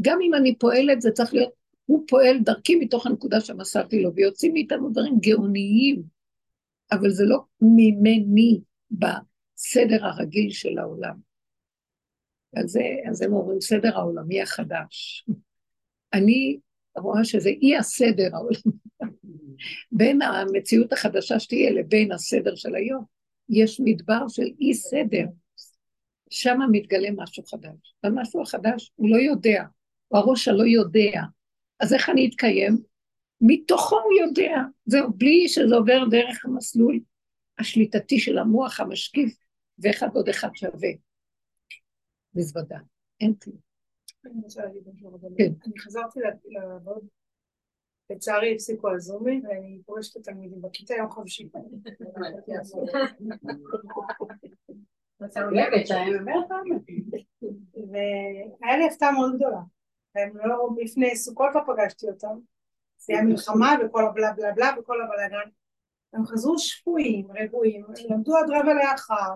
גם 0.00 0.18
אם 0.22 0.34
אני 0.34 0.58
פועלת, 0.58 1.00
זה 1.00 1.10
צריך 1.10 1.34
להיות, 1.34 1.57
הוא 1.88 2.04
פועל 2.08 2.38
דרכי 2.38 2.76
מתוך 2.76 3.06
הנקודה 3.06 3.40
שמסרתי 3.40 4.02
לו, 4.02 4.14
ויוצאים 4.14 4.52
מאיתנו 4.52 4.90
דברים 4.90 5.18
גאוניים, 5.20 6.02
אבל 6.92 7.10
זה 7.10 7.24
לא 7.24 7.38
ממני 7.60 8.60
בסדר 8.90 10.06
הרגיל 10.06 10.50
של 10.50 10.78
העולם. 10.78 11.16
אז, 12.56 12.70
זה, 12.70 12.82
אז 13.10 13.22
הם 13.22 13.32
אומרים, 13.32 13.60
סדר 13.60 13.98
העולמי 13.98 14.42
החדש. 14.42 15.26
אני 16.12 16.58
רואה 16.96 17.24
שזה 17.24 17.48
אי 17.48 17.76
הסדר 17.76 18.28
העולמי. 18.32 18.78
בין 19.92 20.22
המציאות 20.22 20.92
החדשה 20.92 21.40
שתהיה 21.40 21.70
לבין 21.70 22.12
הסדר 22.12 22.54
של 22.54 22.74
היום, 22.74 23.04
יש 23.48 23.80
מדבר 23.84 24.28
של 24.28 24.46
אי 24.60 24.74
סדר. 24.74 25.24
שם 26.30 26.58
מתגלה 26.72 27.08
משהו 27.16 27.42
חדש. 27.46 27.94
והמשהו 28.02 28.42
החדש, 28.42 28.92
הוא 28.96 29.10
לא 29.10 29.16
יודע, 29.16 29.64
הוא 30.08 30.18
הראש 30.18 30.48
הלא 30.48 30.64
יודע. 30.66 31.22
אז 31.80 31.94
איך 31.94 32.08
אני 32.08 32.28
אתקיים? 32.28 32.82
מתוכו 33.40 34.00
הוא 34.00 34.12
יודע, 34.12 34.56
זהו, 34.86 35.12
בלי 35.12 35.48
שזה 35.48 35.74
עובר 35.74 36.04
דרך 36.10 36.44
המסלול 36.44 37.00
השליטתי 37.58 38.18
של 38.18 38.38
המוח 38.38 38.80
המשקיף, 38.80 39.38
ואחד 39.78 40.08
עוד 40.14 40.28
אחד 40.28 40.48
שווה. 40.54 40.88
מזוודה, 42.34 42.78
אין 43.20 43.34
כלום. 43.34 43.56
אני 44.26 44.42
רוצה 44.42 44.64
להגיד 44.64 44.82
משהו 44.94 45.18
כן. 45.38 45.52
אני 45.66 45.78
חזרתי 45.78 46.20
לעבוד, 46.44 47.06
לצערי 48.10 48.54
הפסיקו 48.54 48.90
הזומים, 48.90 49.44
ואני 49.44 49.80
פוגשת 49.86 50.16
את 50.16 50.20
התלמידים 50.20 50.62
בכיתה 50.62 50.94
יום 50.94 51.10
חמישי. 51.10 51.48
והיה 57.90 58.76
לי 58.78 58.86
הפתעה 58.86 59.12
מאוד 59.12 59.36
גדולה. 59.36 59.60
הם 60.14 60.30
לא, 60.44 60.68
לפני 60.82 61.16
סוכות 61.16 61.50
לא 61.54 61.60
פגשתי 61.66 62.08
אותם, 62.08 62.38
זה 62.98 63.12
היה 63.12 63.22
מלחמה 63.22 63.74
וכל 63.84 64.06
הבלה 64.06 64.32
בלה 64.32 64.52
בלה 64.52 64.70
וכל 64.78 65.02
הבלאגן. 65.02 65.50
הם 66.12 66.26
חזרו 66.26 66.58
שפויים, 66.58 67.26
רגועים, 67.40 67.84
למדו 68.10 68.36
עד 68.36 68.50
רבע 68.50 68.74
לאחר, 68.74 69.34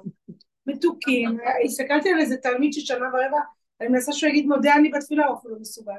מתוקים, 0.66 1.38
הסתכלתי 1.64 2.10
על 2.10 2.18
איזה 2.18 2.36
תלמיד 2.36 2.72
של 2.72 2.80
שנה 2.80 3.08
ורבע, 3.08 3.40
אני 3.80 3.88
מנסה 3.88 4.12
שהוא 4.12 4.30
יגיד 4.30 4.46
מודה 4.46 4.74
אני 4.74 4.90
בתפילה, 4.90 5.26
הוא 5.26 5.38
אפילו 5.38 5.60
מסוגל. 5.60 5.92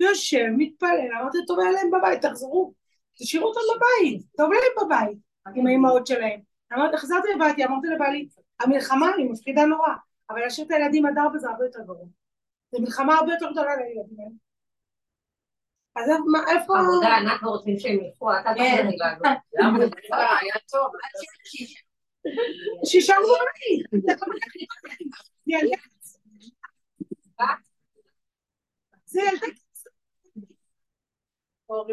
יושב, 0.00 0.46
מתפלל, 0.56 1.08
אמרתי 1.20 1.38
טוב 1.46 1.60
היה 1.60 1.70
להם 1.70 1.90
בבית, 1.90 2.22
תחזרו, 2.22 2.72
תשאירו 3.18 3.48
אותם 3.48 3.60
בבית, 3.76 4.22
טוב 4.36 4.50
להם 4.52 4.86
בבית, 4.86 5.18
עם 5.54 5.66
האימהות 5.66 6.06
שלהם. 6.06 6.40
אמרתי, 6.72 6.96
חזרתי 6.96 7.28
לבעתי, 7.36 7.64
אמרתי 7.64 7.86
לבעלי, 7.86 8.28
המלחמה 8.60 9.06
היא 9.16 9.30
מפחידה 9.30 9.64
נורא, 9.64 9.88
אבל 10.30 10.40
להשאיר 10.40 10.66
את 10.66 10.72
הילדים 10.72 11.06
עד 11.06 11.18
ארבע 11.18 11.38
זה 11.38 11.48
הרבה 11.50 11.64
יותר 11.64 11.80
גרוע. 11.82 12.06
זו 12.74 12.80
מלחמה 12.80 13.14
הרבה 13.14 13.32
יותר 13.32 13.50
גדולה 13.52 13.76
לילדים 13.76 14.16
האלה. 14.20 14.44
אז 15.96 16.08
איפה... 16.56 16.78
עבודה, 16.78 17.18
אנחנו 17.18 17.50
רוצים 17.50 17.78
שהם 17.78 17.98
ילכו, 18.04 18.32
אתה. 18.32 18.54
תחזרי 18.54 18.96
לנו. 18.98 19.22
למה? 19.54 19.78
היה 20.40 20.54
טוב. 20.70 20.92
שישה 22.84 23.14
גבוהים. 23.22 24.04
זה 29.10 29.20
ילדה 29.20 29.36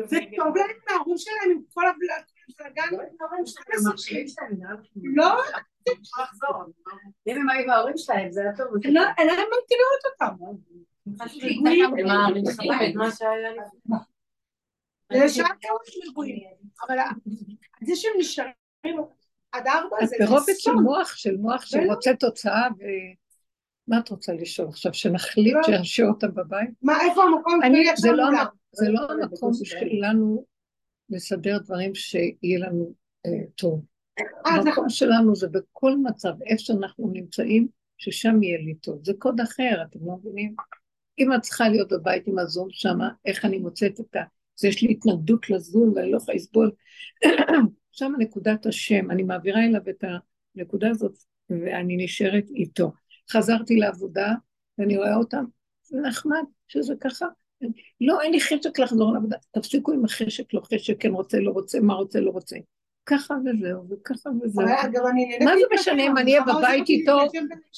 זה 0.06 0.20
טוב 0.38 0.58
להם 0.58 0.78
מההורים 0.90 1.18
שלהם 1.18 1.52
עם 1.52 1.62
כל 1.74 1.84
הבלגן. 1.88 2.22
לא, 4.96 5.42
אם 7.28 7.36
הם 7.38 7.50
היו 7.50 7.68
בהורים 7.68 7.98
שלהם, 7.98 8.32
זה 8.32 8.42
היה 8.42 8.56
טוב. 8.58 8.68
לא, 8.68 9.02
אין 9.18 9.28
להם 9.28 9.38
באתי 9.52 9.76
לראות 9.80 10.06
אותם. 10.14 10.46
הם 11.06 12.08
מעריכים 12.08 12.72
את 12.90 12.96
מה 12.96 13.12
שהיה 13.12 13.52
לפני. 13.52 13.98
זה 15.14 15.30
שעה 15.30 15.48
כמה 15.62 15.78
שהם 15.86 16.10
רגועים. 16.10 16.50
אבל 16.88 16.96
זה 17.82 17.96
שהם 17.96 18.12
נשארים 18.20 18.98
עד 19.52 19.68
ארבע 19.68 20.06
זה 20.06 20.16
ברובד 20.20 20.54
של. 20.58 20.72
מוח, 20.72 21.16
של 21.16 21.38
מוח 21.38 21.66
שרוצה 21.66 22.12
תוצאה, 22.20 22.68
ומה 23.88 24.00
את 24.00 24.10
רוצה 24.10 24.34
לשאול 24.34 24.68
עכשיו? 24.68 24.94
שנחליט 24.94 25.56
לא. 25.56 25.64
שישאיר 25.64 26.08
אותם 26.08 26.36
בבית? 26.36 26.70
מה, 26.82 27.02
איפה 27.02 27.24
המקום 27.24 27.60
אני, 27.64 27.86
שלי 27.86 27.86
זה 27.86 27.92
עכשיו 27.92 28.14
לא? 28.14 28.44
זה 28.72 28.90
לא 28.90 29.00
המקום 29.12 29.52
שלנו 29.64 30.46
לסדר 31.10 31.58
דברים 31.58 31.96
שיהיה 31.96 32.60
לנו 32.60 32.94
אה, 33.26 33.32
טוב. 33.56 33.82
המקום 34.46 34.90
שלנו 34.90 35.36
זה 35.36 35.48
בכל 35.48 35.98
מצב, 36.04 36.34
איפה 36.46 36.64
שאנחנו 36.64 37.10
נמצאים, 37.14 37.68
ששם 37.98 38.44
יהיה 38.44 38.58
לי 38.58 38.76
טוב. 38.76 39.00
זה 39.04 39.14
קוד 39.20 39.42
אחר, 39.42 39.84
אתם 39.90 40.00
לא 40.06 40.18
מבינים? 40.18 40.56
אם 41.20 41.34
את 41.34 41.42
צריכה 41.42 41.70
להיות 41.70 41.94
בבית 41.94 42.28
עם 42.28 42.40
הזום 42.40 42.68
שמה, 42.72 43.10
איך 43.26 43.46
אני 43.46 43.58
מוצאת 43.58 44.00
את 44.00 44.16
ה... 44.16 44.20
אז 44.60 44.66
יש 44.66 44.82
לי 44.82 44.92
התנגדות 44.92 45.50
לזום 45.50 45.94
ואני 45.96 46.12
לא 46.12 46.18
יכולה 46.18 46.36
לסבול. 46.36 46.72
שם 47.92 48.14
נקודת 48.18 48.66
השם, 48.66 49.12
אני 49.12 49.24
מעבירה 49.24 49.66
אליו 49.66 49.82
את 49.90 50.04
הנקודה 50.56 50.90
הזאת 50.90 51.18
ואני 51.50 52.06
נשארת 52.06 52.50
איתו. 52.50 52.92
חזרתי 53.32 53.76
לעבודה 53.76 54.34
ואני 54.78 54.98
רואה 54.98 55.16
אותם, 55.16 55.46
זה 55.84 55.98
נחמד 56.02 56.44
שזה 56.68 56.94
ככה. 57.00 57.26
לא, 58.02 58.22
אין 58.22 58.32
לי 58.32 58.40
חשק 58.40 58.80
לחזור 58.80 59.14
לעבודה. 59.14 59.38
תפסיקו 59.52 59.92
עם 59.92 60.06
החשק, 60.06 60.54
לא 60.54 60.62
חשק, 60.62 60.96
כן 61.00 61.12
רוצה, 61.12 61.40
לא 61.40 61.52
רוצה, 61.52 61.80
מה 61.80 61.94
רוצה, 61.94 62.20
לא 62.20 62.32
רוצה. 62.32 62.58
ככה 63.12 63.34
וזהו, 63.46 63.84
וככה 63.90 64.30
וזהו. 64.42 64.66
מה 65.44 65.52
זה 65.58 65.64
משנה 65.74 66.04
אם 66.04 66.18
אני 66.18 66.32
אהיה 66.32 66.44
בבית 66.44 66.56
הזאת 66.56 66.90
איתו, 66.90 67.20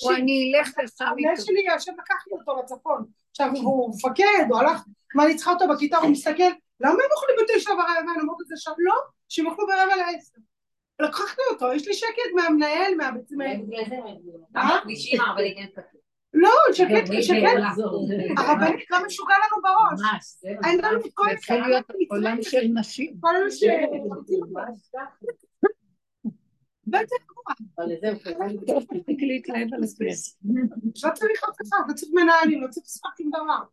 או. 0.04 0.12
אני 0.16 0.54
אלך 0.56 0.70
הבן 1.02 1.18
איתו. 1.18 1.42
שלי 1.42 1.66
יושב 1.74 1.92
לקח 1.92 2.28
לי 2.28 2.34
אותו 2.40 2.62
לצפון. 2.64 3.06
עכשיו 3.30 3.50
הוא 3.56 3.90
מפקד, 3.90 4.46
הוא 4.50 4.58
הלך, 4.58 4.82
מה 5.16 5.26
אני 5.26 5.36
צריכה 5.36 5.52
אותו 5.52 5.68
בכיתה, 5.68 5.98
הוא 5.98 6.10
מסתכל, 6.10 6.44
למה 6.80 6.92
הם 6.92 7.10
אוכלים 7.12 7.38
בתשע 7.44 7.72
ורבע? 7.72 8.12
אני 8.14 8.22
אומרת 8.22 8.42
את 8.42 8.48
זה 8.48 8.56
שם, 8.58 8.72
לא, 8.78 8.96
שהם 9.30 9.48
אוכלו 9.48 9.68
ברבע 9.68 9.96
לעשר. 9.96 10.40
לקחתי 11.00 11.42
אותו, 11.52 11.74
יש 11.74 11.88
לי 11.88 11.94
שקט 11.94 12.32
מהמנהל, 12.36 12.96
מהבית... 12.98 13.32
לא, 16.34 16.50
שקט, 16.74 17.12
שקט. 17.22 17.38
הרבנית 18.38 18.88
כמה 18.88 19.06
משוגע 19.06 19.34
לנו 19.36 19.62
בראש. 19.62 20.00
זה 20.42 20.50
אין 20.66 20.80
לנו 20.80 21.00
את 21.06 21.12
כל 21.14 21.26
זה 21.26 21.32
התחיל 21.32 21.68
להיות 21.68 21.86
עולם 22.10 22.38
של 22.42 22.68
נשים. 22.74 23.18
כל 23.22 23.36
אלה 23.36 23.52
ש... 23.52 23.64
בטח, 26.88 27.16
כמובן. 27.28 28.66
טוב, 28.68 28.84
להתלהב 29.20 29.74
על. 29.74 29.80
לא 31.04 31.14
צריך 31.14 31.44
אף 31.44 31.56
אחד, 31.68 31.84
לא 31.88 31.94
צריך 31.94 32.12
מנהלים, 32.14 32.62
לא 32.62 32.68
צריך 32.68 32.86
ספקים 32.86 33.30
דבר. 33.30 33.64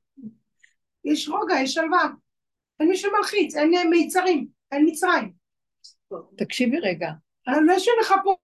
יש 1.04 1.28
רוגע, 1.28 1.54
יש 1.62 1.74
שלווה. 1.74 2.08
אין 2.80 2.88
מי 2.88 2.96
שמלחיץ, 2.96 3.56
אין 3.56 3.90
מיצרים, 3.90 4.46
אין 4.72 4.86
מצרים. 4.88 5.32
תקשיבי 6.36 6.80
רגע, 6.80 7.10
אני 7.48 7.66
לא 7.66 7.72
יושב 7.72 7.90
לך 8.00 8.14
פה 8.24 8.34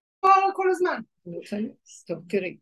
כל 0.53 0.69
הזמן. 0.69 1.01
טוב, 2.07 2.17
תראי. 2.29 2.57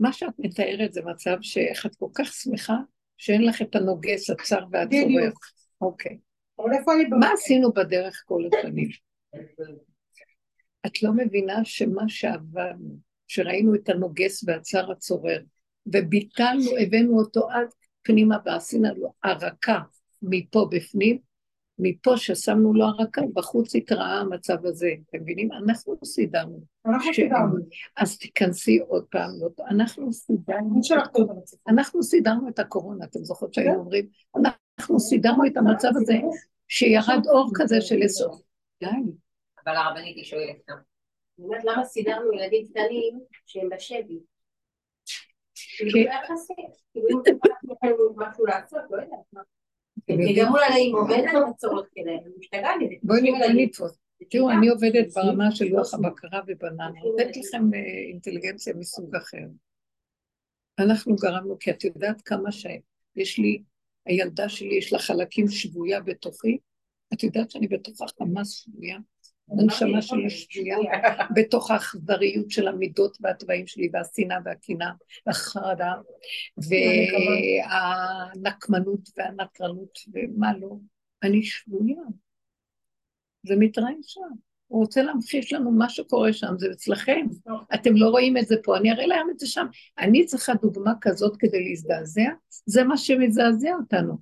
מה 0.00 0.12
שאת 0.12 0.38
מתארת 0.38 0.92
זה 0.92 1.02
מצב 1.02 1.36
שאיך 1.40 1.86
את 1.86 1.96
כל 1.96 2.08
כך 2.14 2.32
שמחה 2.32 2.76
שאין 3.16 3.44
לך 3.44 3.62
את 3.62 3.76
הנוגס, 3.76 4.30
הצר 4.30 4.64
והצורר. 4.70 5.04
בדיוק. 5.04 5.44
אוקיי. 5.80 6.18
מה 7.10 7.32
עשינו 7.32 7.72
בדרך 7.72 8.22
כל 8.26 8.42
השנים? 8.46 8.88
את 10.86 11.02
לא 11.02 11.12
מבינה 11.12 11.64
שמה 11.64 12.02
שעברנו, 12.08 12.98
שראינו 13.28 13.74
את 13.74 13.88
הנוגס 13.88 14.44
והצר 14.46 14.92
הצורר, 14.92 15.42
וביטלנו, 15.86 16.70
הבאנו 16.80 17.18
אותו 17.18 17.50
עד 17.50 17.68
פנימה 18.02 18.36
ועשינו 18.44 18.88
לו 18.96 19.12
הרקה 19.22 19.78
מפה 20.22 20.68
בפנים, 20.70 21.18
מפה 21.78 22.16
ששמנו 22.16 22.74
לו 22.74 22.84
הרקה, 22.84 23.22
בחוץ 23.34 23.74
התראה 23.74 24.20
המצב 24.20 24.66
הזה, 24.66 24.88
אתם 25.08 25.18
מבינים? 25.22 25.52
אנחנו 25.52 25.94
סידרנו. 26.04 26.60
אנחנו 26.86 27.14
סידרנו. 27.14 27.56
אז 27.96 28.18
תיכנסי 28.18 28.78
עוד 28.78 29.04
פעם, 29.10 29.30
לא- 29.40 29.64
אנחנו 29.70 30.12
סידרנו. 30.12 30.80
אנחנו 31.68 32.02
סידרנו 32.02 32.48
את 32.48 32.58
הקורונה, 32.58 33.04
אתם 33.04 33.24
זוכרות 33.24 33.54
שהיינו 33.54 33.78
אומרים, 33.78 34.08
אנחנו 34.36 35.00
סידרנו 35.00 35.46
את 35.46 35.56
המצב 35.56 35.88
הזה, 35.96 36.14
שירד 36.68 37.26
אור 37.26 37.50
כזה 37.54 37.80
של 37.80 37.96
איסור. 38.02 38.42
די, 38.80 38.86
אבל 39.64 39.76
הרבנית 39.76 40.16
היא 40.16 40.24
שואלת 40.24 40.56
גם. 40.70 40.76
אני 41.38 41.46
אומרת, 41.46 41.64
למה 41.64 41.84
סידרנו 41.84 42.32
ילדים 42.32 42.66
קטנים 42.70 43.20
שהם 43.46 43.68
בשבי? 43.68 44.18
כאילו, 45.76 45.98
היה 45.98 46.20
חסר. 46.24 46.54
כאילו, 46.92 47.22
אם 47.84 48.12
משהו 48.16 48.46
לעשות, 48.46 48.80
לא 48.90 48.96
יודעת 48.96 49.18
מה. 49.32 49.40
וגם 50.10 50.52
אולי 50.52 50.92
לאמא, 50.92 51.10
ואין 51.10 51.28
לנו 51.28 51.50
הצורך 51.50 51.86
שלהם, 51.94 52.18
אני 52.26 52.34
משתגעת 52.38 52.74
מזה. 52.80 52.94
בואי. 53.02 53.64
נתפוס. 53.64 53.98
תראו, 54.30 54.50
אני 54.50 54.68
עובדת 54.68 55.14
ברמה 55.14 55.50
של 55.50 55.64
לוח 55.64 55.94
הבקרה 55.94 56.40
ובננה, 56.46 56.90
נותנת 57.04 57.36
לכם 57.36 57.74
אה, 57.74 57.78
אינטליגנציה 58.08 58.74
מסוג 58.74 59.16
אחר. 59.16 59.46
אנחנו 60.78 61.16
גרמנו, 61.16 61.58
כי 61.58 61.70
את 61.70 61.84
יודעת 61.84 62.22
כמה 62.22 62.52
שיש 62.52 63.38
לי, 63.38 63.62
הילדה 64.06 64.48
שלי 64.48 64.74
יש 64.74 64.92
לה 64.92 64.98
חלקים 64.98 65.48
שבויה 65.48 66.00
בתוכי, 66.00 66.58
את 67.12 67.22
יודעת 67.22 67.50
שאני 67.50 67.68
בתוך 67.68 68.02
החמאס 68.02 68.50
שבויה? 68.50 68.98
הנשמה 69.50 70.02
שלי 70.02 70.30
שבויה 70.30 70.88
בתוך 71.34 71.70
האכזריות 71.70 72.50
של 72.50 72.68
המידות 72.68 73.18
והתוואים 73.20 73.66
שלי 73.66 73.88
והשנאה 73.92 74.38
והקנאה 74.44 74.90
והחרדה 75.26 75.92
והנקמנות 78.36 79.08
והנטרנות 79.16 79.98
ומה 80.14 80.58
לא. 80.58 80.76
אני 81.22 81.42
שבויה. 81.42 82.02
זה 83.46 83.54
מתראה 83.56 83.90
שם. 84.02 84.20
הוא 84.66 84.80
רוצה 84.80 85.02
להמחיש 85.02 85.52
לנו 85.52 85.70
מה 85.70 85.88
שקורה 85.88 86.32
שם, 86.32 86.54
זה 86.58 86.66
אצלכם. 86.72 87.26
אתם 87.74 87.96
לא 87.96 88.08
רואים 88.08 88.36
את 88.36 88.46
זה 88.46 88.56
פה, 88.64 88.76
אני 88.76 88.92
אראה 88.92 89.06
להם 89.06 89.30
את 89.30 89.38
זה 89.38 89.46
שם. 89.46 89.66
אני 89.98 90.24
צריכה 90.24 90.54
דוגמה 90.54 90.92
כזאת 91.00 91.36
כדי 91.38 91.68
להזדעזע, 91.68 92.30
זה 92.66 92.84
מה 92.84 92.96
שמזעזע 92.96 93.70
אותנו. 93.80 94.18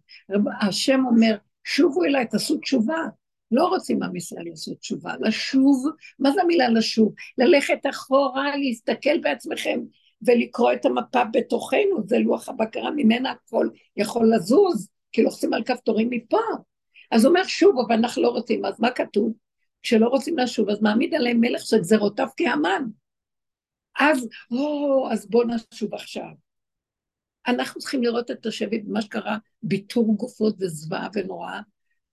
השם 0.61 1.01
אומר, 1.07 1.37
שובו 1.64 2.05
אליי, 2.05 2.27
תעשו 2.27 2.59
תשובה. 2.59 2.99
לא 3.51 3.66
רוצים 3.66 4.03
עם 4.03 4.16
ישראל 4.16 4.45
לעשות 4.49 4.78
תשובה, 4.78 5.14
לשוב, 5.20 5.86
מה 6.18 6.30
זה 6.30 6.42
המילה 6.42 6.68
לשוב? 6.68 7.14
ללכת 7.38 7.78
אחורה, 7.90 8.57
להסתכל 8.57 9.18
בעצמכם 9.18 9.80
ולקרוא 10.22 10.72
את 10.72 10.86
המפה 10.86 11.24
בתוכנו, 11.32 12.03
זה 12.07 12.18
לוח 12.18 12.49
הבקרה, 12.49 12.90
ממנה 12.90 13.30
הכל 13.30 13.68
יכול 13.97 14.34
לזוז, 14.34 14.88
כי 15.12 15.22
לוחצים 15.22 15.55
על 15.55 15.64
כפתורים 15.64 16.09
מפה. 16.11 16.40
אז 17.11 17.24
הוא 17.24 17.30
אומר 17.30 17.45
שוב, 17.45 17.76
אבל 17.86 17.95
אנחנו 17.95 18.22
לא 18.22 18.28
רוצים, 18.28 18.64
אז 18.64 18.80
מה 18.80 18.90
כתוב? 18.90 19.32
כשלא 19.82 20.09
רוצים 20.09 20.38
לשוב, 20.38 20.70
אז 20.70 20.82
מעמיד 20.82 21.14
עליהם 21.14 21.40
מלך 21.40 21.62
שגזרותיו 21.66 22.28
כהמן. 22.36 22.84
אז, 24.01 24.28
או, 24.51 25.09
אז 25.12 25.30
בואו 25.30 25.49
נשוב 25.49 25.95
עכשיו. 25.95 26.28
אנחנו 27.47 27.80
צריכים 27.80 28.03
לראות 28.03 28.30
את 28.30 28.47
השבי 28.47 28.78
במה 28.78 29.03
שקרה, 29.03 29.38
ביטור 29.62 30.16
גופות 30.16 30.55
וזוועה 30.61 31.09
ונוראה, 31.14 31.61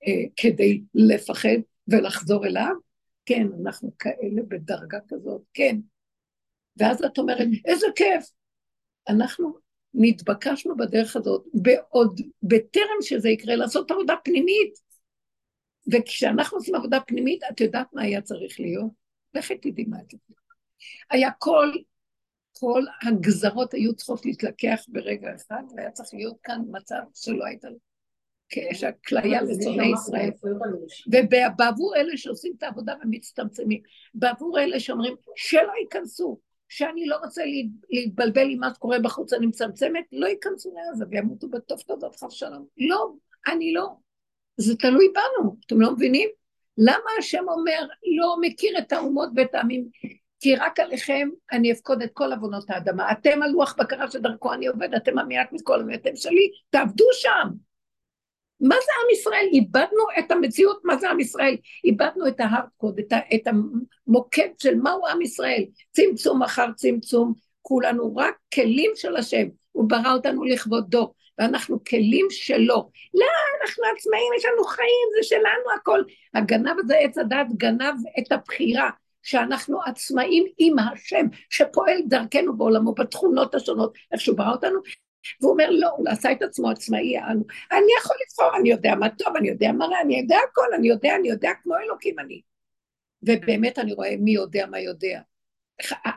אה, 0.08 0.24
כדי 0.38 0.82
לפחד 0.94 1.58
ולחזור 1.88 2.46
אליו? 2.46 2.76
כן, 3.26 3.48
אנחנו 3.62 3.92
כאלה 4.00 4.42
בדרגה 4.48 5.00
כזאת, 5.08 5.42
כן. 5.54 5.76
ואז 6.78 7.04
את 7.04 7.18
אומרת, 7.18 7.48
איזה 7.66 7.88
כיף. 7.96 8.26
אנחנו 9.10 9.54
נתבקשנו 9.94 10.78
בדרך 10.78 11.16
הזאת, 11.16 11.46
בעוד, 11.54 12.22
בטרם 12.44 13.02
שזה 13.02 13.30
יקרה, 13.30 13.56
לעשות 13.56 13.92
עבודה 13.92 14.14
פנימית. 14.24 14.74
וכשאנחנו 15.92 16.58
עושים 16.58 16.76
עבודה 16.76 17.00
פנימית, 17.00 17.44
את 17.52 17.62
יודעת 17.62 17.88
מה 17.94 18.02
היה 18.02 18.22
צריך 18.22 18.60
להיות? 18.60 18.92
לכי 19.34 19.58
תדעי 19.58 19.86
מה 19.86 19.98
את 19.98 20.14
יודעת. 20.14 20.42
היה 21.10 21.32
כל, 21.32 21.72
כל 22.60 22.84
הגזרות 23.02 23.74
היו 23.74 23.96
צריכות 23.96 24.26
להתלקח 24.26 24.86
ברגע 24.88 25.36
אחד, 25.36 25.64
והיה 25.76 25.92
צריך 25.92 26.14
להיות 26.14 26.38
כאן 26.44 26.62
מצב 26.72 27.02
שלא 27.14 27.46
הייתה 27.46 27.68
כאש 28.52 28.84
הכליה 28.84 29.42
לשונאי 29.42 29.92
ישראל. 29.94 30.30
ובעבור 31.08 31.96
אלה 31.96 32.18
שעושים 32.18 32.54
את 32.58 32.64
העבודה 32.64 32.94
ומצטמצמים, 33.04 33.82
בעבור 34.14 34.60
אלה 34.60 34.80
שאומרים 34.80 35.16
שלא 35.36 35.72
ייכנסו, 35.82 36.40
שאני 36.70 37.06
לא 37.06 37.16
רוצה 37.16 37.46
לה- 37.46 37.70
להתבלבל 37.90 38.50
עם 38.50 38.60
מה 38.60 38.70
שקורה 38.76 39.00
בחוץ, 39.00 39.34
אני 39.34 39.48
מצמצמת, 39.48 40.04
לא 40.12 40.28
ייכנסו 40.28 40.74
לעזה 40.76 41.06
וימותו 41.10 41.48
בתוף 41.50 41.84
תודות 41.84 42.16
חס 42.16 42.32
שלום. 42.32 42.66
לא, 42.78 43.12
אני 43.48 43.74
לא. 43.74 43.88
זה 44.58 44.76
תלוי 44.76 45.08
בנו, 45.08 45.56
אתם 45.66 45.82
לא 45.82 45.92
מבינים? 45.92 46.30
למה 46.78 47.10
השם 47.20 47.44
אומר, 47.50 47.86
לא 48.20 48.36
מכיר 48.42 48.78
את 48.78 48.94
האומות 48.94 49.30
ואת 49.36 49.56
העמים, 49.56 49.88
כי 50.40 50.56
רק 50.56 50.80
עליכם 50.80 51.30
אני 51.52 51.72
אפקוד 51.72 52.02
את 52.02 52.10
כל 52.14 52.34
עוונות 52.34 52.70
האדמה. 52.70 53.12
אתם 53.12 53.44
הלוח 53.44 53.76
בקרה 53.80 54.12
שדרכו 54.12 54.54
אני 54.54 54.68
עובד, 54.68 54.94
אתם 54.94 55.20
המעט 55.20 55.50
מכל 55.52 55.82
המתם 55.82 56.16
שלי, 56.16 56.52
תעבדו 56.70 57.06
שם. 57.14 57.71
מה 58.62 58.76
זה 58.76 58.92
עם 59.04 59.10
ישראל? 59.12 59.48
איבדנו 59.54 60.04
את 60.20 60.32
המציאות, 60.32 60.82
מה 60.84 60.98
זה 60.98 61.10
עם 61.10 61.20
ישראל? 61.20 61.58
איבדנו 61.84 62.28
את 62.28 62.40
ההארדקוד, 62.40 63.00
את, 63.00 63.14
את 63.36 63.48
המוקד 63.48 64.50
של 64.58 64.76
מהו 64.76 65.08
עם 65.08 65.22
ישראל. 65.22 65.64
צמצום 65.92 66.44
אחר 66.44 66.66
צמצום, 66.76 67.34
כולנו 67.62 68.16
רק 68.16 68.36
כלים 68.54 68.92
של 68.96 69.16
השם. 69.16 69.48
הוא 69.72 69.90
ברא 69.90 70.14
אותנו 70.14 70.44
לכבודו, 70.44 71.14
ואנחנו 71.40 71.84
כלים 71.84 72.28
שלו. 72.30 72.90
לא, 73.14 73.26
אנחנו 73.62 73.84
עצמאים, 73.96 74.34
יש 74.38 74.46
לנו 74.46 74.64
חיים, 74.64 75.08
זה 75.18 75.28
שלנו 75.28 75.76
הכל. 75.76 76.02
הגנב 76.34 76.76
הזה, 76.80 76.98
עץ 76.98 77.18
הדת, 77.18 77.48
גנב 77.58 77.96
את 78.20 78.32
הבחירה. 78.32 78.90
שאנחנו 79.24 79.80
עצמאים 79.86 80.46
עם 80.58 80.80
השם, 80.80 81.26
שפועל 81.50 81.98
דרכנו 82.08 82.58
בעולמו, 82.58 82.94
בתכונות 82.94 83.56
השונות, 83.56 83.94
איך 84.12 84.22
שהוא 84.22 84.38
ברא 84.38 84.52
אותנו, 84.52 84.80
והוא 85.42 85.52
אומר, 85.52 85.70
לא, 85.70 85.90
הוא 85.90 86.10
עשה 86.10 86.32
את 86.32 86.42
עצמו 86.42 86.70
עצמאי, 86.70 87.20
אנו. 87.20 87.44
אני 87.72 87.92
יכול 88.00 88.16
לבחור, 88.26 88.60
אני 88.60 88.70
יודע 88.70 88.96
מה 88.96 89.10
טוב, 89.10 89.36
אני 89.36 89.50
יודע 89.50 89.72
מה 89.72 89.86
רע, 89.86 90.02
אני 90.02 90.20
יודע 90.20 90.38
הכל, 90.50 90.74
אני 90.78 90.88
יודע, 90.88 91.16
אני 91.16 91.30
יודע 91.30 91.50
כמו 91.64 91.78
אלוקים 91.78 92.20
אני. 92.20 92.42
ובאמת 93.24 93.80
אני 93.80 93.94
רואה 93.94 94.16
מי 94.20 94.32
יודע 94.32 94.66
מה 94.66 94.80
יודע. 94.80 95.22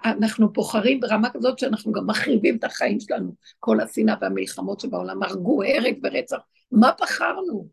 אנחנו 0.04 0.52
בוחרים 0.52 1.00
ברמה 1.00 1.30
כזאת 1.30 1.58
שאנחנו 1.58 1.92
גם 1.92 2.06
מחריבים 2.06 2.56
את 2.56 2.64
החיים 2.64 3.00
שלנו, 3.00 3.34
כל 3.60 3.80
השנאה 3.80 4.14
והמלחמות 4.20 4.80
שבעולם, 4.80 5.22
הרגו, 5.22 5.62
הרג 5.62 5.98
ורצח. 6.02 6.38
מה 6.72 6.92
בחרנו? 7.00 7.68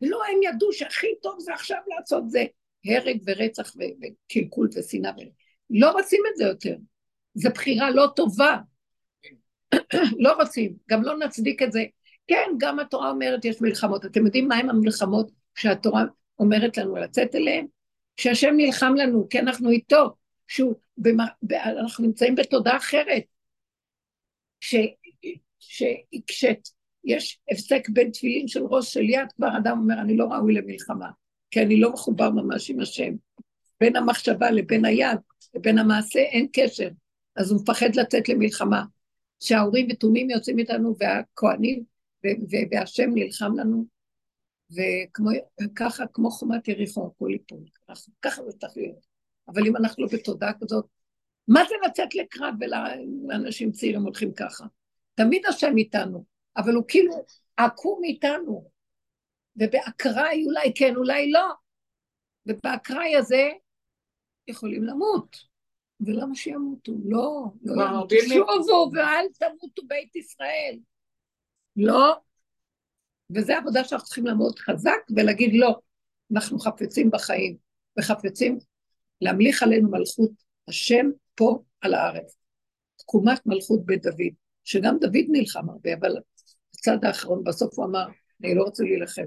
לא, 0.00 0.20
הם 0.24 0.42
ידעו 0.42 0.72
שהכי 0.72 1.14
טוב 1.22 1.40
זה 1.40 1.54
עכשיו 1.54 1.78
לעשות 1.88 2.30
זה 2.30 2.44
הרג 2.84 3.18
ורצח 3.26 3.72
וקלקול 3.76 4.68
ושנאה. 4.76 5.12
לא 5.70 5.90
רוצים 5.90 6.22
את 6.32 6.36
זה 6.36 6.44
יותר. 6.44 6.76
זו 7.34 7.50
בחירה 7.54 7.90
לא 7.90 8.06
טובה. 8.16 8.56
לא 10.24 10.32
רוצים, 10.32 10.76
גם 10.90 11.02
לא 11.02 11.18
נצדיק 11.18 11.62
את 11.62 11.72
זה. 11.72 11.84
כן, 12.26 12.50
גם 12.58 12.78
התורה 12.78 13.10
אומרת 13.10 13.44
יש 13.44 13.60
מלחמות. 13.60 14.04
אתם 14.04 14.26
יודעים 14.26 14.48
מהם 14.48 14.70
המלחמות 14.70 15.30
שהתורה 15.54 16.04
אומרת 16.38 16.78
לנו 16.78 16.96
לצאת 16.96 17.34
אליהן? 17.34 17.66
שהשם 18.16 18.54
נלחם 18.56 18.94
לנו, 18.94 19.28
כי 19.30 19.38
אנחנו 19.38 19.70
איתו, 19.70 20.14
שהוא, 20.46 20.74
במה, 20.98 21.26
אנחנו 21.52 22.04
נמצאים 22.04 22.34
בתודעה 22.34 22.76
אחרת. 22.76 23.22
ש, 24.60 24.76
ש, 25.58 25.82
כשיש 26.26 27.40
הפסק 27.50 27.88
בין 27.88 28.10
תפילין 28.10 28.48
של 28.48 28.62
ראש 28.70 28.94
של 28.94 29.10
יד, 29.10 29.32
כבר 29.36 29.48
אדם 29.56 29.78
אומר, 29.78 30.00
אני 30.00 30.16
לא 30.16 30.24
ראוי 30.24 30.54
למלחמה, 30.54 31.10
כי 31.50 31.62
אני 31.62 31.80
לא 31.80 31.92
מחובר 31.92 32.30
ממש 32.30 32.70
עם 32.70 32.80
השם. 32.80 33.12
בין 33.80 33.96
המחשבה 33.96 34.50
לבין 34.50 34.84
היד, 34.84 35.18
לבין 35.54 35.78
המעשה, 35.78 36.20
אין 36.20 36.46
קשר. 36.52 36.88
אז 37.36 37.50
הוא 37.50 37.60
מפחד 37.62 37.94
לצאת 37.94 38.28
למלחמה. 38.28 38.82
שההורים 39.40 39.88
ותומים 39.90 40.30
יוצאים 40.30 40.58
איתנו, 40.58 40.96
והכוהנים, 40.98 41.84
והשם 42.70 43.10
נלחם 43.14 43.52
לנו, 43.56 43.84
וככה, 45.60 46.04
כמו 46.12 46.30
חומת 46.30 46.68
יריחו, 46.68 47.06
הכל 47.06 47.28
ייפול. 47.32 47.64
ככה 48.22 48.42
זה 48.44 48.52
צריך 48.52 48.76
להיות. 48.76 49.06
אבל 49.48 49.66
אם 49.66 49.76
אנחנו 49.76 50.04
לא 50.04 50.08
בתודעה 50.12 50.52
כזאת, 50.60 50.86
מה 51.48 51.60
זה 51.68 51.74
לצאת 51.86 52.14
לקרב 52.14 52.54
ולאנשים 52.60 53.72
צעירים 53.72 54.02
הולכים 54.02 54.32
ככה? 54.32 54.64
תמיד 55.14 55.46
השם 55.46 55.76
איתנו, 55.76 56.24
אבל 56.56 56.74
הוא 56.74 56.84
כאילו 56.88 57.24
עקום 57.56 58.04
איתנו. 58.04 58.70
ובאקראי 59.56 60.44
אולי 60.46 60.72
כן, 60.74 60.96
אולי 60.96 61.30
לא. 61.30 61.48
ובאקראי 62.46 63.16
הזה 63.16 63.48
יכולים 64.48 64.84
למות. 64.84 65.47
ולמה 66.00 66.34
שימותו? 66.34 66.92
לא, 67.04 67.44
לא 67.64 67.82
ימותו. 67.82 68.16
שובו 68.28 68.90
ואל 68.94 69.26
תמותו 69.38 69.82
בית 69.86 70.16
ישראל. 70.16 70.78
לא. 71.76 72.16
וזו 73.34 73.52
עבודה 73.52 73.84
שאנחנו 73.84 74.06
צריכים 74.06 74.26
לעמוד 74.26 74.58
חזק 74.58 75.00
ולהגיד 75.16 75.50
לא. 75.54 75.78
אנחנו 76.32 76.58
חפצים 76.58 77.10
בחיים, 77.10 77.56
וחפצים 77.98 78.58
להמליך 79.20 79.62
עלינו 79.62 79.90
מלכות 79.90 80.30
השם 80.68 81.10
פה 81.34 81.62
על 81.80 81.94
הארץ. 81.94 82.36
תקומת 82.96 83.46
מלכות 83.46 83.86
בית 83.86 84.02
דוד, 84.02 84.34
שגם 84.64 84.98
דוד 85.00 85.24
נלחם 85.28 85.70
הרבה, 85.70 85.94
אבל 85.94 86.16
בצד 86.74 87.04
האחרון, 87.04 87.44
בסוף 87.44 87.78
הוא 87.78 87.86
אמר, 87.86 88.06
אני 88.44 88.54
לא 88.54 88.62
רוצה 88.62 88.84
להילחם. 88.84 89.26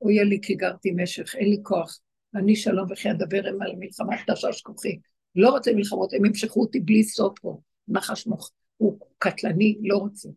אוי 0.00 0.24
לי 0.24 0.38
כי 0.42 0.54
גרתי 0.54 0.90
משך, 0.96 1.34
אין 1.34 1.50
לי 1.50 1.58
כוח. 1.62 2.00
אני 2.34 2.56
שלום 2.56 2.86
וכי 2.92 3.10
אדבר 3.10 3.40
הם 3.48 3.62
על 3.62 3.70
המלחמה 3.70 4.16
תשש 4.26 4.62
כוחי. 4.62 4.98
לא 5.40 5.50
רוצה 5.50 5.70
מלחמות, 5.74 6.12
הם 6.12 6.24
ימשכו 6.24 6.60
אותי 6.60 6.80
בלי 6.80 7.04
סוף 7.04 7.38
פה. 7.38 7.60
נחש 7.88 8.26
מוח, 8.26 8.50
הוא 8.76 8.98
קטלני, 9.18 9.78
לא 9.82 9.96
רוצה. 9.96 10.28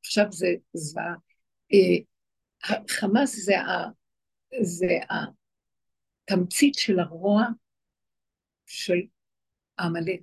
עכשיו 0.00 0.24
זה 0.32 0.48
זוועה. 0.74 1.14
אה, 1.72 2.76
חמאס 2.88 3.44
זה, 3.44 3.60
ה, 3.60 3.90
זה 4.62 4.98
התמצית 6.30 6.74
של 6.74 6.98
הרוע 6.98 7.44
של 8.66 9.00
עמלק. 9.78 10.20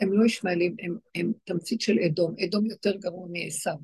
הם 0.00 0.12
לא 0.12 0.26
ישמעאלים, 0.26 0.76
הם, 0.78 0.98
הם 1.14 1.32
תמצית 1.44 1.80
של 1.80 1.98
אדום. 2.06 2.34
אדום 2.44 2.66
יותר 2.66 2.96
גרוע 2.96 3.28
מעשיו. 3.32 3.76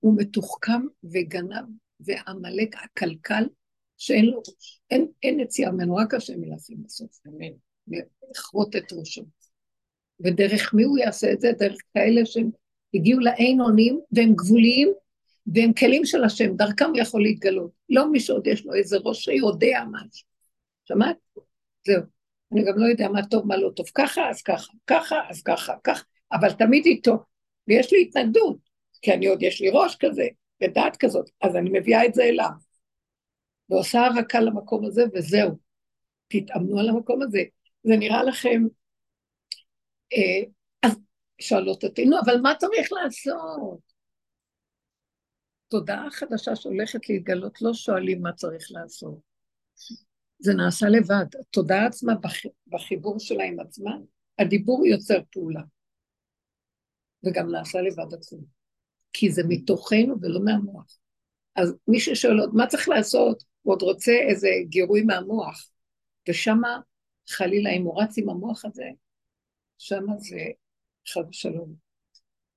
הוא 0.00 0.16
מתוחכם 0.16 0.80
וגנב 1.04 1.64
ועמלק 2.00 2.76
עקלקל 2.76 3.44
שאין 3.98 4.24
לו. 4.24 4.42
אין, 4.90 5.06
אין 5.22 5.40
יציאה 5.40 5.72
ממנו, 5.72 5.96
רק 5.96 6.14
השם 6.14 6.44
ילחם 6.44 6.82
בסוף. 6.84 7.20
אמן. 7.26 8.00
לכרות 8.30 8.76
את 8.76 8.92
ראשו. 8.92 9.24
ודרך 10.20 10.74
מי 10.74 10.82
הוא 10.82 10.98
יעשה 10.98 11.32
את 11.32 11.40
זה? 11.40 11.52
דרך 11.58 11.78
כאלה 11.94 12.26
שהם 12.26 12.50
הגיעו 12.94 13.20
לאין 13.20 13.60
אונים 13.60 14.00
והם 14.12 14.34
גבוליים 14.34 14.92
והם 15.54 15.72
כלים 15.72 16.04
של 16.04 16.24
השם, 16.24 16.56
דרכם 16.56 16.94
יכול 16.94 17.22
להתגלות. 17.22 17.70
לא 17.88 18.10
מי 18.10 18.20
שעוד 18.20 18.46
יש 18.46 18.66
לו 18.66 18.74
איזה 18.74 18.96
ראש 19.04 19.24
שיודע 19.24 19.84
משהו. 19.90 20.26
שמעת? 20.84 21.16
זהו. 21.86 22.02
אני 22.52 22.64
גם 22.64 22.78
לא 22.78 22.86
יודע 22.86 23.08
מה 23.08 23.26
טוב, 23.26 23.46
מה 23.46 23.56
לא 23.56 23.70
טוב. 23.76 23.86
ככה, 23.94 24.30
אז 24.30 24.42
ככה, 24.42 24.72
ככה, 24.86 25.16
אז 25.28 25.42
ככה, 25.42 25.74
ככה, 25.84 26.02
אבל 26.32 26.52
תמיד 26.52 26.86
איתו. 26.86 27.16
ויש 27.68 27.92
לי 27.92 28.02
התנגדות, 28.02 28.56
כי 29.02 29.12
אני 29.12 29.26
עוד, 29.26 29.42
יש 29.42 29.60
לי 29.60 29.70
ראש 29.72 29.96
כזה, 29.96 30.26
ודעת 30.62 30.96
כזאת, 30.96 31.30
אז 31.40 31.56
אני 31.56 31.70
מביאה 31.72 32.06
את 32.06 32.14
זה 32.14 32.22
אליו. 32.22 32.67
ועושה 33.70 34.06
הרקה 34.06 34.40
למקום 34.40 34.84
הזה, 34.84 35.02
וזהו. 35.14 35.58
תתאמנו 36.28 36.80
על 36.80 36.88
המקום 36.88 37.22
הזה. 37.22 37.42
זה 37.84 37.96
נראה 37.96 38.22
לכם... 38.22 38.62
אה, 40.12 40.50
אז 40.82 40.96
שואלות 41.40 41.84
אותי, 41.84 42.04
נו, 42.04 42.16
אבל 42.24 42.40
מה 42.40 42.54
צריך 42.58 42.92
לעשות? 42.92 43.80
תודעה 45.68 46.10
חדשה 46.10 46.56
שהולכת 46.56 47.08
להתגלות, 47.08 47.62
לא 47.62 47.74
שואלים 47.74 48.22
מה 48.22 48.32
צריך 48.32 48.66
לעשות. 48.70 49.18
זה 50.38 50.54
נעשה 50.54 50.88
לבד. 50.88 51.26
התודעה 51.40 51.86
עצמה, 51.86 52.12
בחיבור 52.66 53.18
שלה 53.18 53.44
עם 53.44 53.60
עצמה, 53.60 53.90
הדיבור 54.38 54.86
יוצר 54.86 55.18
פעולה. 55.32 55.62
וגם 57.24 57.50
נעשה 57.50 57.80
לבד 57.80 58.14
עצמו. 58.14 58.42
כי 59.12 59.32
זה 59.32 59.42
מתוכנו 59.48 60.16
ולא 60.20 60.40
מהמוח. 60.44 60.98
אז 61.56 61.74
מי 61.88 62.00
ששואל 62.00 62.40
עוד 62.40 62.54
מה 62.54 62.66
צריך 62.66 62.88
לעשות, 62.88 63.42
הוא 63.68 63.74
עוד 63.74 63.82
רוצה 63.82 64.12
איזה 64.12 64.48
גירוי 64.68 65.02
מהמוח. 65.02 65.70
ושמה, 66.28 66.80
חלילה, 67.28 67.70
אם 67.70 67.82
הוא 67.82 68.02
רץ 68.02 68.18
עם 68.18 68.28
המוח 68.28 68.64
הזה, 68.64 68.84
שמה 69.78 70.18
זה 70.18 70.40
חד 71.08 71.22
ושלום. 71.28 71.74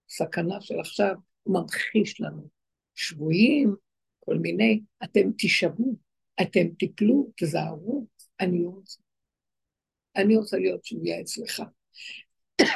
סכנה 0.09 0.61
של 0.61 0.79
עכשיו, 0.79 1.15
הוא 1.43 1.59
ממחיש 1.59 2.21
לנו. 2.21 2.49
שבויים, 2.95 3.75
כל 4.19 4.35
מיני, 4.37 4.81
אתם 5.03 5.31
תישבו, 5.37 5.95
אתם 6.41 6.67
תיפלו, 6.79 7.31
תזהרו, 7.37 8.07
אני 8.39 8.63
לא 8.63 8.69
רוצה. 8.69 9.01
אני 10.15 10.37
רוצה 10.37 10.57
להיות 10.57 10.85
שבויה 10.85 11.21
אצלך. 11.21 11.61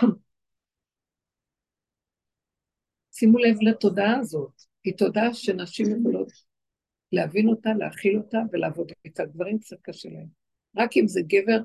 שימו 3.12 3.38
לב 3.38 3.56
לתודעה 3.62 4.20
הזאת, 4.20 4.62
היא 4.84 4.94
תודעה 4.98 5.34
שנשים 5.34 5.86
יכולות 6.00 6.32
להבין 7.16 7.48
אותה, 7.48 7.70
להכיל 7.80 8.18
אותה 8.18 8.38
ולעבוד 8.52 8.92
איתה. 9.06 9.26
גברים 9.26 9.60
קצת 9.60 9.78
קשה 9.82 10.10
להם. 10.10 10.28
רק 10.78 10.98
אם 10.98 11.08
זה 11.08 11.22
גבר, 11.28 11.60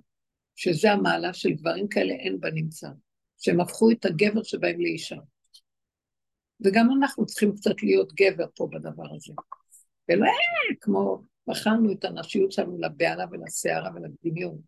שזה 0.56 0.92
המעלה 0.92 1.34
של 1.34 1.50
גברים 1.50 1.88
כאלה, 1.88 2.14
אין 2.14 2.40
בנמצא. 2.40 2.88
שהם 3.38 3.60
הפכו 3.60 3.90
את 3.90 4.04
הגבר 4.04 4.42
שבהם 4.42 4.80
לאישה. 4.80 5.16
וגם 6.60 6.88
אנחנו 6.98 7.26
צריכים 7.26 7.54
קצת 7.56 7.82
להיות 7.82 8.12
גבר 8.12 8.46
פה 8.56 8.68
בדבר 8.72 9.14
הזה. 9.16 9.32
ולא 10.08 10.26
כמו, 10.80 11.22
בחרנו 11.46 11.92
את 11.92 12.04
הנשיות 12.04 12.52
שלנו 12.52 12.78
לבהלה 12.78 13.24
ולסערה 13.30 13.90
ולדמיון. 13.94 14.60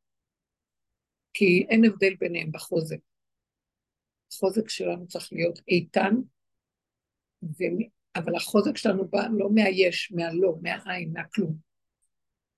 כי 1.34 1.66
אין 1.68 1.84
הבדל 1.84 2.14
ביניהם 2.20 2.52
בחוזק. 2.52 2.98
החוזק 4.32 4.68
שלנו 4.68 5.08
צריך 5.08 5.32
להיות 5.32 5.60
איתן. 5.68 6.14
אבל 8.16 8.36
החוזק 8.36 8.76
שלנו 8.76 9.08
בא 9.08 9.26
לא 9.32 9.50
מהיש, 9.50 10.12
מהלא, 10.12 10.54
מהעין, 10.62 11.12
מהכלום. 11.12 11.56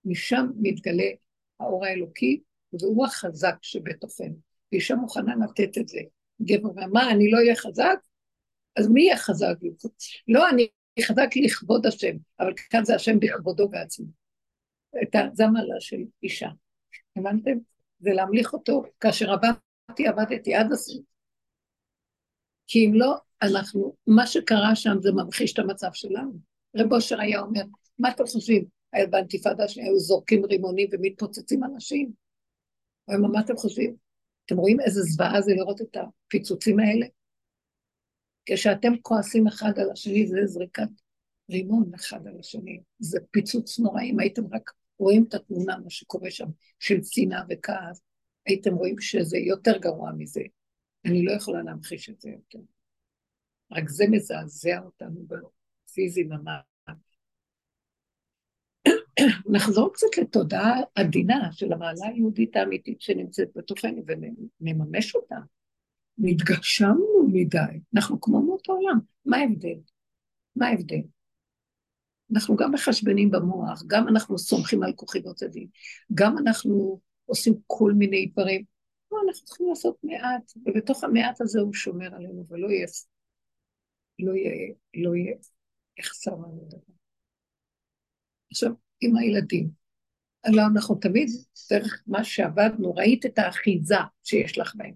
משם 0.05 0.45
מתגלה 0.61 1.09
האור 1.59 1.85
האלוקי, 1.85 2.41
והוא 2.73 3.05
החזק 3.05 3.55
שבתוכנו. 3.61 4.39
ואישה 4.71 4.95
מוכנה 4.95 5.33
לתת 5.45 5.77
את 5.77 5.87
זה. 5.87 5.99
גבר 6.41 6.69
ואמר, 6.75 7.11
אני 7.11 7.31
לא 7.31 7.37
אהיה 7.37 7.55
חזק? 7.55 7.97
אז 8.75 8.87
מי 8.89 9.01
יהיה 9.01 9.17
חזק? 9.17 9.55
לא, 10.27 10.49
אני 10.49 10.67
חזק 11.01 11.27
לכבוד 11.35 11.85
השם, 11.85 12.15
אבל 12.39 12.53
כאן 12.69 12.85
זה 12.85 12.95
השם 12.95 13.19
בכבודו 13.19 13.69
בעצמו. 13.69 14.05
זה 15.33 15.45
המעלה 15.45 15.75
של 15.79 15.97
אישה. 16.23 16.49
הבנתם? 17.15 17.57
זה 17.99 18.09
להמליך 18.13 18.53
אותו, 18.53 18.83
כאשר 18.99 19.31
עבדתי, 19.31 20.07
עבדתי 20.07 20.55
עד 20.55 20.71
הסוף. 20.71 21.14
כי 22.67 22.85
אם 22.85 22.93
לא, 22.93 23.15
אנחנו, 23.41 23.95
מה 24.07 24.27
שקרה 24.27 24.75
שם 24.75 24.97
זה 25.01 25.11
ממחיש 25.11 25.53
את 25.53 25.59
המצב 25.59 25.89
שלנו. 25.93 26.33
רב 26.75 26.93
אושר 26.93 27.19
היה 27.21 27.39
אומר, 27.39 27.61
מה 27.99 28.11
אתם 28.11 28.25
חושבים? 28.25 28.65
היה 28.93 29.07
באנתיפאדה 29.07 29.67
שהיו 29.67 29.99
זורקים 29.99 30.45
רימונים 30.45 30.89
ומתפוצצים 30.91 31.63
אנשים. 31.63 32.11
הוא 33.05 33.15
אומר, 33.15 33.27
מה 33.27 33.39
אתם 33.39 33.57
חושבים? 33.57 33.95
אתם 34.45 34.57
רואים 34.57 34.79
איזה 34.79 35.01
זוועה 35.01 35.41
זה 35.41 35.53
לראות 35.53 35.81
את 35.81 35.97
הפיצוצים 35.97 36.79
האלה? 36.79 37.05
כשאתם 38.45 38.93
כועסים 39.01 39.47
אחד 39.47 39.79
על 39.79 39.91
השני, 39.91 40.27
זה 40.27 40.37
זריקת 40.45 40.89
רימון 41.51 41.91
אחד 41.95 42.27
על 42.27 42.39
השני. 42.39 42.79
זה 42.99 43.19
פיצוץ 43.31 43.79
נורא. 43.79 44.01
אם 44.01 44.19
הייתם 44.19 44.41
רק 44.53 44.71
רואים 44.99 45.25
את 45.27 45.33
התמונה, 45.33 45.77
מה 45.77 45.89
שקורה 45.89 46.31
שם, 46.31 46.47
של 46.79 47.03
שנאה 47.03 47.41
וכעס, 47.49 48.01
הייתם 48.45 48.73
רואים 48.73 48.99
שזה 48.99 49.37
יותר 49.37 49.77
גרוע 49.77 50.11
מזה. 50.17 50.41
אני 51.05 51.25
לא 51.25 51.31
יכולה 51.31 51.63
להמחיש 51.63 52.09
את 52.09 52.21
זה 52.21 52.29
יותר. 52.29 52.59
רק 53.71 53.89
זה 53.89 54.05
מזעזע 54.11 54.79
אותנו 54.79 55.25
בפיזי 55.27 56.23
ממש. 56.23 56.63
נחזור 59.49 59.93
קצת 59.93 60.17
לתודעה 60.21 60.81
עדינה 60.95 61.49
של 61.51 61.73
המעלה 61.73 62.07
היהודית 62.07 62.55
האמיתית 62.55 63.01
שנמצאת 63.01 63.49
בתוכנו 63.55 64.03
ונממש 64.07 65.15
אותה. 65.15 65.35
נתגשמנו 66.17 67.27
מדי, 67.33 67.79
אנחנו 67.95 68.21
כמו 68.21 68.41
מאותו 68.41 68.73
עולם, 68.73 68.99
מה 69.25 69.37
ההבדל? 69.37 69.79
מה 70.55 70.67
ההבדל? 70.67 71.01
אנחנו 72.33 72.55
גם 72.55 72.71
מחשבנים 72.71 73.31
במוח, 73.31 73.83
גם 73.87 74.07
אנחנו 74.07 74.37
סומכים 74.37 74.83
על 74.83 74.93
כוחי 74.93 75.19
ועוצבים, 75.19 75.67
גם 76.13 76.37
אנחנו 76.37 76.99
עושים 77.25 77.53
כל 77.67 77.93
מיני 77.93 78.25
דברים. 78.25 78.74
אנחנו 79.35 79.47
צריכים 79.47 79.67
לעשות 79.69 79.97
מעט, 80.03 80.51
ובתוך 80.65 81.03
המעט 81.03 81.41
הזה 81.41 81.59
הוא 81.59 81.73
שומר 81.73 82.15
עלינו, 82.15 82.45
ולא 82.49 82.67
יהיה, 82.67 82.87
לא 84.19 84.33
יהיה, 84.33 84.73
לא 84.93 85.15
יהיה 85.15 85.35
יחסר 85.99 86.31
לנו 86.31 86.65
דבר. 86.67 86.93
עכשיו, 88.51 88.71
עם 89.01 89.17
הילדים. 89.17 89.69
הלוא 90.43 90.63
אנחנו 90.73 90.95
תמיד, 90.95 91.29
דרך 91.71 92.03
מה 92.07 92.23
שעבדנו, 92.23 92.95
ראית 92.95 93.25
את 93.25 93.39
האחיזה 93.39 93.95
שיש 94.23 94.57
לך 94.57 94.75
בהם. 94.75 94.93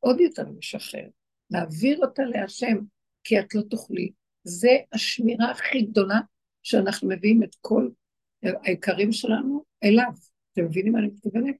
עוד 0.00 0.20
יותר 0.20 0.44
לשחרר, 0.58 1.08
להעביר 1.50 1.98
אותה 2.02 2.22
להשם, 2.22 2.76
כי 3.24 3.40
את 3.40 3.54
לא 3.54 3.62
תוכלי. 3.62 4.12
זה 4.44 4.70
השמירה 4.92 5.50
הכי 5.50 5.82
גדולה 5.82 6.20
שאנחנו 6.62 7.08
מביאים 7.08 7.42
את 7.42 7.56
כל 7.60 7.88
העיקרים 8.42 9.12
שלנו 9.12 9.64
אליו. 9.84 10.12
אתם 10.52 10.64
מבינים 10.64 10.92
מה 10.92 10.98
אני 10.98 11.06
מתכוונת? 11.06 11.56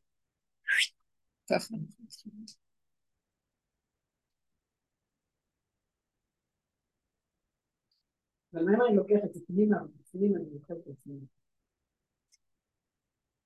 ככה 1.50 1.74
אנחנו 1.74 2.06
צריכים. 2.08 2.32
אבל 8.54 8.64
מה 8.64 8.74
אם 8.74 8.82
אני 8.88 8.96
לוקח 8.96 9.18
את 9.24 9.34
זה 9.34 9.40
פנימה, 9.46 9.76
בפנים 10.00 10.36
אני 10.36 10.44
לוקח 10.52 10.70
את 10.70 10.88
עצמי. 10.88 11.20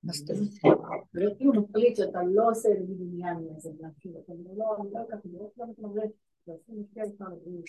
מה 0.03 0.13
זאת 0.13 0.29
אומרת? 0.29 1.03
וכאילו 1.13 1.53
מחליט 1.53 1.95
שאתה 1.95 2.19
לא 2.23 2.49
עושה 2.49 2.69
נגיד 2.79 2.97
עניין 3.01 3.37
מזה, 3.37 3.69
כאילו, 3.99 4.19
אתה 4.19 4.33
לא, 4.57 4.77
אני 4.81 4.93
לא 4.93 4.99
אקח, 5.03 5.25
אני 5.25 5.33
לא 5.33 5.47
אקח 5.47 5.63
מתמרץ, 5.69 6.11
ועושים 6.47 6.85
לך 6.95 7.21
לבריאות. 7.21 7.65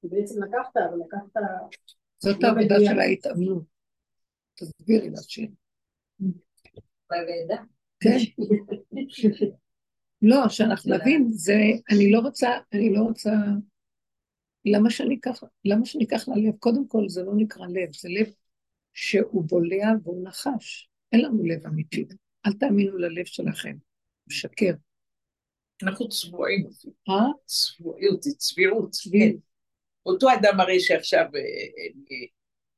כי 0.00 0.08
בעצם 0.08 0.42
לקחת, 0.42 0.76
אבל 0.76 0.98
לקחת... 1.06 1.42
זאת 2.18 2.42
לא 2.42 2.48
העבודה. 2.48 2.74
של 2.80 2.98
ההתאמנות. 2.98 3.64
תסבירי 4.54 5.10
לשיר. 5.10 5.48
בלידה. 7.10 7.62
כן. 8.00 8.16
לא, 10.22 10.48
שאנחנו 10.48 10.94
נבין, 10.94 11.28
זה, 11.32 11.58
אני 11.90 12.12
לא 12.12 12.18
רוצה, 12.18 12.48
אני 12.72 12.92
לא 12.92 13.00
רוצה, 13.00 13.30
למה 14.64 14.90
שאני 14.90 15.14
אקח, 15.14 15.42
למה 15.64 15.86
שאני 15.86 16.04
אקח 16.04 16.28
ללב? 16.28 16.56
קודם 16.58 16.88
כל 16.88 17.08
זה 17.08 17.22
לא 17.22 17.32
נקרא 17.36 17.66
לב, 17.66 17.92
זה 17.92 18.08
לב 18.08 18.32
שהוא 18.94 19.44
בולע 19.44 19.88
והוא 20.02 20.28
נחש. 20.28 20.88
אין 21.12 21.20
לנו 21.20 21.44
לב 21.44 21.66
אמיתי. 21.66 22.04
אל 22.46 22.52
תאמינו 22.52 22.98
ללב 22.98 23.24
שלכם, 23.24 23.70
הוא 23.70 23.78
משקר. 24.28 24.72
אנחנו 25.82 26.08
צבועים, 26.08 26.66
אה? 27.08 27.26
צבועיות, 27.46 28.22
זה 28.22 28.30
צביעות. 28.36 28.90
צביעות. 28.90 29.32
כן. 29.32 29.38
אותו 30.06 30.28
אדם 30.40 30.60
הרי 30.60 30.80
שעכשיו 30.80 31.24
אה, 31.34 31.40
אה, 31.40 32.26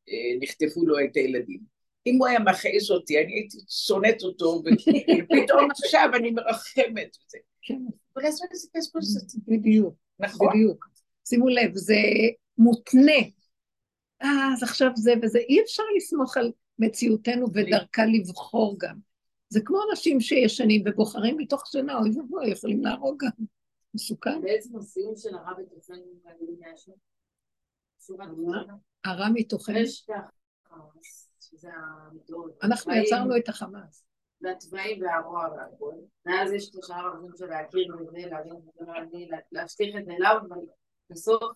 אה, 0.09 0.39
נחטפו 0.41 0.87
לו 0.87 0.95
את 1.05 1.17
הילדים. 1.17 1.72
אם 2.07 2.17
הוא 2.19 2.27
היה 2.27 2.39
מכעיס 2.39 2.91
אותי, 2.91 3.19
אני 3.19 3.33
הייתי 3.33 3.59
שונאת 3.69 4.23
אותו, 4.23 4.63
ופתאום 4.65 5.71
עכשיו 5.83 6.11
אני 6.15 6.31
מרחמת. 6.31 7.17
וזה. 7.27 7.39
כן, 7.63 7.79
אבל 8.15 8.25
לעשות 8.25 8.49
איזה 8.53 8.69
כסף 8.77 8.93
בדיוק, 9.49 9.95
נכון. 10.19 10.49
בדיוק. 10.49 10.89
שימו 11.29 11.49
לב, 11.49 11.71
זה 11.75 11.95
מותנה. 12.59 13.23
אה, 14.23 14.49
אז 14.53 14.63
עכשיו 14.63 14.91
זה 14.97 15.13
וזה, 15.23 15.39
אי 15.39 15.63
אפשר 15.63 15.83
לסמוך 15.97 16.37
על 16.37 16.53
מציאותנו 16.79 17.47
ודרכה 17.55 18.07
לבחור 18.07 18.77
גם. 18.79 18.97
זה 19.49 19.61
כמו 19.65 19.79
אנשים 19.91 20.21
שישנים 20.21 20.83
ובוחרים 20.87 21.37
מתוך 21.37 21.67
שינה, 21.67 21.99
אוי 21.99 22.11
ואבוי, 22.11 22.51
יכולים 22.51 22.85
להרוג 22.85 23.25
גם. 23.25 23.45
מסוכן. 23.95 24.41
בעצם 24.43 24.77
הסיום 24.77 25.15
של 25.17 25.35
הרע 25.35 25.53
בתוכנו. 25.59 26.03
הרע 29.05 29.29
מתוכנו. 29.35 29.79
את 31.55 31.59
שזה 31.59 31.69
המדור. 31.75 32.49
אנחנו 32.63 32.95
יצרנו 32.95 33.37
את 33.37 33.49
החמאס. 33.49 34.05
והצבעים 34.41 35.03
והרוע 35.03 35.49
והכל. 35.57 35.95
ואז 36.27 36.53
יש 36.53 36.71
את 36.71 36.85
השאר 36.85 37.07
הרבים 37.07 37.31
של 37.37 37.47
להכיר 37.47 37.97
וזה, 38.01 38.19
להבין 38.31 38.53
וזה, 38.53 38.93
להבין, 38.93 39.29
להשליך 39.53 39.97
את 39.97 40.05
זה 40.05 40.13
אליו, 40.13 40.37
אבל 40.49 40.57
בסוף 41.11 41.53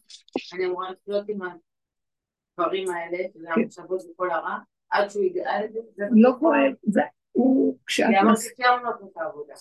אני 0.55 0.67
אמורה 0.67 0.91
לחיות 0.91 1.29
עם 1.29 1.39
הדברים 1.43 2.91
האלה, 2.91 3.19
שזה 3.35 3.47
המחשבות 3.53 4.03
וכל 4.11 4.31
הרע, 4.31 4.59
עד 4.91 5.09
שהוא 5.09 5.25
יגאל 5.25 5.65
את 5.65 5.73
זה. 5.73 5.81
זה 5.97 6.05
לא 6.11 6.31
כואב, 6.39 6.73
זה, 6.83 7.01
הוא, 7.33 7.79
כשאת 7.87 8.07
כי 8.09 8.19
אמרתי 8.19 8.49
לעשות 8.85 9.13
את 9.13 9.17
העבודה. 9.17 9.55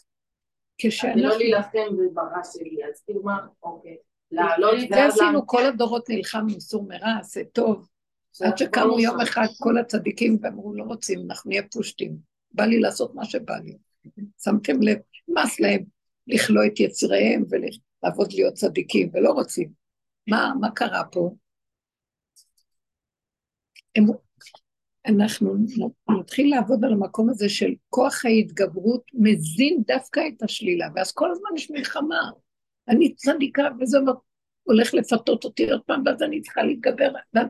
כשאנחנו... 0.78 1.22
ולא 1.22 1.38
להילחם 1.38 2.14
ברע 2.14 2.44
שלי, 2.44 2.86
אז 2.86 3.04
כאילו 3.06 3.24
מה, 3.24 3.48
אוקיי. 3.64 3.98
לעלות 4.32 4.76
זה 4.90 5.06
עשינו, 5.06 5.48
כל 5.48 5.66
הדורות 5.66 6.10
נלחמנו, 6.10 6.62
סור 6.62 6.84
מרע, 6.88 7.18
עשה 7.20 7.44
טוב. 7.44 7.88
עד 8.42 8.58
שקמו 8.58 9.00
יום 9.00 9.22
אחד 9.22 9.48
כל 9.60 9.78
הצדיקים 9.78 10.38
ואמרו, 10.42 10.74
לא 10.74 10.84
רוצים, 10.84 11.20
אנחנו 11.30 11.50
נהיה 11.50 11.64
פושטים. 11.72 12.18
בא 12.52 12.66
לי 12.66 12.80
לעשות 12.80 13.16
מה 13.16 13.26
שבא 13.26 13.56
לי. 13.58 13.78
שמתם 14.44 14.82
לב, 14.82 14.98
נמאס 15.28 15.60
להם 15.60 15.84
לכלוא 16.28 16.66
את 16.66 16.80
יצריהם 16.80 17.44
ולעבוד 17.50 18.34
להיות 18.34 18.54
צדיקים, 18.54 19.10
ולא 19.14 19.30
רוצים. 19.30 19.70
מה, 20.28 20.54
מה 20.60 20.72
קרה 20.72 21.04
פה? 21.12 21.36
הם, 23.96 24.06
אנחנו 25.06 25.56
נתחיל 26.20 26.56
לעבוד 26.56 26.86
על 26.86 26.94
המקום 26.94 27.30
הזה 27.30 27.50
של 27.50 27.74
כוח 27.90 28.26
ההתגברות 28.26 29.04
מזין 29.14 29.84
דווקא 29.88 30.22
את 30.28 30.44
השלילה, 30.44 30.88
ואז 30.96 31.12
כל 31.12 31.32
הזמן 31.32 31.50
יש 31.56 31.72
מלחמה. 31.72 32.32
אני 32.88 33.16
צדיקה, 33.16 33.64
וזה 33.80 33.98
הולך 34.64 34.94
לפתות 34.94 35.44
אותי 35.44 35.72
עוד 35.72 35.82
פעם, 35.82 36.04
ואז 36.06 36.22
אני 36.22 36.42
צריכה 36.42 36.64
להתגבר. 36.64 37.12
ואז 37.34 37.48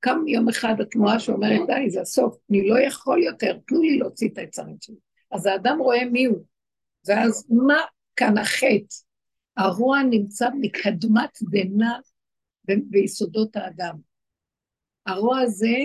קם 0.00 0.28
יום 0.28 0.48
אחד 0.48 0.74
התנועה 0.80 1.20
שאומרת, 1.20 1.60
די, 1.66 1.90
זה 1.90 2.00
הסוף, 2.00 2.36
אני 2.50 2.68
לא 2.68 2.80
יכול 2.80 3.22
יותר, 3.22 3.58
תנו 3.66 3.82
לי 3.82 3.98
להוציא 3.98 4.28
את 4.28 4.38
היצרים 4.38 4.76
שלי. 4.80 4.96
אז 5.30 5.46
האדם 5.46 5.78
רואה 5.78 6.04
מי 6.04 6.24
הוא, 6.24 6.38
ואז 7.06 7.46
מה 7.66 7.78
כאן 8.16 8.38
החטא? 8.38 8.94
הרוע 9.56 10.02
נמצא 10.02 10.48
מקדמת 10.60 11.38
דנא 11.42 11.92
ביסודות 12.90 13.56
האדם. 13.56 13.96
הרוע 15.06 15.40
הזה, 15.40 15.76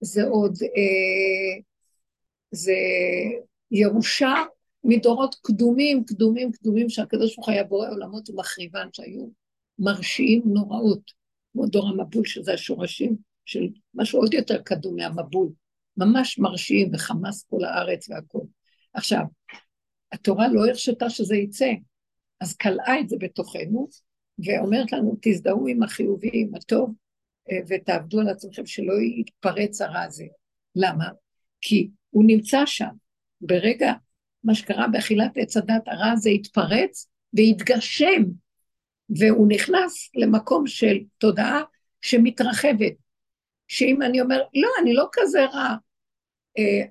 זה 0.00 0.24
עוד, 0.24 0.54
אה, 0.62 1.60
זה 2.50 2.74
ירושה 3.70 4.34
מדורות 4.84 5.34
קדומים, 5.42 6.04
קדומים, 6.04 6.52
קדומים, 6.52 6.88
שהקדוש 6.88 7.36
ברוך 7.36 7.48
היה 7.48 7.64
בורא 7.64 7.90
עולמות 7.90 8.30
ומחריבן, 8.30 8.88
שהיו 8.92 9.26
מרשיעים 9.78 10.42
נוראות, 10.44 11.19
כמו 11.52 11.66
דור 11.66 11.88
המבול, 11.88 12.24
שזה 12.24 12.54
השורשים 12.54 13.16
של 13.44 13.68
משהו 13.94 14.20
עוד 14.20 14.34
יותר 14.34 14.62
קדום 14.62 14.96
מהמבול, 14.96 15.48
ממש 15.96 16.38
מרשיעים 16.38 16.90
וחמאס 16.94 17.46
כל 17.50 17.64
הארץ 17.64 18.08
והכול. 18.08 18.46
עכשיו, 18.94 19.22
התורה 20.12 20.48
לא 20.48 20.66
הרשתה 20.66 21.10
שזה 21.10 21.36
יצא, 21.36 21.70
אז 22.40 22.56
קלעה 22.56 23.00
את 23.00 23.08
זה 23.08 23.16
בתוכנו, 23.20 23.88
ואומרת 24.44 24.92
לנו, 24.92 25.16
תזדהו 25.22 25.68
עם 25.68 25.82
החיובי, 25.82 26.30
עם 26.32 26.54
הטוב, 26.54 26.94
אה, 27.50 27.58
ותעבדו 27.68 28.20
על 28.20 28.28
עצמכם 28.28 28.66
שלא 28.66 28.92
יתפרץ 29.00 29.80
הרע 29.80 30.02
הזה. 30.02 30.26
למה? 30.76 31.08
כי 31.60 31.90
הוא 32.10 32.24
נמצא 32.26 32.66
שם. 32.66 32.90
ברגע, 33.40 33.92
מה 34.44 34.54
שקרה 34.54 34.88
באכילת 34.88 35.30
עץ 35.36 35.56
הדת, 35.56 35.82
הרע 35.88 36.10
הזה 36.10 36.30
התפרץ 36.30 37.08
והתגשם, 37.32 38.22
והוא 39.18 39.48
נכנס 39.48 40.10
למקום 40.14 40.66
של 40.66 40.98
תודעה 41.18 41.62
שמתרחבת. 42.02 42.92
שאם 43.68 44.02
אני 44.02 44.20
אומר, 44.20 44.42
לא, 44.54 44.68
אני 44.82 44.94
לא 44.94 45.08
כזה 45.12 45.44
רע, 45.44 45.74
אה, 46.58 46.86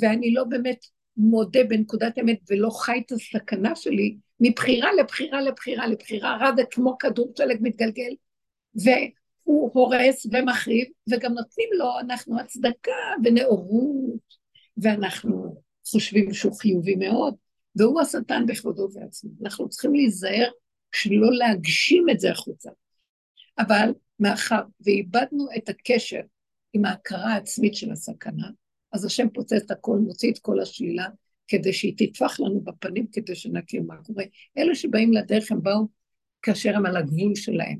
ואני 0.00 0.34
לא 0.34 0.44
באמת 0.44 0.78
מודה 1.16 1.64
בנקודת 1.68 2.18
אמת 2.18 2.38
ולא 2.50 2.70
חי 2.70 3.02
את 3.06 3.12
הסכנה 3.12 3.76
שלי, 3.76 4.16
מבחירה 4.40 4.92
לבחירה 4.92 5.42
לבחירה 5.42 5.86
לבחירה, 5.86 6.36
רע 6.36 6.50
זה 6.56 6.62
כמו 6.70 6.98
כדור 6.98 7.32
שלג 7.38 7.58
מתגלגל, 7.60 8.14
והוא 8.74 9.70
הורס 9.74 10.26
ומחריב, 10.32 10.86
וגם 11.10 11.32
נותנים 11.32 11.68
לו, 11.72 11.90
אנחנו 12.00 12.40
הצדקה 12.40 12.92
ונאורות, 13.24 14.36
ואנחנו 14.76 15.62
חושבים 15.90 16.34
שהוא 16.34 16.54
חיובי 16.60 16.94
מאוד, 16.94 17.34
והוא 17.76 18.00
השטן 18.00 18.46
בכבודו 18.46 18.82
ובעצמו. 18.82 19.30
אנחנו 19.42 19.68
צריכים 19.68 19.94
להיזהר 19.94 20.50
שלא 20.96 21.32
להגשים 21.32 22.06
את 22.10 22.20
זה 22.20 22.30
החוצה. 22.30 22.70
אבל 23.58 23.90
מאחר 24.20 24.62
ואיבדנו 24.80 25.46
את 25.56 25.68
הקשר 25.68 26.20
עם 26.72 26.84
ההכרה 26.84 27.32
העצמית 27.32 27.74
של 27.74 27.92
הסכנה, 27.92 28.48
אז 28.92 29.04
השם 29.04 29.28
פוצץ 29.28 29.52
את 29.52 29.70
הכל, 29.70 29.98
מוציא 29.98 30.32
את 30.32 30.38
כל 30.38 30.60
השלילה, 30.60 31.06
כדי 31.48 31.72
שהיא 31.72 31.94
תטפח 31.96 32.40
לנו 32.40 32.60
בפנים, 32.60 33.06
כדי 33.12 33.34
שנכיר 33.34 33.82
מה 33.82 33.96
קורה. 33.96 34.24
אלה 34.58 34.74
שבאים 34.74 35.12
לדרך, 35.12 35.52
הם 35.52 35.62
באו 35.62 35.86
כאשר 36.42 36.76
הם 36.76 36.86
על 36.86 36.96
הגבול 36.96 37.34
שלהם. 37.34 37.78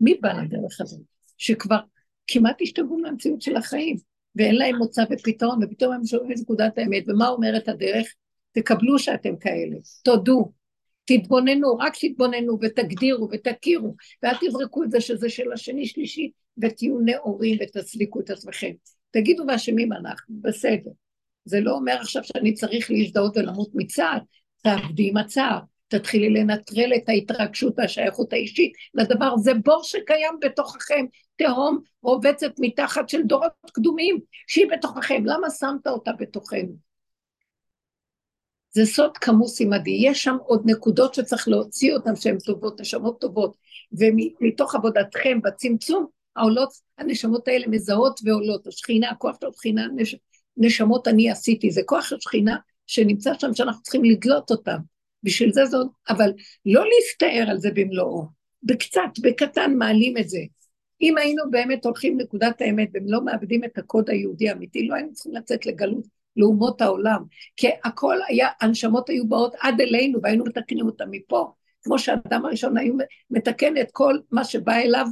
מי 0.00 0.14
בא 0.14 0.32
לדרך 0.32 0.80
הזאת? 0.80 1.00
שכבר 1.38 1.78
כמעט 2.26 2.56
השתגעו 2.62 2.98
מהמציאות 2.98 3.42
של 3.42 3.56
החיים, 3.56 3.96
ואין 4.36 4.54
להם 4.54 4.76
מוצא 4.76 5.04
ופתרון, 5.10 5.64
ופתאום 5.64 5.92
הם 5.92 6.04
שומעים 6.04 6.32
את 6.32 6.38
נקודת 6.40 6.78
האמת. 6.78 7.04
ומה 7.08 7.28
אומרת 7.28 7.68
הדרך? 7.68 8.14
תקבלו 8.52 8.98
שאתם 8.98 9.36
כאלה, 9.36 9.76
תודו, 10.02 10.52
תתבוננו, 11.08 11.76
רק 11.76 11.92
תתבוננו 12.00 12.58
ותגדירו 12.62 13.28
ותכירו, 13.32 13.94
ואל 14.22 14.34
תזרקו 14.40 14.84
את 14.84 14.90
זה 14.90 15.00
שזה 15.00 15.28
של 15.28 15.52
השני 15.52 15.86
שלישי, 15.86 16.30
ותהיו 16.62 16.98
נאורים 17.00 17.58
ותסליקו 17.60 18.20
את 18.20 18.30
עצמכם. 18.30 18.70
תגידו 19.10 19.44
ואשמים 19.48 19.92
אנחנו, 19.92 20.34
בסדר. 20.40 20.90
זה 21.44 21.60
לא 21.60 21.72
אומר 21.72 21.92
עכשיו 21.92 22.24
שאני 22.24 22.54
צריך 22.54 22.90
להזדהות 22.90 23.36
ולמות 23.36 23.68
מצער, 23.74 24.18
תעבדי 24.62 25.08
עם 25.08 25.16
הצער, 25.16 25.58
תתחילי 25.88 26.30
לנטרל 26.30 26.92
את 26.96 27.08
ההתרגשות 27.08 27.74
והשייכות 27.76 28.32
האישית 28.32 28.72
לדבר, 28.94 29.36
זה 29.36 29.54
בור 29.54 29.84
שקיים 29.84 30.34
בתוככם, 30.40 31.04
תהום 31.36 31.78
רובצת 32.02 32.52
מתחת 32.58 33.08
של 33.08 33.22
דורות 33.22 33.52
קדומים, 33.72 34.20
שהיא 34.46 34.66
בתוככם, 34.72 35.22
למה 35.26 35.50
שמת 35.50 35.86
אותה 35.86 36.12
בתוכנו? 36.18 36.87
זה 38.78 38.86
סוד 38.86 39.18
כמוס 39.18 39.60
עימדי, 39.60 39.90
יש 39.90 40.22
שם 40.22 40.36
עוד 40.46 40.62
נקודות 40.64 41.14
שצריך 41.14 41.48
להוציא 41.48 41.94
אותן 41.94 42.16
שהן 42.16 42.38
טובות, 42.38 42.80
נשמות 42.80 43.20
טובות, 43.20 43.56
ומתוך 43.92 44.74
עבודתכם 44.74 45.38
בצמצום, 45.44 46.06
העולות, 46.36 46.68
הנשמות 46.98 47.48
האלה 47.48 47.66
מזהות 47.68 48.20
ועולות, 48.24 48.66
השכינה, 48.66 49.10
הכוח 49.10 49.36
של 49.40 49.46
השכינה, 49.46 49.86
נש, 49.96 50.16
נשמות 50.56 51.08
אני 51.08 51.30
עשיתי, 51.30 51.70
זה 51.70 51.80
כוח 51.86 52.12
השכינה 52.12 52.56
שנמצא 52.86 53.34
שם 53.38 53.54
שאנחנו 53.54 53.82
צריכים 53.82 54.04
לדלות 54.04 54.50
אותם. 54.50 54.78
בשביל 55.22 55.52
זה 55.52 55.66
זאת, 55.66 55.86
אבל 56.08 56.30
לא 56.66 56.84
להסתער 56.88 57.50
על 57.50 57.58
זה 57.58 57.70
במלואו, 57.74 58.24
בקצת, 58.62 59.18
בקטן 59.22 59.74
מעלים 59.74 60.18
את 60.18 60.28
זה. 60.28 60.40
אם 61.00 61.18
היינו 61.18 61.42
באמת 61.50 61.84
הולכים 61.84 62.18
לנקודת 62.18 62.60
האמת 62.60 62.88
ולא 62.94 63.24
מאבדים 63.24 63.64
את 63.64 63.78
הקוד 63.78 64.10
היהודי 64.10 64.48
האמיתי, 64.48 64.86
לא 64.86 64.94
היינו 64.94 65.12
צריכים 65.12 65.34
לצאת 65.34 65.66
לגלות 65.66 66.17
לאומות 66.38 66.80
העולם, 66.80 67.22
כי 67.56 67.68
הכל 67.84 68.16
היה, 68.28 68.48
הנשמות 68.60 69.08
היו 69.08 69.28
באות 69.28 69.54
עד 69.60 69.80
אלינו 69.80 70.18
והיינו 70.22 70.44
מתקנים 70.44 70.86
אותם 70.86 71.10
מפה, 71.10 71.52
כמו 71.82 71.98
שהאדם 71.98 72.44
הראשון 72.44 72.78
היו 72.78 72.94
מתקן 73.30 73.76
את 73.76 73.88
כל 73.92 74.18
מה 74.30 74.44
שבא 74.44 74.76
אליו 74.76 75.06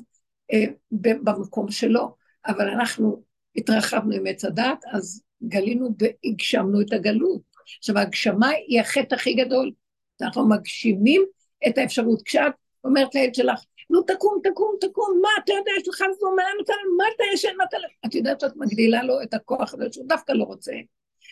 אה, 0.52 0.64
במקום 0.92 1.70
שלו, 1.70 2.14
אבל 2.46 2.68
אנחנו 2.68 3.22
התרחבנו 3.56 4.14
עם 4.14 4.26
עץ 4.26 4.44
הדת, 4.44 4.84
אז 4.92 5.22
גלינו 5.42 5.88
והגשמנו 5.98 6.80
את 6.80 6.92
הגלות. 6.92 7.42
עכשיו 7.78 7.98
ההגשמה 7.98 8.48
היא 8.48 8.80
החטא 8.80 9.14
הכי 9.14 9.34
גדול, 9.34 9.72
אנחנו 10.20 10.48
מגשימים 10.48 11.24
את 11.68 11.78
האפשרות. 11.78 12.22
כשאת 12.22 12.52
אומרת 12.84 13.14
לילד 13.14 13.34
שלך, 13.34 13.60
נו 13.90 14.02
תקום, 14.02 14.40
תקום, 14.44 14.74
תקום, 14.80 15.20
מה 15.22 15.28
אתה 15.44 15.52
יודע, 15.52 15.70
יש 15.80 15.88
לך 15.88 15.96
זמן, 16.18 16.74
מה 16.96 17.04
אתה 17.16 17.24
ישן, 17.34 17.56
מה 17.58 17.64
אתה... 17.64 17.78
לא-" 17.78 17.88
את 18.06 18.14
יודעת 18.14 18.40
שאת 18.40 18.56
מגדילה 18.56 19.02
לו 19.02 19.22
את 19.22 19.34
הכוח 19.34 19.74
הזה 19.74 19.84
שהוא 19.92 20.08
דווקא 20.08 20.32
לא 20.32 20.44
רוצה, 20.44 20.72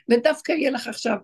ודווקא 0.08 0.52
יהיה 0.52 0.70
לך 0.70 0.88
עכשיו 0.88 1.16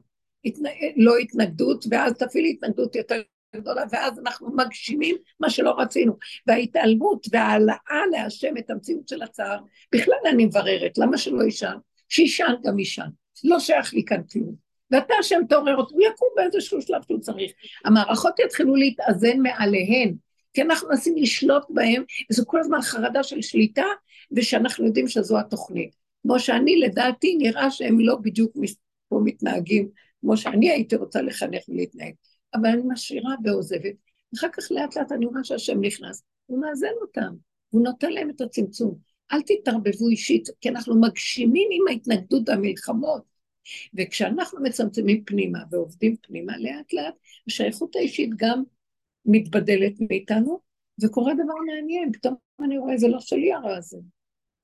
התנ... 0.44 0.62
לא 0.96 1.16
התנגדות, 1.16 1.84
ואז 1.90 2.12
תפעילי 2.12 2.50
התנגדות 2.50 2.96
יותר 2.96 3.20
גדולה, 3.56 3.84
ואז 3.90 4.18
אנחנו 4.18 4.56
מגשימים 4.56 5.16
מה 5.40 5.50
שלא 5.50 5.74
רצינו. 5.78 6.16
וההתעלמות 6.46 7.26
וההעלאה 7.32 8.06
להשם 8.10 8.56
את 8.56 8.70
המציאות 8.70 9.08
של 9.08 9.22
הצער, 9.22 9.58
בכלל 9.92 10.14
אני 10.32 10.44
מבררת, 10.44 10.98
למה 10.98 11.18
שלא 11.18 11.42
יישן? 11.42 11.76
שישן 12.08 12.54
גם 12.64 12.78
יישן, 12.78 13.08
לא 13.44 13.58
שייך 13.58 13.94
לי 13.94 14.04
כאן 14.04 14.22
כלום. 14.32 14.54
ואתה 14.90 15.14
השם 15.20 15.40
תעורר 15.48 15.76
אותו, 15.76 15.94
הוא 15.94 16.02
יקום 16.02 16.28
באיזשהו 16.36 16.82
שלב 16.82 17.02
שהוא 17.02 17.20
צריך. 17.20 17.52
המערכות 17.84 18.38
יתחילו 18.38 18.76
להתאזן 18.76 19.38
מעליהן, 19.38 20.14
כי 20.52 20.62
אנחנו 20.62 20.88
מנסים 20.88 21.16
לשלוט 21.16 21.64
בהם, 21.68 22.02
וזו 22.30 22.46
כל 22.46 22.60
הזמן 22.60 22.82
חרדה 22.82 23.22
של 23.22 23.42
שליטה, 23.42 23.84
ושאנחנו 24.36 24.86
יודעים 24.86 25.08
שזו 25.08 25.38
התוכנית. 25.38 25.99
כמו 26.22 26.38
שאני, 26.38 26.76
לדעתי, 26.76 27.36
נראה 27.36 27.70
שהם 27.70 28.00
לא 28.00 28.16
בדיוק 28.16 28.56
פה 29.08 29.20
מתנהגים 29.24 29.88
כמו 30.20 30.36
שאני 30.36 30.70
הייתי 30.70 30.96
רוצה 30.96 31.22
לחנך 31.22 31.62
ולהתנהג. 31.68 32.14
אבל 32.54 32.66
אני 32.66 32.82
משאירה 32.86 33.34
ועוזבת, 33.44 33.94
אחר 34.36 34.48
כך 34.52 34.72
לאט 34.72 34.96
לאט 34.96 35.12
אני 35.12 35.26
רואה 35.26 35.44
שהשם 35.44 35.80
נכנס, 35.80 36.22
הוא 36.46 36.60
מאזן 36.60 36.92
אותם, 37.00 37.34
הוא 37.70 37.82
נותן 37.82 38.12
להם 38.12 38.30
את 38.30 38.40
הצמצום. 38.40 38.98
אל 39.32 39.42
תתערבבו 39.42 40.08
אישית, 40.10 40.48
כי 40.60 40.68
אנחנו 40.68 41.00
מגשימים 41.00 41.68
עם 41.72 41.88
ההתנגדות 41.88 42.48
והמלחמות. 42.48 43.22
וכשאנחנו 43.94 44.62
מצמצמים 44.62 45.24
פנימה 45.24 45.58
ועובדים 45.70 46.16
פנימה, 46.22 46.58
לאט 46.58 46.92
לאט 46.92 47.14
השייכות 47.46 47.96
האישית 47.96 48.30
גם 48.36 48.62
מתבדלת 49.26 49.92
מאיתנו, 50.10 50.60
וקורה 51.02 51.34
דבר 51.34 51.54
מעניין, 51.66 52.12
פתאום 52.12 52.34
אני 52.64 52.78
רואה, 52.78 52.96
זה 52.96 53.08
לא 53.08 53.20
שלי 53.20 53.52
הרע 53.52 53.76
הזה. 53.76 53.98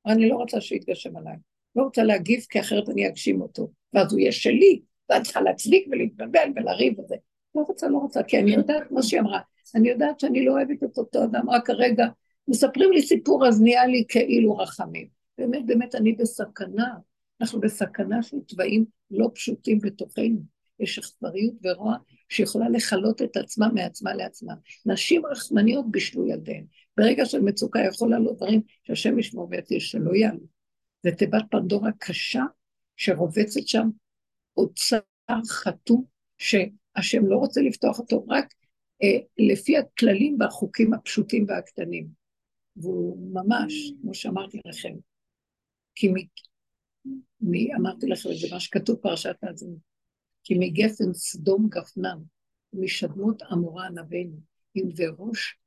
אני 0.06 0.28
לא 0.28 0.34
רוצה 0.34 0.60
שיתגשם 0.60 1.16
עליי. 1.16 1.36
לא 1.76 1.82
רוצה 1.82 2.02
להגיב, 2.02 2.40
כי 2.50 2.60
אחרת 2.60 2.88
אני 2.88 3.08
אגשים 3.08 3.40
אותו. 3.40 3.70
ואז 3.92 4.12
הוא 4.12 4.20
יהיה 4.20 4.32
שלי, 4.32 4.80
ואת 5.10 5.22
צריכה 5.22 5.40
להצדיק 5.40 5.86
ולהתבלבל 5.90 6.48
ולריב 6.56 7.00
וזה. 7.00 7.16
לא 7.54 7.60
רוצה, 7.60 7.88
לא 7.88 7.98
רוצה, 7.98 8.22
כי 8.22 8.38
אני 8.38 8.54
יודעת, 8.54 8.88
כמו 8.88 9.02
שהיא 9.02 9.20
אמרה, 9.20 9.40
אני 9.74 9.88
יודעת 9.88 10.20
שאני 10.20 10.44
לא 10.44 10.52
אוהבת 10.52 10.82
את 10.82 10.98
אותו 10.98 11.24
אדם, 11.24 11.50
רק 11.50 11.70
הרגע 11.70 12.06
מספרים 12.48 12.92
לי 12.92 13.02
סיפור, 13.02 13.46
אז 13.46 13.62
נהיה 13.62 13.86
לי 13.86 14.04
כאילו 14.08 14.56
רחמים. 14.56 15.08
באמת, 15.38 15.66
באמת, 15.66 15.94
אני 15.94 16.12
בסכנה. 16.12 16.94
אנחנו 17.40 17.60
בסכנה 17.60 18.22
של 18.22 18.36
תוואים 18.46 18.84
לא 19.10 19.30
פשוטים 19.34 19.78
בתוכנו. 19.78 20.40
יש 20.80 20.98
אכזריות 20.98 21.54
ורוע 21.62 21.96
שיכולה 22.28 22.68
לכלות 22.68 23.22
את 23.22 23.36
עצמה 23.36 23.68
מעצמה 23.74 24.14
לעצמה. 24.14 24.54
נשים 24.86 25.26
רחמניות 25.26 25.90
בישלו 25.90 26.28
ידיהן. 26.28 26.64
ברגע 26.96 27.24
של 27.24 27.40
מצוקה 27.40 27.78
יכול 27.88 28.10
לעלות 28.10 28.36
דברים 28.36 28.62
שהשם 28.82 29.18
ישמור 29.18 29.48
ויציל 29.50 29.80
שלא 29.80 30.14
יעלו. 30.14 30.46
זה 31.02 31.10
תיבת 31.12 31.44
פנדורה 31.50 31.90
קשה 31.98 32.42
שרובצת 32.96 33.66
שם 33.66 33.88
אוצר 34.56 34.98
חתום 35.48 36.04
שהשם 36.38 37.26
לא 37.26 37.36
רוצה 37.36 37.60
לפתוח 37.60 37.98
אותו 37.98 38.26
רק 38.28 38.54
אה, 39.02 39.18
לפי 39.38 39.76
הכללים 39.76 40.36
והחוקים 40.40 40.94
הפשוטים 40.94 41.44
והקטנים. 41.48 42.08
והוא 42.76 43.32
ממש, 43.32 43.92
כמו 44.02 44.14
שאמרתי 44.14 44.60
לכם, 44.64 44.94
כי 45.94 46.08
מ... 46.08 46.14
מ... 47.40 47.74
אמרתי 47.76 48.06
לכם 48.06 48.28
את 48.30 48.36
זה, 48.36 48.46
מה 48.50 48.60
שכתוב 48.60 48.96
פרשת 48.96 49.36
האזינות, 49.42 49.78
כי 50.44 50.54
מגפן 50.58 51.12
סדום 51.14 51.68
גפנם, 51.68 52.22
משדמות 52.72 53.42
עמורה 53.42 53.86
ענבינו, 53.86 54.36
אם 54.76 54.90
זה 54.94 55.04
ראש 55.18 55.58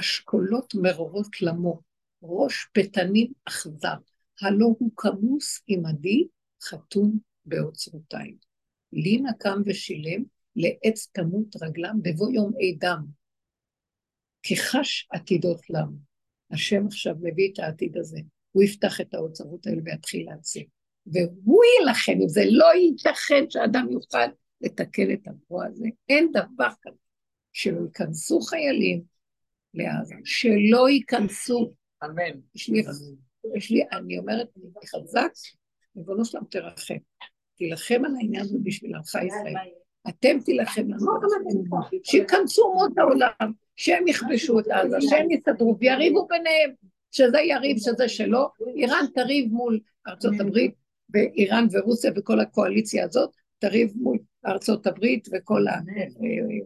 אשכולות 0.00 0.74
מרורות 0.74 1.42
למו, 1.42 1.80
ראש 2.22 2.66
פתנים 2.72 3.32
אכזר, 3.44 3.94
הלא 4.42 4.66
הוא 4.78 4.90
כמוס 4.96 5.60
עמדי 5.66 6.26
חתום 6.62 7.18
באוצרותיי. 7.44 8.34
לי 8.92 9.16
נקם 9.18 9.62
ושילם, 9.66 10.24
לעץ 10.56 11.08
תמות 11.12 11.56
רגלם 11.62 11.98
בבוא 12.02 12.30
יום 12.30 12.52
עדם. 12.60 13.06
כי 14.42 14.56
חש 14.56 15.08
עתידות 15.10 15.70
לם. 15.70 15.88
השם 16.50 16.86
עכשיו 16.86 17.14
מביא 17.22 17.52
את 17.52 17.58
העתיד 17.58 17.96
הזה. 17.96 18.20
הוא 18.52 18.62
יפתח 18.62 19.00
את 19.00 19.14
האוצרות 19.14 19.66
האלה 19.66 19.80
ויתחיל 19.84 20.26
להציג. 20.30 20.66
והוא 21.06 21.62
יילחם 21.64 22.12
עם 22.12 22.28
זה. 22.28 22.42
לא 22.50 22.74
ייתכן 22.74 23.44
שאדם 23.50 23.86
יוכל 23.90 24.26
לתקן 24.60 25.12
את 25.12 25.20
הרוע 25.26 25.66
הזה. 25.66 25.86
אין 26.08 26.30
דבר 26.32 26.70
כזה. 26.82 26.96
שלא 27.52 27.80
ייכנסו 27.84 28.40
חיילים 28.40 29.02
לעזה, 29.74 30.14
שלא 30.24 30.88
ייכנסו. 30.88 31.72
אמן. 32.04 32.40
יש 32.54 32.68
לי, 32.68 32.82
יש 33.56 33.70
לי, 33.70 33.82
אני 33.92 34.18
אומרת, 34.18 34.48
חזק, 34.86 35.32
ריבונו 35.96 36.24
שלם 36.24 36.42
תרחם. 36.50 36.94
תילחם 37.56 38.04
על 38.04 38.12
העניין 38.20 38.42
הזה 38.42 38.58
בשביל 38.62 38.94
עמך 38.94 39.14
ישראל. 39.26 39.54
אתם 40.08 40.40
תילחם 40.44 40.82
לנו, 40.82 41.06
שיכנסו 42.04 42.62
אומות 42.62 42.98
העולם, 42.98 43.52
שהם 43.76 44.08
יכבשו 44.08 44.60
את 44.60 44.66
עזה, 44.68 44.96
שהם 45.00 45.30
יסתדרו 45.30 45.76
ויריבו 45.80 46.26
ביניהם, 46.26 46.70
שזה 47.10 47.40
יריב, 47.40 47.76
שזה 47.78 48.08
שלו, 48.08 48.48
איראן 48.76 49.04
תריב 49.14 49.52
מול 49.52 49.80
ארצות 50.08 50.34
הברית, 50.40 50.74
ואיראן 51.10 51.66
ורוסיה 51.72 52.12
וכל 52.16 52.40
הקואליציה 52.40 53.04
הזאת, 53.04 53.30
תריב 53.60 53.92
מול 53.96 54.18
ארצות 54.46 54.86
הברית 54.86 55.28
וכל 55.32 55.64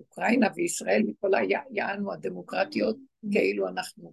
אוקראינה 0.00 0.48
וישראל 0.54 1.02
וכל 1.08 1.30
היענו 1.34 2.12
הדמוקרטיות, 2.12 2.96
כאילו 3.32 3.68
אנחנו 3.68 4.12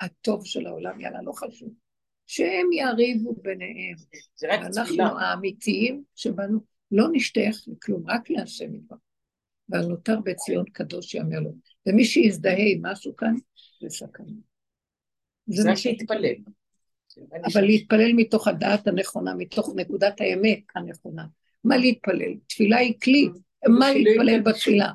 הטוב 0.00 0.46
של 0.46 0.66
העולם, 0.66 1.00
יאללה, 1.00 1.22
לא 1.22 1.32
חשוב. 1.32 1.74
שהם 2.26 2.72
יריבו 2.72 3.34
ביניהם. 3.42 3.96
זה 4.36 4.46
רק 4.54 4.60
אנחנו 4.60 4.84
תפילה. 4.84 5.06
האמיתיים 5.06 6.02
שבנו, 6.14 6.60
לא 6.90 7.08
נשתייך 7.12 7.56
לכלום, 7.66 8.10
רק 8.10 8.30
להשם 8.30 8.74
יתברך. 8.74 8.98
ועל 9.68 9.86
נותר 9.86 10.20
בציון 10.20 10.64
קדוש 10.72 11.14
יאמר 11.14 11.40
לו. 11.40 11.50
ומי 11.86 12.04
שיזדהה 12.04 12.54
עם 12.58 12.86
משהו 12.86 13.16
כאן, 13.16 13.34
זה 13.82 13.88
סכנה. 13.88 14.32
זה 15.46 15.64
מה 15.64 15.70
רק 15.70 15.76
ש... 15.76 15.86
להתפלל. 15.86 16.34
אבל 17.52 17.62
להתפלל 17.62 18.12
מתוך 18.16 18.48
הדעת 18.48 18.86
הנכונה, 18.86 19.34
מתוך 19.34 19.70
נקודת 19.76 20.20
האמת 20.20 20.60
הנכונה. 20.74 21.26
מה 21.64 21.76
להתפלל? 21.76 22.34
תפילה 22.46 22.76
היא 22.76 22.94
כלי, 23.02 23.28
מה 23.68 23.92
להתפלל 23.92 24.40
בתפילה? 24.40 24.92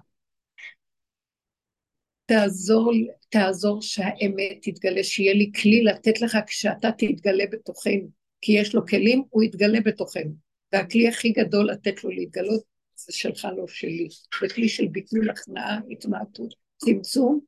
תעזור, 2.26 2.93
תעזור 3.30 3.82
שהאמת 3.82 4.57
תתגלה, 4.61 5.03
שיהיה 5.03 5.34
לי 5.34 5.51
כלי 5.61 5.84
לתת 5.84 6.22
לך 6.22 6.38
כשאתה 6.47 6.91
תתגלה 6.91 7.43
בתוכנו, 7.51 8.09
כי 8.41 8.51
יש 8.51 8.76
לו 8.76 8.88
כלים, 8.88 9.24
הוא 9.30 9.43
יתגלה 9.43 9.82
בתוכנו. 9.82 10.32
והכלי 10.74 11.07
הכי 11.07 11.32
גדול 11.32 11.70
לתת 11.70 12.03
לו 12.03 12.09
להתגלות, 12.09 12.61
זה 12.95 13.13
שלך, 13.13 13.47
לא 13.57 13.68
שלי. 13.68 14.07
זה 14.41 14.53
כלי 14.53 14.70
של 14.70 14.88
ביטול 14.88 15.30
הכנעה, 15.30 15.80
התמעטות, 15.91 16.53
צמצום, 16.78 17.39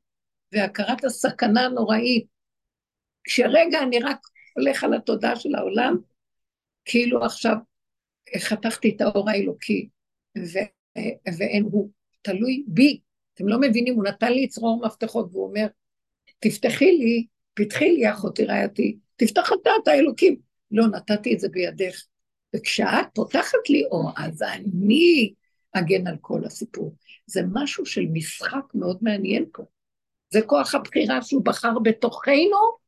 והכרת 0.52 1.04
הסכנה 1.04 1.60
הנוראית. 1.60 2.26
כשרגע 3.24 3.82
אני 3.82 3.98
רק 3.98 4.18
הולך 4.56 4.84
על 4.84 4.94
התודעה 4.94 5.36
של 5.36 5.54
העולם, 5.54 5.96
כאילו 6.84 7.24
עכשיו 7.24 7.56
חתכתי 8.38 8.94
את 8.96 9.00
האור 9.00 9.30
האלוקי, 9.30 9.88
ו, 10.38 10.58
ואין 11.38 11.62
הוא. 11.62 11.90
תלוי 12.22 12.64
בי. 12.66 13.00
אתם 13.34 13.48
לא 13.48 13.60
מבינים, 13.60 13.94
הוא 13.94 14.04
נתן 14.04 14.32
לי 14.32 14.48
צרור 14.48 14.86
מפתחות 14.86 15.28
והוא 15.32 15.48
אומר, 15.48 15.66
תפתחי 16.38 16.92
לי, 16.92 17.26
פתחי 17.54 17.90
לי 17.90 18.10
אחותי 18.10 18.44
רעייתי, 18.44 18.96
תפתח 19.16 19.50
אתה 19.62 19.70
את 19.82 19.88
האלוקים. 19.88 20.36
לא, 20.70 20.86
נתתי 20.86 21.34
את 21.34 21.40
זה 21.40 21.48
בידך. 21.48 22.04
וכשאת 22.56 23.06
פותחת 23.14 23.68
לי 23.68 23.84
אור, 23.84 24.10
אז 24.16 24.42
אני 24.42 25.34
אגן 25.72 26.06
על 26.06 26.16
כל 26.20 26.44
הסיפור. 26.44 26.94
זה 27.26 27.40
משהו 27.52 27.86
של 27.86 28.06
משחק 28.12 28.64
מאוד 28.74 28.98
מעניין 29.02 29.44
פה. 29.52 29.62
זה 30.30 30.42
כוח 30.42 30.74
הבחירה 30.74 31.22
שהוא 31.22 31.44
בחר 31.44 31.78
בתוכנו, 31.78 32.80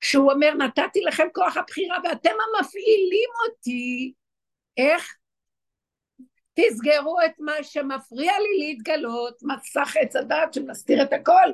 שהוא 0.00 0.32
אומר, 0.32 0.54
נתתי 0.54 1.00
לכם 1.00 1.26
כוח 1.34 1.56
הבחירה 1.56 1.96
ואתם 2.04 2.30
המפעילים 2.30 3.28
אותי. 3.48 4.12
איך? 4.76 5.16
תסגרו 6.54 7.16
את 7.26 7.32
מה 7.38 7.52
שמפריע 7.62 8.32
לי 8.38 8.66
להתגלות, 8.66 9.42
מסך 9.42 9.96
עץ 10.00 10.16
הדעת 10.16 10.54
שמסתיר 10.54 11.02
את 11.02 11.12
הכל. 11.12 11.52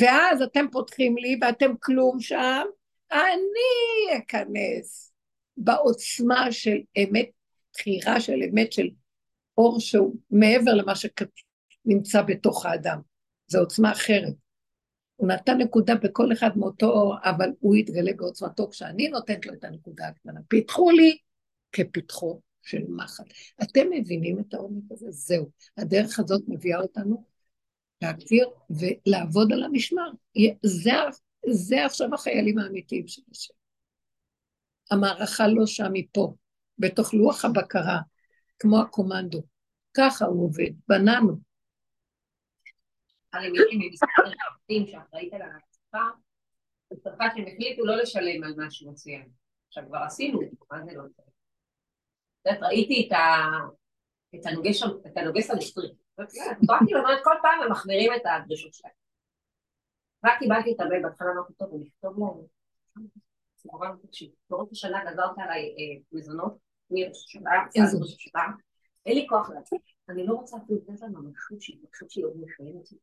ואז 0.00 0.42
אתם 0.42 0.66
פותחים 0.72 1.16
לי 1.16 1.38
ואתם 1.40 1.76
כלום 1.80 2.20
שם, 2.20 2.62
אני 3.12 4.18
אכנס 4.18 5.12
בעוצמה 5.56 6.52
של 6.52 6.76
אמת, 6.96 7.28
בחירה 7.72 8.20
של 8.20 8.42
אמת 8.50 8.72
של 8.72 8.88
אור 9.58 9.80
שהוא 9.80 10.16
מעבר 10.30 10.74
למה 10.74 10.92
שנמצא 10.94 12.22
בתוך 12.22 12.66
האדם. 12.66 12.98
זו 13.46 13.58
עוצמה 13.58 13.92
אחרת. 13.92 14.34
הוא 15.16 15.28
נתן 15.28 15.58
נקודה 15.58 15.94
בכל 15.94 16.32
אחד 16.32 16.58
מאותו 16.58 16.86
אור, 16.86 17.14
אבל 17.24 17.50
הוא 17.60 17.76
יתגלה 17.76 18.12
בעוצמתו 18.16 18.68
כשאני 18.70 19.08
נותנת 19.08 19.46
לו 19.46 19.54
את 19.54 19.64
הנקודה 19.64 20.08
הקטנה. 20.08 20.40
פיתחו 20.48 20.90
לי 20.90 21.18
כפיתחו 21.72 22.40
של 22.62 22.82
מחל. 22.88 23.24
אתם 23.62 23.86
מבינים 23.90 24.38
את 24.40 24.54
העומק 24.54 24.84
הזה? 24.90 25.06
זהו. 25.10 25.50
הדרך 25.76 26.18
הזאת 26.18 26.42
מביאה 26.48 26.80
אותנו 26.80 27.24
להגדיר 28.02 28.48
ולעבוד 28.70 29.52
על 29.52 29.62
המשמר. 29.62 30.10
זה, 30.62 30.90
זה 31.50 31.86
עכשיו 31.86 32.14
החיילים 32.14 32.58
האמיתיים 32.58 33.08
של 33.08 33.22
השם. 33.30 33.54
המערכה 34.90 35.48
לא 35.48 35.66
שם, 35.66 35.92
היא 35.94 36.06
פה, 36.12 36.34
בתוך 36.78 37.14
לוח 37.14 37.44
הבקרה, 37.44 37.98
כמו 38.58 38.80
הקומנדו. 38.80 39.42
ככה 39.96 40.24
הוא 40.24 40.44
עובד, 40.44 40.70
בננו. 40.88 41.32
הרי 43.32 43.50
מישהי 43.50 43.88
ממשרד 43.88 44.08
המשפטים 44.18 44.86
שאחראית 44.86 45.32
על 45.32 45.42
ההצפה, 45.42 45.98
בצרפת 46.90 47.24
שהם 47.36 47.44
החליטו 47.46 47.84
לא 47.84 47.96
לשלם 47.96 48.44
על 48.44 48.54
מה 48.56 48.70
שהוא 48.70 48.94
ציין. 48.94 49.28
עכשיו 49.68 49.84
כבר 49.88 49.98
עשינו, 49.98 50.40
מה 50.70 50.84
זה 50.84 50.92
לא 50.94 51.04
לשלם? 51.04 51.21
את 52.42 52.46
יודעת, 52.46 52.62
ראיתי 52.62 53.08
את 54.36 55.16
הנוגס 55.16 55.50
המסטרי. 55.50 55.88
באתי 56.66 56.92
לומר, 56.92 57.24
כל 57.24 57.34
פעם 57.42 57.62
הם 57.62 57.72
מחמירים 57.72 58.12
את 58.16 58.22
הדרישות 58.24 58.74
שלהם. 58.74 58.94
רק 60.24 60.38
קיבלתי 60.38 60.72
את 60.74 60.80
המייל 60.80 61.02
בהתחלה, 61.02 61.28
אמרתי, 61.32 61.52
טוב, 61.54 61.74
אני 61.74 61.88
אכתוב 61.88 62.18
להם. 62.18 62.46
נורא 63.64 63.88
תקשיב, 64.02 64.30
ברוב 64.50 64.68
השנה 64.72 65.04
גזרת 65.04 65.38
עליי 65.38 65.74
מזונות, 66.12 66.56
מראש 66.90 67.24
השנה, 67.24 67.50
אין 69.06 69.16
לי 69.16 69.26
כוח 69.28 69.50
לעצמי. 69.50 69.78
אני 70.08 70.26
לא 70.26 70.34
רוצה 70.34 70.56
אפילו 70.56 70.78
לתת 70.78 71.00
להם 71.00 71.12
ממשות 71.12 71.62
שהיא 71.62 71.78
ממשות 71.82 72.10
שהיא 72.10 72.24
עוד 72.24 72.32
מחייבת 72.36 72.74
אותי. 72.76 72.96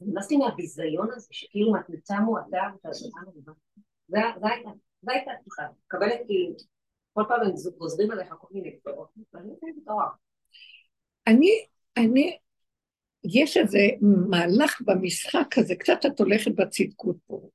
נמאסתי 0.00 0.36
מהביזיון 0.36 1.08
הזה, 1.12 1.28
שכאילו 1.30 1.72
מתנצה 1.72 2.20
מועדה, 2.20 2.62
זה 4.08 4.18
הייתה 4.42 4.70
התחושה, 5.08 5.62
מקבלת 5.86 6.20
כאילו, 6.26 6.54
כל 7.12 7.22
פעם 7.28 7.40
הם 7.42 7.52
גוזרים 7.78 8.10
עליך 8.10 8.34
כל 8.40 8.48
מיני 8.50 8.76
מטורף. 9.76 10.12
אני, 11.26 11.66
אני, 11.96 12.38
יש 13.24 13.56
איזה 13.56 13.78
מהלך 14.30 14.82
במשחק 14.86 15.58
הזה, 15.58 15.74
קצת 15.74 15.98
את 16.06 16.20
הולכת 16.20 16.50
בצדקות 16.54 17.16
פה. 17.26 17.48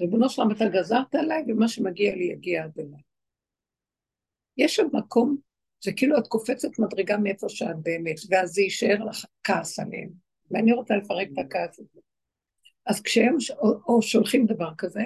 ריבונו 0.00 0.28
שלם, 0.28 0.50
אתה 0.50 0.64
גזרת 0.68 1.14
עליי, 1.14 1.44
ומה 1.48 1.68
שמגיע 1.68 2.14
לי 2.14 2.24
יגיע 2.24 2.64
עד 2.64 2.72
אליי. 2.78 3.02
יש 4.56 4.80
עוד 4.80 4.90
מקום, 4.92 5.36
זה 5.84 5.92
כאילו 5.92 6.18
את 6.18 6.26
קופצת 6.26 6.78
מדרגה 6.78 7.16
מאיפה 7.16 7.48
שאת 7.48 7.76
באמת, 7.82 8.16
ואז 8.30 8.50
זה 8.50 8.62
יישאר 8.62 9.04
לך 9.04 9.24
כעס 9.44 9.78
עליהם. 9.78 10.10
ואני 10.50 10.72
רוצה 10.72 10.96
לפרק 10.96 11.28
את 11.32 11.38
הכעס 11.38 11.78
הזה. 11.78 12.00
אז 12.86 13.02
כשהם 13.02 13.36
או, 13.58 13.80
או 13.86 14.02
שולחים 14.02 14.46
דבר 14.46 14.70
כזה, 14.78 15.02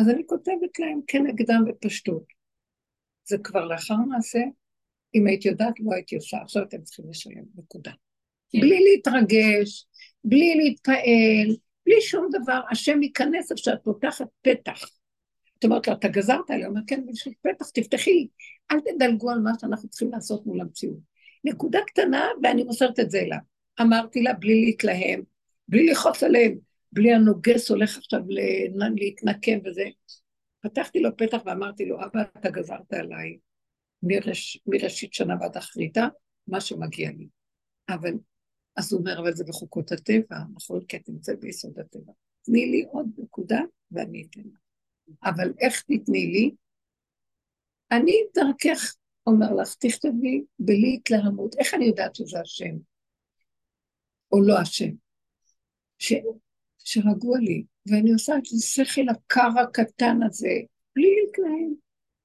אז 0.00 0.08
אני 0.08 0.22
כותבת 0.26 0.78
להם 0.78 1.00
כנגדם 1.06 1.64
בפשטות. 1.68 2.24
זה 3.24 3.38
כבר 3.38 3.64
לאחר 3.64 3.96
מעשה, 3.96 4.40
אם 5.14 5.26
הייתי 5.26 5.48
יודעת, 5.48 5.80
לא 5.80 5.94
הייתי 5.94 6.16
עושה, 6.16 6.38
עכשיו 6.42 6.62
אתם 6.62 6.82
צריכים 6.82 7.04
לשלם, 7.10 7.44
נקודה. 7.56 7.90
כן. 8.50 8.60
בלי 8.60 8.80
להתרגש, 8.84 9.86
בלי 10.24 10.54
להתפעל, 10.54 11.56
בלי 11.86 12.00
שום 12.00 12.28
דבר, 12.32 12.60
השם 12.70 13.02
ייכנס 13.02 13.52
עכשיו, 13.52 13.74
את 13.74 13.78
פותחת 13.84 14.26
פתח. 14.42 14.90
את 15.58 15.64
אומרת 15.64 15.88
לו, 15.88 15.94
אתה 15.94 16.08
גזרת 16.08 16.50
עליה? 16.50 16.66
הוא 16.66 16.74
אומר, 16.74 16.86
כן, 16.86 17.06
בשביל 17.06 17.34
פתח, 17.42 17.70
תפתחי, 17.70 18.28
אל 18.70 18.80
תדלגו 18.80 19.30
על 19.30 19.40
מה 19.40 19.50
שאנחנו 19.60 19.88
צריכים 19.88 20.10
לעשות 20.12 20.46
מול 20.46 20.60
המציאות. 20.60 20.98
נקודה 21.44 21.78
קטנה, 21.86 22.26
ואני 22.42 22.62
מוסרת 22.62 23.00
את 23.00 23.10
זה 23.10 23.18
אליו. 23.18 23.38
אמרתי 23.80 24.22
לה, 24.22 24.32
בלי 24.32 24.64
להתלהם, 24.64 25.22
בלי 25.68 25.86
לכעוס 25.86 26.22
עליהם, 26.22 26.58
בלי 26.92 27.12
הנוגס 27.12 27.70
הולך 27.70 27.98
עכשיו 27.98 28.20
להתנקם 28.96 29.58
וזה. 29.64 29.84
פתחתי 30.60 31.00
לו 31.00 31.16
פתח 31.16 31.38
ואמרתי 31.46 31.86
לו, 31.86 32.04
אבא, 32.04 32.20
אתה 32.38 32.50
גזרת 32.50 32.92
עליי 32.92 33.38
מראש, 34.02 34.60
מראשית 34.66 35.14
שנה 35.14 35.34
ועד 35.40 35.56
אחריתה, 35.56 36.08
מה 36.46 36.60
שמגיע 36.60 37.10
לי. 37.10 37.28
אבל, 37.88 38.12
אז 38.76 38.92
הוא 38.92 39.00
אומר, 39.00 39.20
אבל 39.20 39.32
זה 39.32 39.44
בחוקות 39.44 39.92
הטבע, 39.92 40.36
נכון? 40.54 40.84
כי 40.84 40.96
את 40.96 41.08
נמצאת 41.08 41.40
ביסוד 41.40 41.78
הטבע. 41.78 42.12
תני 42.42 42.66
לי 42.66 42.84
עוד 42.90 43.06
נקודה 43.18 43.60
ואני 43.90 44.26
אתן 44.30 44.40
לך. 44.40 44.60
אבל 45.24 45.52
איך 45.60 45.80
תתני 45.82 46.26
לי? 46.26 46.54
אני 47.90 48.12
דרכך 48.34 48.94
אומר 49.26 49.54
לך, 49.54 49.74
תכתבי 49.74 50.44
בלי 50.58 50.94
התלהמות. 50.94 51.54
איך 51.58 51.74
אני 51.74 51.84
יודעת 51.84 52.14
שזה 52.14 52.40
השם? 52.40 52.76
או 54.32 54.42
לא 54.42 54.58
השם? 54.58 54.90
ש... 55.98 56.12
שרגוע 56.84 57.38
לי, 57.38 57.64
ואני 57.86 58.12
עושה 58.12 58.38
את 58.38 58.46
השכל 58.56 59.08
הקר 59.10 59.48
הקטן 59.62 60.22
הזה, 60.22 60.54
בלי 60.96 61.14
להתלהם, 61.16 61.74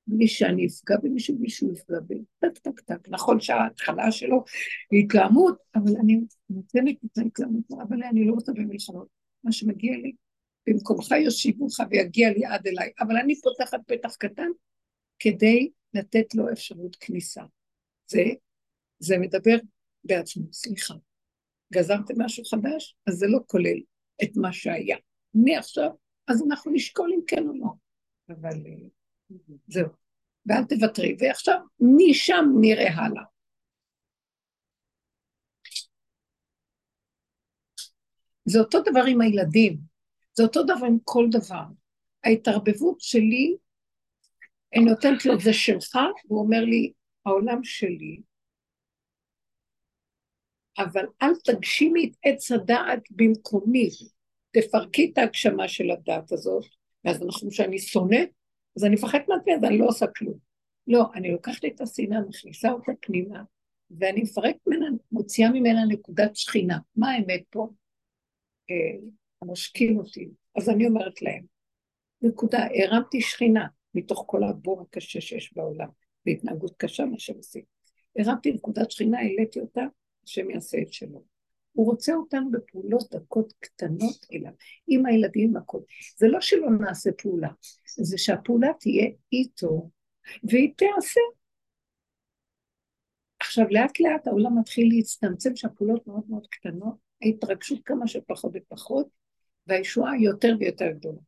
בלי 0.08 0.28
שאני 0.28 0.68
אפגע 0.68 0.96
במישהו, 1.04 1.36
מישהו 1.40 1.72
יפגע 1.74 2.00
בי, 2.00 2.22
טק 2.40 2.58
טק 2.58 2.80
טק. 2.80 3.10
נכון 3.10 3.40
שההתחלה 3.40 4.12
שלו 4.12 4.44
היא 4.92 5.04
התלהמות, 5.04 5.58
אבל 5.76 5.92
אני 6.00 6.20
נותנת 6.50 6.96
את 7.06 7.18
ההתלהמות, 7.18 7.64
אבל 7.72 8.04
אני 8.04 8.28
לא 8.28 8.34
רוצה 8.34 8.52
במלחמות. 8.52 9.08
מה 9.44 9.52
שמגיע 9.52 9.98
לי, 9.98 10.12
במקומך 10.68 11.12
יושיבוך 11.12 11.74
ויגיע 11.90 12.30
לי 12.30 12.46
עד 12.46 12.68
אליי, 12.68 12.92
אבל 13.00 13.18
אני 13.18 13.42
פותחת 13.42 13.80
פתח 13.88 14.16
קטן 14.16 14.50
כדי 15.20 15.70
לתת 15.94 16.36
לו 16.36 16.52
אפשרות 16.52 16.96
כניסה. 16.96 17.44
זה, 18.08 18.24
זה 19.00 19.18
מדבר 19.18 19.58
בעצמו, 20.04 20.54
סליחה. 20.54 20.94
גזרתם 21.74 22.22
משהו 22.22 22.44
חדש? 22.46 22.96
אז 23.08 23.14
זה 23.16 23.28
לא 23.28 23.40
כולל 23.48 23.80
את 24.24 24.30
מה 24.36 24.54
שהיה. 24.54 24.98
מעכשיו, 25.34 25.90
אז 26.28 26.44
אנחנו 26.48 26.72
נשקול 26.72 27.12
אם 27.16 27.22
כן 27.28 27.48
או 27.48 27.54
לא. 27.54 27.68
אבל 28.30 28.64
זהו. 29.68 29.90
ואל 30.46 30.64
תוותרי. 30.64 31.16
ועכשיו, 31.20 31.60
משם 31.80 32.46
נראה 32.62 32.94
הלאה. 32.94 33.24
זה 38.46 38.60
אותו 38.60 38.82
דבר 38.82 39.04
עם 39.08 39.22
הילדים, 39.22 39.78
זה 40.34 40.44
אותו 40.44 40.64
דבר 40.64 40.86
עם 40.88 40.98
כל 41.04 41.26
דבר. 41.32 41.64
ההתערבבות 42.24 43.02
שלי, 43.02 43.58
אני 44.76 44.86
נותנת 44.86 45.26
לו, 45.26 45.40
זה 45.40 45.54
שלך, 45.54 45.98
והוא 46.26 46.40
אומר 46.40 46.66
לי, 46.66 46.94
העולם 47.26 47.64
שלי, 47.64 48.22
אבל 50.78 51.06
אל 51.22 51.32
תגשימי 51.44 52.06
את 52.06 52.18
עץ 52.24 52.52
הדעת 52.52 53.04
במקומי, 53.12 53.90
תפרקי 54.52 55.12
את 55.14 55.18
ההגשמה 55.18 55.68
של 55.68 55.92
הדעת 55.92 56.32
הזאת, 56.32 56.66
ואז 57.06 57.24
אנחנו, 57.24 57.52
שאני 57.52 57.80
שונאת, 57.80 58.30
אז 58.78 58.86
אני 58.86 58.96
מפחדת 58.96 59.28
מעצמי, 59.28 59.56
אז 59.56 59.64
אני 59.64 59.78
לא 59.78 59.86
עושה 59.86 60.06
כלום. 60.08 60.38
לא, 60.88 61.04
אני 61.16 61.32
לוקחת 61.32 61.66
את 61.66 61.82
השנאה, 61.82 62.20
מכניסה 62.30 62.72
אותה 62.72 62.92
פנימה, 63.00 63.44
ואני 63.92 64.22
מפרקת 64.22 64.60
ממנה, 64.68 64.86
מוציאה 65.12 65.52
ממנה 65.52 65.86
נקודת 65.86 66.36
שכינה. 66.36 66.78
מה 66.96 67.12
האמת 67.12 67.44
פה? 67.50 67.70
אה, 68.72 69.08
המשקים 69.42 69.98
אותי. 69.98 70.30
אז 70.56 70.70
אני 70.70 70.88
אומרת 70.88 71.22
להם, 71.22 71.44
נקודה, 72.22 72.60
הרמתי 72.76 73.22
שכינה 73.22 73.68
מתוך 73.94 74.24
כל 74.28 74.44
הבור 74.44 74.82
הקשה 74.82 75.22
שיש 75.22 75.54
בעולם, 75.54 75.90
בהתנהגות 76.26 76.74
קשה, 76.78 77.06
מה 77.06 77.20
שהם 77.20 77.36
עושים. 77.38 77.64
הרמתי 78.20 78.52
נקודת 78.52 78.92
שכינה, 78.92 79.20
העליתי 79.20 79.60
אותה, 79.60 79.82
השם 80.26 80.50
יעשה 80.50 80.78
את 80.82 80.94
שלו. 80.94 81.24
הוא 81.72 81.86
רוצה 81.86 82.14
אותנו 82.14 82.52
בפעולות 82.52 83.16
דקות 83.16 83.54
קטנות 83.60 84.26
אליו, 84.34 84.52
עם 84.88 85.06
הילדים, 85.06 85.50
עם 85.50 85.58
הכל. 85.58 85.80
זה 86.18 86.28
לא 86.28 86.42
שלא 86.42 86.70
נעשה 86.70 87.10
פעולה, 87.12 87.50
זה 87.98 88.18
שהפעולה 88.18 88.68
תהיה 88.80 89.06
איתו, 89.34 89.90
והיא 90.44 90.74
תיעשה. 90.78 91.20
עכשיו, 93.40 93.66
לאט 93.72 94.00
לאט 94.00 94.28
העולם 94.28 94.60
מתחיל 94.60 94.90
להצטמצם, 94.96 95.56
שהפעולות 95.56 96.08
מאוד 96.08 96.24
מאוד 96.30 96.48
קטנות, 96.48 96.96
ההתרגשות 97.22 97.80
כמה 97.86 98.08
שפחות 98.08 98.52
ופחות, 98.54 99.08
והישועה 99.68 100.18
יותר 100.22 100.56
ויותר 100.60 100.92
גדולה. 100.92 101.22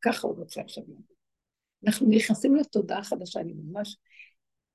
ככה 0.00 0.26
הוא 0.26 0.36
רוצה 0.36 0.60
עכשיו 0.60 0.84
להגיד. 0.88 1.16
אנחנו 1.86 2.06
נכנסים 2.10 2.56
לתודעה 2.56 3.04
חדשה, 3.04 3.40
אני 3.40 3.52
ממש 3.52 3.96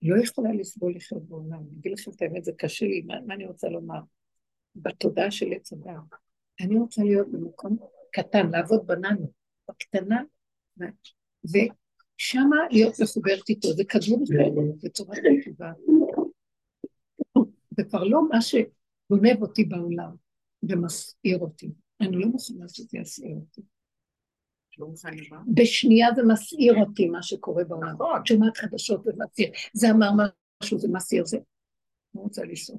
לא 0.02 0.24
יכולה 0.24 0.54
לסבול 0.54 0.96
לחיות 0.96 1.24
בעולם. 1.24 1.60
אני 1.60 1.80
אגיד 1.80 1.92
לכם 1.92 2.12
את 2.12 2.22
האמת, 2.22 2.44
זה 2.44 2.52
קשה 2.58 2.86
לי, 2.86 3.02
מה, 3.02 3.22
מה 3.26 3.34
אני 3.34 3.46
רוצה 3.46 3.70
לומר? 3.70 4.00
בתודעה 4.76 5.32
של 5.32 5.46
עץ 5.52 5.74
הדת. 5.74 5.94
אני 6.62 6.76
רוצה 6.80 7.04
להיות 7.04 7.32
במקום 7.32 7.78
קטן, 8.12 8.50
לעבוד 8.52 8.88
בננו, 8.88 9.32
בקטנה, 9.70 10.24
ושמה 11.44 12.58
להיות 12.72 12.94
מחוברת 13.04 13.50
איתו, 13.50 13.74
זה 13.74 13.84
כדור 13.84 14.24
אחר, 14.24 14.78
זה 14.78 14.90
צורת 14.90 15.18
התשובה. 15.38 15.72
זה 17.78 17.84
כבר 17.84 18.04
לא 18.04 18.30
מה 18.30 18.42
שגונב 18.42 19.42
אותי 19.42 19.66
בעולם 19.66 20.16
ומסעיר 20.64 21.38
אותי. 21.40 21.72
אני 22.02 22.18
לא 22.18 22.28
מוכנה 22.28 22.68
שזה 22.68 22.98
יסעיר 22.98 23.36
אותי. 23.36 23.62
לא 24.80 24.88
בשנייה 25.54 26.08
זה 26.16 26.22
מסעיר 26.24 26.76
אותי, 26.76 27.08
מה 27.08 27.24
שקורה 27.24 27.64
בעולם. 27.64 27.94
נכון. 27.94 28.26
שומעת 28.26 28.58
חדשות 28.58 29.02
ומסעיר. 29.06 29.52
זה 29.74 29.92
אמר 29.92 30.10
משהו, 30.62 30.80
זה 30.80 30.88
מסעיר, 30.92 31.26
זה... 31.26 31.38
לא 32.16 32.22
רוצה 32.22 32.44
לנסוע. 32.44 32.78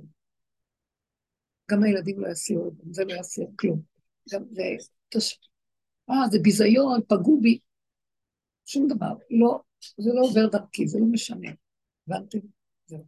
גם 1.71 1.83
הילדים 1.83 2.21
לא 2.21 2.29
יסיעו, 2.29 2.71
גם 2.71 2.93
זה 2.93 3.05
לא 3.05 3.15
יסיר 3.21 3.47
כלום. 3.57 3.81
גם 4.33 4.43
זה... 4.51 4.63
אה, 6.11 6.29
זה 6.31 6.39
ביזיון, 6.39 7.01
פגעו 7.09 7.41
בי. 7.41 7.59
שום 8.67 8.89
דבר. 8.89 9.15
לא, 9.31 9.61
זה 9.99 10.11
לא 10.15 10.21
עובר 10.21 10.49
דרכי, 10.49 10.89
זה 10.89 10.99
לא 10.99 11.07
משנה. 11.07 11.51
הבנתם? 12.07 12.39
זהו. 12.87 13.05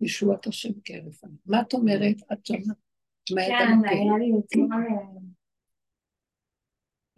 ישועת 0.00 0.46
השם 0.46 0.72
כהרף. 0.84 1.20
מה 1.46 1.60
את 1.60 1.72
אומרת? 1.72 2.16
את 2.32 2.32
את 2.32 2.38
כן? 2.44 3.88
היה 3.88 4.18
לי 4.18 4.32
אתמול 4.38 4.68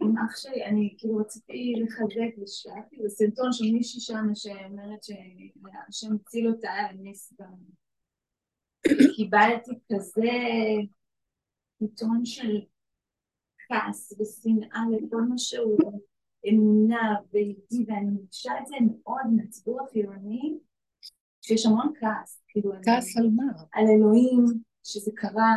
עם 0.07 0.17
אח 0.17 0.37
שלי, 0.37 0.65
אני 0.65 0.95
כאילו 0.97 1.17
רציתי 1.17 1.73
לחזק 1.83 2.41
ושלחתי 2.41 2.97
בסרטון 3.05 3.53
של 3.53 3.65
מישהי 3.73 4.01
שם 4.01 4.25
שאומרת 4.35 5.03
שהשם 5.03 6.15
הציל 6.15 6.47
אותה 6.47 6.71
היה 6.73 6.87
נס 6.93 7.33
גם. 7.41 7.53
קיבלתי 9.15 9.71
כזה 9.93 10.31
עיתון 11.79 12.25
של 12.25 12.61
כעס 13.67 14.13
ושנאה 14.19 14.81
לכל 14.91 15.21
מה 15.21 15.37
שהוא 15.37 16.01
אמונה 16.49 17.15
ואיתי 17.33 17.85
ואני 17.87 18.09
מרגישה 18.09 18.51
את 18.61 18.67
זה 18.67 18.75
מאוד 18.81 19.25
מהציבור 19.35 19.81
החילוני 19.81 20.57
שיש 21.41 21.65
המון 21.65 21.93
כעס, 21.99 22.41
כאילו 22.47 22.71
כעס 22.85 23.17
על 23.17 23.29
מה? 23.35 23.43
על 23.73 23.85
אלוהים, 23.87 24.45
שזה 24.83 25.11
קרה, 25.15 25.55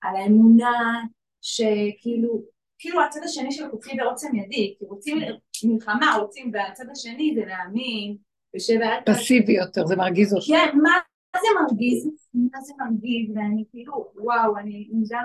על 0.00 0.16
האמונה, 0.16 1.02
שכאילו, 1.40 2.44
כאילו 2.78 3.04
הצד 3.04 3.20
השני 3.24 3.52
של 3.52 3.64
הקופי 3.64 3.96
בעוצם 3.96 4.36
ידי, 4.36 4.74
כי 4.78 4.84
רוצים 4.84 5.18
מלחמה, 5.64 6.16
רוצים, 6.20 6.50
והצד 6.54 6.84
השני 6.92 7.32
זה 7.34 7.40
להאמין, 7.46 8.16
ושבעת... 8.56 9.08
פסיבי 9.08 9.52
יותר, 9.52 9.86
זה 9.86 9.96
מרגיז 9.96 10.34
אותך. 10.34 10.46
כן, 10.46 10.78
מה 10.82 10.90
זה 11.36 11.48
מרגיז? 11.62 12.10
מה 12.34 12.60
זה 12.60 12.72
מרגיז? 12.78 13.36
ואני 13.36 13.64
כאילו, 13.70 14.12
וואו, 14.14 14.56
אני 14.58 14.88
לא 15.10 15.18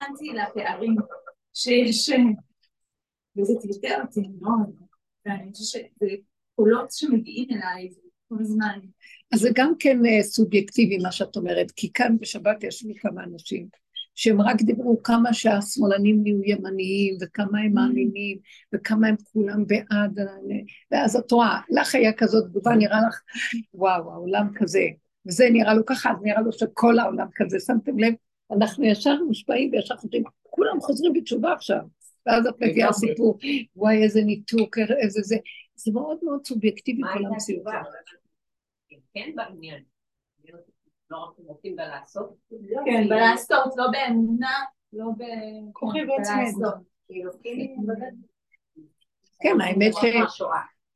האמנתי 0.00 0.32
לפערים 0.32 0.96
שיש, 1.54 2.10
וזה 3.36 3.52
טלטל 3.62 4.00
אותי 4.02 4.20
מאוד, 4.40 4.74
ואני 5.26 5.52
חושבת 5.52 5.90
שזה 6.00 6.10
קולות 6.56 6.92
שמגיעים 6.92 7.48
אליי 7.50 7.88
כל 8.28 8.36
הזמן. 8.40 8.78
אז 9.32 9.40
זה 9.40 9.48
גם 9.54 9.72
כן 9.78 10.06
אה, 10.06 10.22
סובייקטיבי 10.22 10.98
מה 10.98 11.12
שאת 11.12 11.36
אומרת, 11.36 11.70
כי 11.70 11.92
כאן 11.92 12.16
בשבת 12.20 12.64
יש 12.64 12.84
לי 12.84 12.94
כמה 12.94 13.24
אנשים 13.24 13.68
שהם 14.14 14.40
רק 14.40 14.62
דיברו 14.62 15.02
כמה 15.02 15.32
שהשמאלנים 15.32 16.22
נהיו 16.22 16.44
ימניים, 16.44 17.16
וכמה 17.20 17.60
הם 17.60 17.72
מאמינים, 17.72 18.38
וכמה 18.74 19.08
הם 19.08 19.16
כולם 19.32 19.66
בעד, 19.66 20.18
ואז 20.90 21.16
את 21.16 21.32
רואה, 21.32 21.60
לך 21.70 21.94
היה 21.94 22.12
כזאת 22.12 22.44
תגובה, 22.44 22.74
נראה 22.74 22.98
לך, 23.08 23.20
וואו, 23.74 24.12
העולם 24.12 24.48
כזה, 24.54 24.84
וזה 25.26 25.48
נראה 25.50 25.74
לו 25.74 25.86
ככה, 25.86 26.10
אז 26.10 26.16
נראה 26.22 26.40
לו 26.40 26.52
שכל 26.52 26.98
העולם 26.98 27.26
כזה, 27.34 27.60
שמתם 27.60 27.98
לב? 27.98 28.14
אנחנו 28.56 28.84
ישר 28.84 29.24
מושפעים 29.24 29.70
וישר 29.72 29.96
חושבים, 29.96 30.22
כולם 30.42 30.80
חוזרים 30.80 31.12
בתשובה 31.12 31.52
עכשיו, 31.52 31.80
ואז 32.26 32.46
את 32.46 32.54
מביאה. 32.60 32.92
סיפור, 32.92 33.38
וואי, 33.76 34.02
איזה 34.02 34.22
ניתוק, 34.22 34.78
איזה 34.78 35.20
זה, 35.22 35.36
זה 35.74 35.92
מאוד 35.92 36.18
מאוד 36.22 36.46
סובייקטיבי 36.46 37.00
מה 37.00 37.12
כל 37.12 37.18
הייתה 37.18 37.28
המציאות. 37.28 37.66
התשובה? 37.66 37.82
כן 39.14 39.30
בעניין. 39.36 39.82
לא 41.10 41.16
רק 41.16 41.38
אם 41.40 41.44
רוצים 41.44 41.76
בלעשות. 41.76 42.34
כן, 42.84 43.08
בלעשות, 43.08 43.76
לא 43.76 43.84
באמונה, 43.92 44.64
לא 44.92 45.04
ב... 45.18 45.22
כוחי 45.72 45.98
כן, 46.00 46.10
ועוצמי. 46.10 46.34
בלעשות. 46.36 46.74
כאילו, 47.06 47.32
כן, 49.40 49.60
האמת 49.60 49.92
ש... 50.28 50.42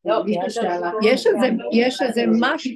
לא, 0.05 0.23
יש 0.27 0.37
יש 0.47 0.55
שאלה. 0.55 0.93
יש 1.03 1.27
איזה, 1.27 1.47
יש 1.73 2.03
איזה 2.03 2.23
משהו, 2.41 2.73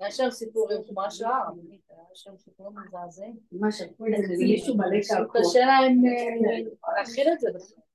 יש 0.00 0.16
שם 0.16 0.30
סיפורים 0.30 0.78
כמו 0.88 1.04
השואה, 1.04 1.48
רבנית, 1.48 1.80
יש 2.12 2.20
שם 2.20 2.36
סיפורים 2.38 2.76
מזעזעים. 2.78 3.36
מה 3.52 3.68
את 3.68 4.28
זה 4.28 4.34
מישהו 4.38 4.76
ברקע 4.76 5.24
קשה 5.32 5.66
להם 5.66 6.02
אה, 6.06 6.96
להכיל 6.96 7.32
את 7.32 7.40
זה 7.40 7.48
בכלל. 7.54 7.89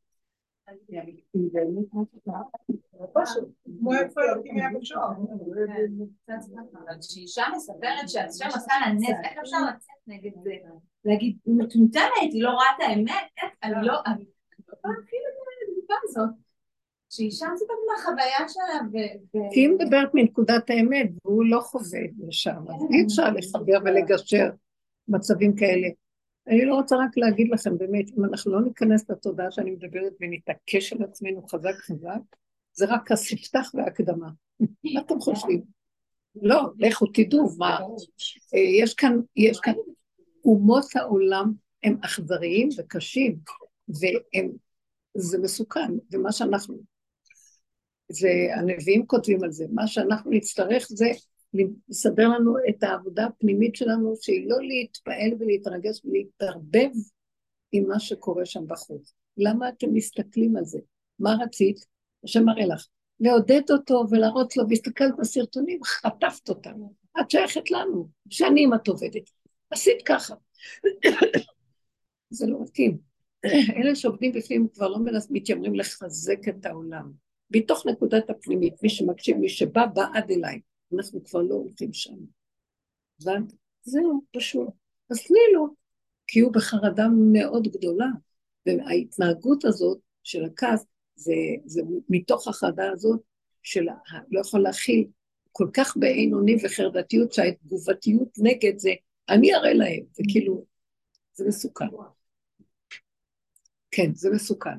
זה. 2.26 2.32
כמו 3.80 3.94
איפה 3.94 4.22
מספרת 7.56 8.10
שהשם 8.10 8.48
עשה 8.54 8.74
לה 8.82 8.94
נס, 8.94 9.18
איך 9.24 9.38
אפשר 9.44 9.58
לצאת 9.70 9.96
נגד 10.08 10.32
זה? 10.44 10.52
להגיד, 11.06 11.38
מטומטמת, 11.46 12.32
היא 12.32 12.44
לא 12.44 12.50
רואה 12.50 12.66
את 12.76 12.84
האמת, 12.88 13.26
איך, 13.44 13.52
אני 13.64 13.72
לא, 13.72 13.94
אני 14.06 14.26
לא 14.68 14.74
יכולה 14.74 14.94
להכיל 15.00 15.20
את 15.30 15.80
הדבר 15.84 15.96
הזאת. 16.04 16.30
שאישה 17.10 17.46
מספרת 17.54 17.78
מהחוויה 17.88 18.50
שלה, 18.50 18.80
ו... 18.92 18.98
כי 19.54 19.60
היא 19.60 19.70
מדברת 19.70 20.10
מנקודת 20.14 20.70
האמת, 20.70 21.10
והוא 21.26 21.46
לא 21.46 21.60
חווה 21.60 22.00
לשם, 22.28 22.62
אז 22.70 22.82
אי 22.92 23.04
אפשר 23.06 23.30
לחבר 23.30 23.78
ולגשר 23.86 24.50
מצבים 25.08 25.56
כאלה. 25.56 25.88
אני 26.48 26.66
לא 26.66 26.76
רוצה 26.76 26.96
רק 26.96 27.18
להגיד 27.18 27.48
לכם, 27.52 27.78
באמת, 27.78 28.06
אם 28.18 28.26
אנחנו 28.26 28.52
לא 28.52 28.62
ניכנס 28.62 29.10
לתודעה 29.10 29.52
שאני 29.52 29.72
מדברת 29.72 30.14
ונתעקש 30.22 30.94
על 30.94 31.04
עצמנו 31.04 31.48
חזק 31.48 31.76
חזק, 31.76 32.22
זה 32.74 32.86
רק 32.90 33.12
הספתח 33.12 33.72
וההקדמה. 33.74 34.30
מה 34.60 35.02
אתם 35.02 35.20
חושבים? 35.20 35.62
לא, 36.42 36.70
לכו 36.78 37.06
תדעו 37.06 37.50
מה. 37.58 37.80
אה, 38.56 38.60
יש 38.60 38.94
כאן, 38.94 39.20
יש 39.36 39.60
כאן, 39.60 39.74
אומות 40.46 40.86
העולם 40.96 41.54
הם 41.84 41.98
אכזריים 42.02 42.70
וקשים, 42.78 43.38
והם, 43.88 44.52
זה 45.18 45.38
מסוכן, 45.38 45.92
ומה 46.12 46.32
שאנחנו, 46.32 46.80
זה, 48.12 48.30
הנביאים 48.56 49.06
כותבים 49.06 49.44
על 49.44 49.52
זה, 49.52 49.66
מה 49.72 49.88
שאנחנו 49.88 50.32
נצטרך 50.32 50.88
זה 50.90 51.12
לסדר 51.90 52.28
לנו 52.28 52.56
את 52.70 52.84
העבודה 52.84 53.26
הפנימית 53.26 53.76
שלנו, 53.76 54.14
שהיא 54.22 54.50
לא 54.50 54.58
להתפעל 54.62 55.32
ולהתרגש 55.40 56.02
ולהתערבב 56.06 56.90
עם 57.72 57.88
מה 57.88 58.00
שקורה 58.00 58.46
שם 58.46 58.68
בחוץ. 58.68 59.14
למה 59.38 59.70
אתם 59.70 59.94
מסתכלים 59.94 60.58
על 60.58 60.66
זה? 60.66 60.80
מה 61.20 61.36
רצית? 61.44 61.86
השם 62.24 62.44
מראה 62.46 62.66
לך. 62.66 62.88
לעודד 63.20 63.62
אותו 63.72 64.04
ולהראות 64.10 64.58
לו, 64.58 64.70
והסתכלת 64.70 65.14
בסרטונים, 65.20 65.84
חטפת 65.84 66.50
אותנו. 66.50 66.94
את 67.20 67.32
שייכת 67.32 67.72
לנו, 67.72 68.08
שנים 68.30 68.74
את 68.74 68.88
עובדת. 68.88 69.30
עשית 69.70 70.02
ככה. 70.06 70.36
זה 72.30 72.48
לא 72.48 72.62
מתאים. 72.62 72.98
אלה 73.78 73.96
שעובדים 73.96 74.32
בפנים 74.32 74.68
כבר 74.74 74.88
לא 74.88 75.00
מנס, 75.00 75.28
מתיימרים 75.32 75.76
לחזק 75.76 76.48
את 76.50 76.66
העולם. 76.66 77.12
מתוך 77.52 77.86
נקודת 77.86 78.30
הפנימית, 78.30 78.84
מי 78.84 78.90
שמקשיב, 78.90 79.38
מי 79.38 79.50
שבא, 79.50 79.86
בא 79.86 80.06
עד 80.14 80.32
אליי. 80.32 80.60
אנחנו 80.94 81.24
כבר 81.24 81.42
לא 81.42 81.56
הולכים 81.56 81.94
שם. 81.94 82.16
הבנת? 83.22 83.54
זהו, 83.84 84.22
פשוט. 84.32 84.70
אז 85.12 85.18
תני 85.28 85.40
לו, 85.54 85.68
כי 86.28 86.40
הוא 86.40 86.54
בחרדה 86.54 87.08
מאוד 87.32 87.68
גדולה. 87.68 88.08
וההתנהגות 88.66 89.66
הזאת 89.66 90.00
של 90.24 90.46
הכעס, 90.46 90.86
זה, 91.16 91.34
זה 91.66 91.82
מתוך 92.10 92.48
החרדה 92.48 92.92
הזאת 92.92 93.22
של 93.64 93.86
לא 94.32 94.40
יכול 94.40 94.60
להכיל 94.60 95.08
כל 95.52 95.70
כך 95.74 95.98
באין 95.98 96.34
אונים 96.34 96.58
וחרדתיות, 96.64 97.34
שהתגובתיות 97.34 98.30
נגד 98.38 98.78
זה, 98.78 98.92
אני 99.30 99.56
אראה 99.56 99.74
להם, 99.74 100.04
זה 100.12 100.24
כאילו, 100.32 100.66
זה 101.34 101.46
מסוכן. 101.48 101.86
כן, 103.92 104.14
זה 104.14 104.30
מסוכן. 104.30 104.78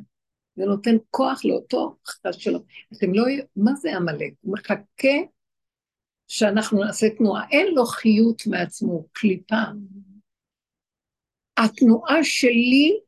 זה 0.56 0.64
נותן 0.64 0.96
כוח 1.10 1.44
לאותו 1.44 1.96
חשש 2.06 2.44
שלו. 2.44 2.58
אתם 2.96 3.14
לא, 3.14 3.24
מה 3.56 3.74
זה 3.74 3.96
עמלק? 3.96 4.32
הוא 4.40 4.54
מחכה 4.54 5.08
שאנחנו 6.28 6.84
נעשה 6.84 7.06
תנועה. 7.18 7.48
אין 7.50 7.74
לו 7.74 7.84
חיות 7.84 8.42
מעצמו, 8.46 9.06
קליפה. 9.12 9.62
התנועה 11.56 12.24
שלי 12.24 12.98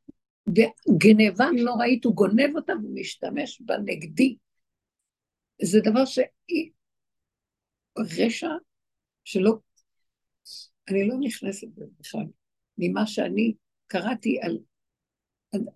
בגניבה 0.47 1.47
נוראית, 1.65 2.05
הוא 2.05 2.15
גונב 2.15 2.57
אותה 2.57 2.73
ומשתמש 2.85 3.61
בה 3.61 3.74
נגדי. 3.85 4.36
זה 5.62 5.81
דבר 5.81 6.05
ש... 6.05 6.19
רשע 7.99 8.51
שלא, 9.24 9.53
אני 10.89 11.09
לא 11.09 11.15
נכנסת 11.20 11.69
בזה 11.69 11.93
בכלל, 12.01 12.24
ממה 12.78 13.07
שאני 13.07 13.55
קראתי 13.86 14.40
על 14.43 14.59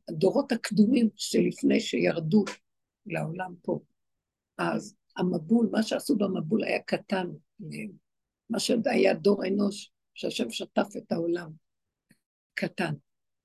הדורות 0.09 0.53
הקדומים 0.53 1.09
שלפני 1.17 1.81
שירדו 1.81 2.45
לעולם 3.07 3.55
פה. 3.63 3.81
אז 4.59 4.97
המבול, 5.17 5.69
מה 5.73 5.83
שעשו 5.83 6.17
במבול 6.17 6.65
היה 6.65 6.83
קטן. 6.83 7.27
מה 8.51 8.61
שהיה 8.61 9.15
דור 9.15 9.47
אנוש, 9.47 9.91
שהשם 10.15 10.51
שטף 10.51 10.97
את 10.97 11.13
העולם, 11.13 11.51
קטן, 12.55 12.95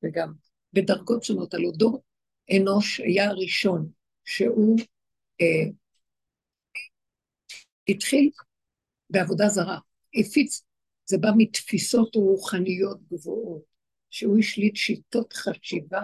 וגם 0.03 0.33
בדרגות 0.73 1.23
שונות. 1.23 1.53
הלוא 1.53 1.73
דור 1.73 2.03
אנוש 2.57 2.99
היה 2.99 3.29
הראשון, 3.29 3.91
שהוא 4.25 4.79
אה, 5.41 5.71
התחיל 7.89 8.29
בעבודה 9.09 9.47
זרה, 9.47 9.79
הפיץ, 10.15 10.63
זה 11.05 11.17
בא 11.17 11.29
מתפיסות 11.37 12.15
רוחניות 12.15 12.99
גבוהות, 13.11 13.63
שהוא 14.09 14.37
השליט 14.37 14.75
שיטות 14.75 15.33
חשיבה 15.33 16.01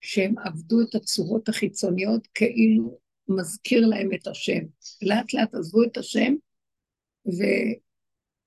שהם 0.00 0.38
עבדו 0.38 0.76
את 0.82 0.94
הצורות 0.94 1.48
החיצוניות 1.48 2.28
כאילו 2.34 2.98
מזכיר 3.28 3.86
להם 3.86 4.08
את 4.14 4.26
השם. 4.26 4.60
לאט 5.02 5.34
לאט 5.34 5.54
עזבו 5.54 5.82
את 5.84 5.96
השם 5.96 6.34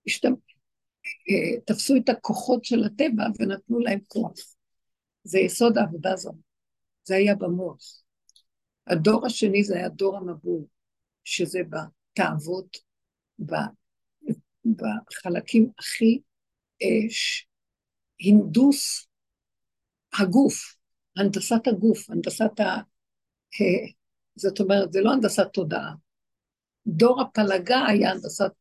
ותפסו 0.06 1.94
אה, 1.94 2.00
את 2.00 2.10
הכוחות 2.10 2.66
של 2.66 2.84
הטבע 2.84 3.24
ונתנו 3.40 3.80
להם 3.80 4.00
כוח. 4.08 4.34
זה 5.24 5.40
יסוד 5.40 5.78
העבודה 5.78 6.14
הזו. 6.14 6.32
זה 7.04 7.16
היה 7.16 7.36
במוח. 7.36 8.02
הדור 8.88 9.26
השני 9.26 9.64
זה 9.64 9.76
היה 9.76 9.90
דור 9.90 10.18
המבול, 10.18 10.64
שזה 11.24 11.60
בתאוות, 11.70 12.78
בחלקים 14.66 15.70
הכי 15.80 16.20
אה, 16.82 17.08
הנדוס 18.22 19.08
הגוף, 20.20 20.76
הנדסת 21.18 21.68
הגוף, 21.68 22.10
הנדסת 22.10 22.60
ה... 22.60 22.82
זאת 24.38 24.60
אומרת, 24.60 24.94
זה 24.94 25.02
לא 25.02 25.14
הנדסת 25.14 25.48
תודעה. 25.54 25.94
דור 26.88 27.22
הפלגה 27.22 27.86
היה 27.86 28.12
הנדסת 28.12 28.52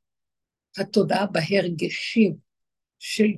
התודעה 0.78 1.26
בהרגשים 1.26 2.36
של 2.98 3.28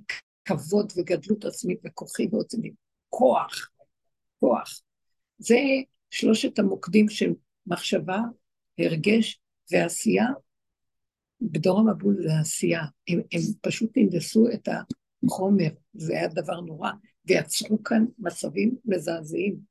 כבוד 0.44 0.92
וגדלות 0.96 1.44
עצמית 1.44 1.78
וכוחי 1.84 2.28
ועוצמי. 2.32 2.70
כוח, 3.08 3.70
כוח. 4.40 4.80
זה 5.38 5.58
שלושת 6.10 6.58
המוקדים 6.58 7.08
של 7.08 7.30
מחשבה, 7.66 8.20
הרגש 8.78 9.40
ועשייה. 9.72 10.26
בדור 11.40 11.80
המבול 11.80 12.16
זה 12.22 12.38
עשייה. 12.40 12.82
הם, 13.08 13.20
הם 13.32 13.40
פשוט 13.60 13.90
הנדסו 13.96 14.46
את 14.54 14.68
החומר, 15.24 15.68
זה 15.94 16.12
היה 16.12 16.28
דבר 16.28 16.60
נורא, 16.60 16.90
ויצרו 17.26 17.82
כאן 17.82 18.04
מצבים 18.18 18.76
מזעזעים. 18.84 19.67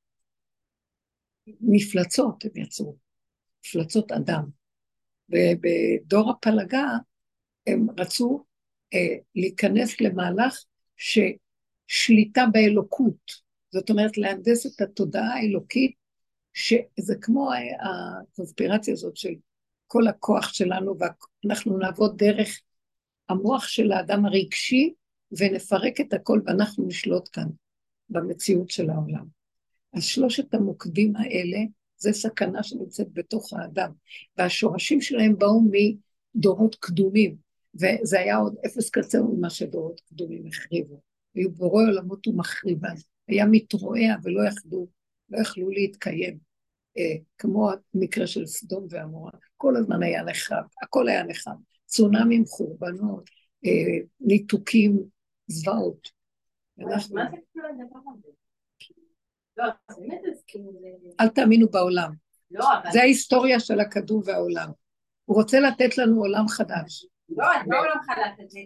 מפלצות 1.61 2.45
הם 2.45 2.51
יצרו, 2.55 2.95
מפלצות 3.65 4.11
אדם. 4.11 4.43
ובדור 5.29 6.31
הפלגה 6.31 6.87
הם 7.67 7.87
רצו 7.97 8.43
אה, 8.93 9.15
להיכנס 9.35 10.01
למהלך 10.01 10.63
ששליטה 10.97 12.45
באלוקות, 12.53 13.47
זאת 13.71 13.89
אומרת 13.89 14.17
להנדס 14.17 14.65
את 14.65 14.81
התודעה 14.81 15.33
האלוקית, 15.33 15.95
שזה 16.53 17.15
כמו 17.21 17.51
הקונספירציה 17.81 18.93
הזאת 18.93 19.17
של 19.17 19.33
כל 19.87 20.07
הכוח 20.07 20.53
שלנו, 20.53 20.95
ואנחנו 20.99 21.77
נעבוד 21.77 22.17
דרך 22.17 22.61
המוח 23.29 23.67
של 23.67 23.91
האדם 23.91 24.25
הרגשי, 24.25 24.93
ונפרק 25.31 26.01
את 26.01 26.13
הכל 26.13 26.41
ואנחנו 26.45 26.87
נשלוט 26.87 27.29
כאן 27.33 27.47
במציאות 28.09 28.69
של 28.69 28.89
העולם. 28.89 29.25
אז 29.93 30.03
שלושת 30.03 30.53
המוקדים 30.53 31.15
האלה 31.15 31.57
זה 31.97 32.13
סכנה 32.13 32.63
שנמצאת 32.63 33.07
בתוך 33.13 33.53
האדם, 33.53 33.91
והשורשים 34.37 35.01
שלהם 35.01 35.37
באו 35.37 35.61
מדורות 36.35 36.75
קדומים, 36.79 37.35
וזה 37.75 38.19
היה 38.19 38.37
עוד 38.37 38.55
אפס 38.65 38.89
קצר 38.89 39.23
ממה 39.23 39.49
שדורות 39.49 40.01
קדומים 40.09 40.47
החריבו. 40.47 41.01
היו 41.35 41.51
בורא 41.51 41.83
עולמות 41.83 42.27
ומחריבן, 42.27 42.95
היה 43.27 43.45
מתרועע 43.45 44.15
ולא 44.23 44.47
יכלו, 44.47 44.87
לא 45.29 45.39
יכלו 45.39 45.69
להתקיים, 45.69 46.37
אה, 46.97 47.15
כמו 47.37 47.69
המקרה 47.93 48.27
של 48.27 48.45
סדום 48.45 48.87
ועמורה, 48.89 49.31
כל 49.57 49.75
הזמן 49.75 50.03
היה 50.03 50.23
נחב, 50.23 50.61
הכל 50.81 51.07
היה 51.07 51.23
נחב, 51.23 51.55
צונאמים, 51.85 52.45
חורבנות, 52.45 53.29
אה, 53.65 54.05
ניתוקים, 54.19 55.03
זוועות. 55.47 56.09
מה 56.77 56.99
זה 56.99 57.15
כל 57.53 57.59
הדבר 57.65 57.99
הזה? 58.13 58.46
לא, 59.57 59.65
כאילו 60.47 60.71
אל 61.19 61.27
תאמינו 61.27 61.69
בעולם. 61.69 62.11
לא, 62.51 62.65
אבל... 62.73 62.91
זה 62.91 63.01
ההיסטוריה 63.01 63.59
של 63.59 63.79
הכדור 63.79 64.23
והעולם. 64.25 64.69
הוא 65.25 65.37
רוצה 65.37 65.59
לתת 65.59 65.97
לנו 65.97 66.19
עולם 66.19 66.47
חדש. 66.47 67.05
לא, 67.29 67.45
לא 67.67 67.79
עולם 67.79 68.01
חדש, 68.05 68.51
זה... 68.51 68.59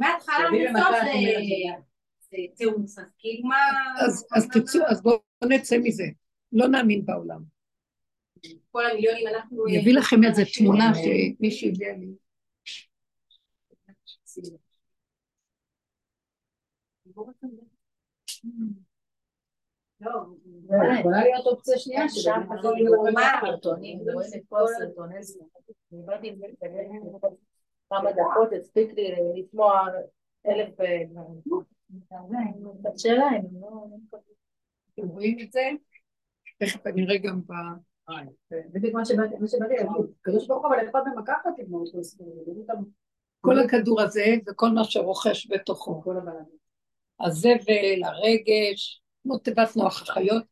מההתחלה 0.00 0.48
לסוף 0.50 0.86
זה 2.30 2.36
תירוץ, 2.56 2.98
אז 2.98 3.04
כאילו 3.18 3.48
מה... 3.48 3.56
אז 4.36 4.48
תצאו, 4.52 4.80
אז 4.86 5.02
בואו 5.02 5.18
נצא 5.44 5.78
מזה. 5.78 6.04
לא 6.52 6.68
נאמין 6.68 7.04
בעולם. 7.04 7.42
כל 8.70 8.86
המיליונים 8.86 9.26
אנחנו... 9.26 9.66
אני 9.66 9.82
אביא 9.82 9.94
לכם 9.94 10.24
איזה 10.24 10.42
תמונה 10.58 10.92
שמישהי 10.94 11.68
הביאה 11.68 11.92
לי. 11.96 12.08
לא, 17.16 17.26
יכולה 20.00 21.22
להיות 21.22 21.46
אופציה 21.46 21.78
שנייה, 21.78 22.08
שם 22.08 22.40
הכל 22.52 22.74
יאומן, 22.78 23.22
סרטונים, 23.40 23.98
רואים 24.12 24.30
את 24.36 24.42
כל 24.48 24.64
הסרטוני 24.64 25.16
אני 25.92 26.02
באתי 26.06 26.36
כמה 27.90 28.12
דקות, 28.12 28.52
הספיק 28.60 28.94
לי 28.94 29.14
לשמוע 29.34 29.86
אלף 30.46 30.68
שאלה, 32.96 33.28
אם 33.36 33.60
לא... 33.60 33.68
אתם 34.94 35.08
רואים 35.08 35.38
את 35.40 35.52
זה? 35.52 35.60
תכף 36.58 36.86
אני 36.86 37.04
אראה 37.04 37.18
גם 37.18 37.40
ב... 37.40 37.52
בדיוק 38.72 38.94
מה 38.94 39.04
שבאתי 39.04 39.34
להגיד, 39.60 40.06
קדוש 40.22 40.46
ברוך 40.46 40.64
הוא 40.64 40.74
אבל 40.74 40.84
אכפת 40.84 41.00
ממקחת 41.14 41.50
עם 41.58 41.74
כל 43.40 43.58
הכדור 43.58 44.00
הזה 44.02 44.34
וכל 44.46 44.68
מה 44.68 44.84
שרוכש 44.84 45.50
בתוכו. 45.50 46.02
הזבל, 47.20 48.04
הרגש, 48.04 49.02
כמו 49.26 49.38
תיבת 49.38 49.76
נוח 49.76 50.02
החיות 50.02 50.44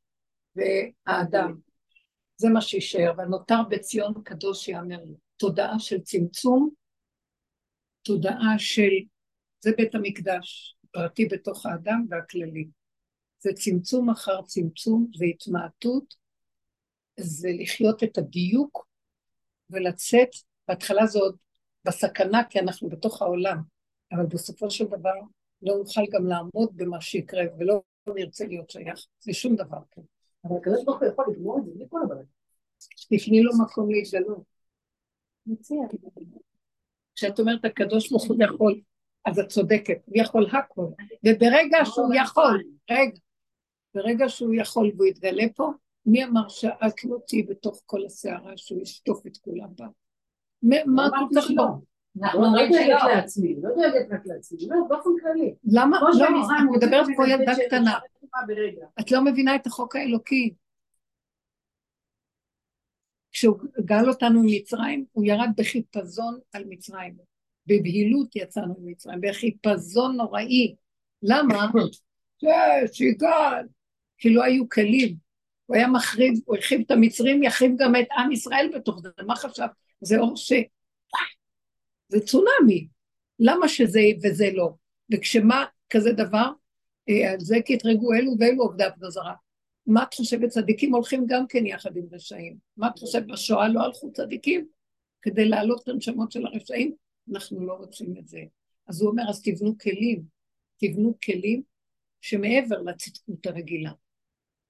והאדם. 0.57 1.55
זה 2.37 2.49
מה 2.49 2.61
שישאר, 2.61 3.13
והנותר 3.17 3.59
בציון 3.71 4.15
קדוש 4.25 4.69
יאמר 4.69 5.05
לו. 5.05 5.15
תודעה 5.37 5.79
של 5.79 6.01
צמצום, 6.01 6.71
תודעה 8.03 8.59
של, 8.59 8.91
זה 9.61 9.71
בית 9.77 9.95
המקדש, 9.95 10.77
פרטי 10.91 11.27
בתוך 11.27 11.67
האדם 11.67 12.07
והכללי. 12.11 12.69
זה 13.39 13.51
צמצום 13.53 14.11
אחר 14.11 14.43
צמצום, 14.43 15.11
זה 15.17 15.25
התמעטות, 15.25 16.15
זה 17.21 17.49
לחיות 17.59 18.03
את 18.03 18.19
הדיוק 18.19 18.87
ולצאת, 19.71 20.29
בהתחלה 20.69 21.07
זה 21.07 21.19
עוד 21.19 21.37
בסכנה 21.87 22.45
כי 22.51 22.61
אנחנו 22.61 22.89
בתוך 22.89 23.23
העולם, 23.23 23.59
אבל 24.13 24.27
בסופו 24.27 24.71
של 24.71 24.85
דבר 24.85 25.21
לא 25.63 25.75
נוכל 25.79 26.03
גם 26.13 26.27
לעמוד 26.27 26.77
במה 26.77 27.01
שיקרה 27.01 27.43
ולא 27.59 27.83
נרצה 28.13 28.47
להיות 28.47 28.71
שייך 28.71 29.07
לשום 29.27 29.57
דבר 29.57 29.79
כן. 29.91 30.03
אבל 30.45 30.57
הקדוש 30.57 30.85
ברוך 30.85 31.01
הוא 31.03 31.09
יכול 31.09 31.25
לגמור 31.31 31.59
את 31.59 31.65
זה 31.65 31.71
בלי 31.75 31.85
כל 31.89 32.01
הבעיה. 32.05 32.23
תפני 33.11 33.43
לו 33.43 33.51
מקום 33.65 33.91
להתגלות. 33.91 34.43
מציע. 35.47 35.79
כשאת 37.15 37.41
אומרת 37.41 37.65
הקדוש 37.65 38.11
ברוך 38.11 38.25
הוא 38.25 38.37
יכול, 38.45 38.81
אז 39.25 39.39
את 39.39 39.49
צודקת, 39.49 39.99
הוא 40.07 40.15
יכול 40.17 40.47
הכל. 40.53 40.87
וברגע 41.27 41.79
שהוא 41.85 42.15
יכול, 42.15 42.63
רגע, 42.91 43.19
ברגע 43.95 44.29
שהוא 44.29 44.55
יכול 44.55 44.93
והוא 44.97 45.07
יתגלה 45.07 45.45
פה, 45.57 45.71
מי 46.07 46.25
אמר 46.25 46.49
שאת 46.49 47.05
לא 47.05 47.17
תהיי 47.27 47.43
בתוך 47.43 47.83
כל 47.87 48.05
הסערה 48.07 48.53
שהוא 48.57 48.83
ישטוף 48.83 49.27
את 49.27 49.37
כולם 49.37 49.69
בה? 49.77 49.87
מה 50.87 51.09
כל 51.11 51.41
כך 51.41 51.51
לא? 52.17 52.27
אנחנו 52.27 52.45
אומרים 52.45 52.73
שלא. 52.73 53.15
לעצמי, 53.15 53.55
לא 53.63 53.71
דואגת 53.75 54.07
רק 54.11 54.21
לעצמי, 54.25 54.59
לא, 54.69 54.77
באופן 54.89 55.11
כללי. 55.23 55.55
למה? 55.65 56.01
לא, 56.01 56.25
את 56.27 56.77
מדברת 56.77 57.07
כמו 57.17 57.27
ילדה 57.27 57.53
קטנה. 57.67 57.99
את 59.01 59.11
לא 59.11 59.25
מבינה 59.25 59.55
את 59.55 59.67
החוק 59.67 59.97
האלוקי. 59.97 60.55
כשהוא 63.33 63.59
גאל 63.85 64.09
אותנו 64.09 64.43
ממצרים, 64.43 65.05
הוא 65.13 65.25
ירד 65.25 65.49
בחיפזון 65.57 66.39
על 66.53 66.65
מצרים. 66.69 67.17
בבהילות 67.67 68.37
יצאנו 68.37 68.75
ממצרים, 68.79 69.21
בחיפזון 69.21 70.17
נוראי. 70.17 70.75
למה? 71.23 71.67
שיגאל, 72.93 73.67
כי 74.19 74.31
לא 74.31 74.45
היו 74.45 74.69
כלים. 74.69 75.17
הוא 75.67 75.77
היה 75.77 75.89
מחריב, 75.89 76.35
הוא 76.45 76.57
הרחיב 76.57 76.81
את 76.87 76.91
המצרים, 76.91 77.43
יחריב 77.43 77.73
גם 77.79 77.97
את 77.97 78.07
עם 78.19 78.33
ישראל 78.33 78.71
בתוך 78.75 79.01
זה. 79.03 79.09
מה 79.27 79.37
חשב? 79.37 79.67
זה 80.01 80.19
אור 80.19 80.37
ש... 80.37 80.53
זה 82.09 82.21
צונאמי. 82.21 82.89
למה 83.39 83.69
שזה 83.69 84.01
וזה 84.23 84.51
לא? 84.53 84.75
וכשמה 85.13 85.65
כזה 85.91 86.13
דבר, 86.13 86.51
אה, 87.09 87.33
על 87.33 87.41
זה 87.41 87.57
כי 87.65 87.73
יתרגו 87.73 88.15
אלו 88.15 88.33
ואלו 88.39 88.63
עובדי 88.63 88.85
עבודה 88.85 89.11
זרה. 89.11 89.35
מה 89.87 90.03
את 90.03 90.15
חושבת, 90.15 90.49
צדיקים 90.49 90.95
הולכים 90.95 91.25
גם 91.29 91.47
כן 91.47 91.67
יחד 91.67 91.97
עם 91.97 92.05
רשעים. 92.13 92.57
מה 92.77 92.89
את 92.89 92.99
חושבת, 92.99 93.27
בשואה 93.27 93.69
לא 93.69 93.81
הלכו 93.81 94.13
צדיקים? 94.13 94.67
כדי 95.23 95.45
להעלות 95.45 95.83
את 95.83 95.89
הנשמות 95.89 96.33
של 96.33 96.47
הרשעים? 96.47 96.95
אנחנו 97.33 97.67
לא 97.67 97.73
רוצים 97.73 98.15
את 98.19 98.29
זה. 98.29 98.41
אז 98.87 99.03
הוא 99.03 99.11
אומר, 99.11 99.23
אז 99.29 99.43
תבנו 99.43 99.79
כלים. 99.79 100.23
תבנו 100.77 101.19
כלים 101.25 101.63
שמעבר 102.21 102.83
לצדקות 102.83 103.47
הרגילה. 103.47 103.93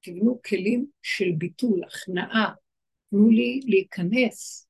תבנו 0.01 0.41
כלים 0.43 0.87
של 1.03 1.33
ביטול, 1.39 1.85
הכנעה. 1.85 2.55
תנו 3.11 3.31
לי 3.31 3.61
להיכנס. 3.65 4.69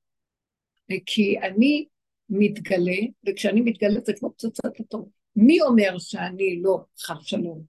כי 1.05 1.39
אני 1.39 1.85
מתגלה, 2.29 2.97
וכשאני 3.27 3.61
מתגלה 3.61 3.99
זה 4.05 4.13
כמו 4.13 4.33
פצצת 4.33 4.81
אטום. 4.81 5.09
מי 5.35 5.61
אומר 5.61 5.97
שאני 5.97 6.61
לא 6.61 6.79
חר 6.99 7.21
שלום? 7.21 7.61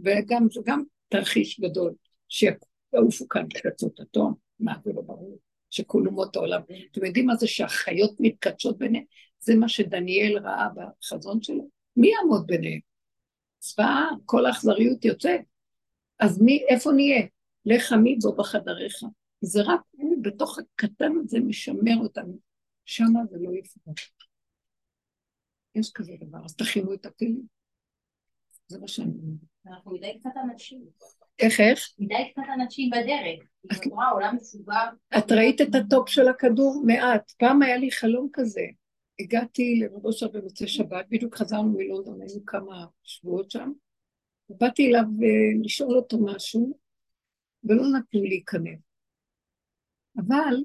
וגם 0.00 0.46
זה 0.52 0.60
גם 0.64 0.82
תרחיש 1.08 1.60
גדול, 1.60 1.94
שיעופו 2.28 3.28
כאן 3.28 3.46
פצצות 3.48 4.00
אטום, 4.00 4.34
מה 4.60 4.74
זה 4.84 4.92
לא 4.92 5.02
ברור, 5.02 5.38
שכל 5.70 6.06
אומות 6.06 6.36
העולם. 6.36 6.60
אתם 6.92 7.04
יודעים 7.04 7.26
מה 7.26 7.36
זה 7.36 7.46
שהחיות 7.46 8.16
מתקדשות 8.20 8.78
ביניהן? 8.78 9.04
זה 9.40 9.54
מה 9.54 9.68
שדניאל 9.68 10.38
ראה 10.38 10.68
בחזון 10.74 11.42
שלו. 11.42 11.68
מי 11.96 12.08
יעמוד 12.08 12.46
ביניהם? 12.46 12.80
צבאה, 13.58 14.08
כל 14.24 14.46
האכזריות 14.46 15.04
יוצאת. 15.04 15.40
אז 16.18 16.42
מי, 16.42 16.64
איפה 16.68 16.92
נהיה? 16.92 17.26
לך 17.66 17.92
עמי 17.92 18.16
בו 18.22 18.32
בחדריך. 18.36 18.94
זה 19.40 19.62
רק 19.62 19.80
הוא 19.90 20.22
בתוך 20.22 20.58
הקטן 20.58 21.12
הזה 21.24 21.40
משמר 21.40 21.96
אותנו. 22.02 22.51
שמה 22.84 23.20
זה 23.30 23.36
לא 23.40 23.50
יפגע. 23.54 23.92
יש 25.74 25.92
כזה 25.94 26.12
דבר, 26.20 26.44
אז 26.44 26.56
תכינו 26.56 26.94
את 26.94 27.06
הכלים. 27.06 27.42
זה 28.66 28.78
מה 28.78 28.88
שאני 28.88 29.08
אומרת. 29.08 29.52
אנחנו 29.66 29.92
מדי 29.92 30.18
קצת 30.20 30.30
אנשים. 30.44 30.82
איך, 31.38 31.60
איך? 31.60 31.78
מדי 31.98 32.32
קצת 32.32 32.42
אנשים 32.54 32.90
בדרך. 32.90 33.48
את 33.72 33.86
רואה 33.86 34.08
עולם 34.08 34.36
מסודר. 34.36 34.88
את 35.18 35.32
ראית 35.32 35.60
את 35.60 35.74
ה 35.74 35.82
top 35.82 36.08
של 36.08 36.28
הכדור? 36.28 36.82
מעט. 36.86 37.30
פעם 37.30 37.62
היה 37.62 37.76
לי 37.76 37.90
חלום 37.90 38.28
כזה. 38.32 38.66
הגעתי 39.20 39.80
לרב 39.80 40.04
אושר 40.04 40.28
במוצאי 40.28 40.68
שבת, 40.68 41.06
בדיוק 41.08 41.36
חזרנו 41.36 41.72
מלונדון, 41.72 42.20
היינו 42.20 42.44
כמה 42.46 42.86
שבועות 43.02 43.50
שם. 43.50 43.72
באתי 44.48 44.86
אליו 44.86 45.04
אה, 45.22 45.64
לשאול 45.64 45.96
אותו 45.96 46.18
משהו, 46.24 46.78
ולא 47.64 47.82
נתנו 47.82 48.24
להיכנס. 48.24 48.80
אבל 50.18 50.62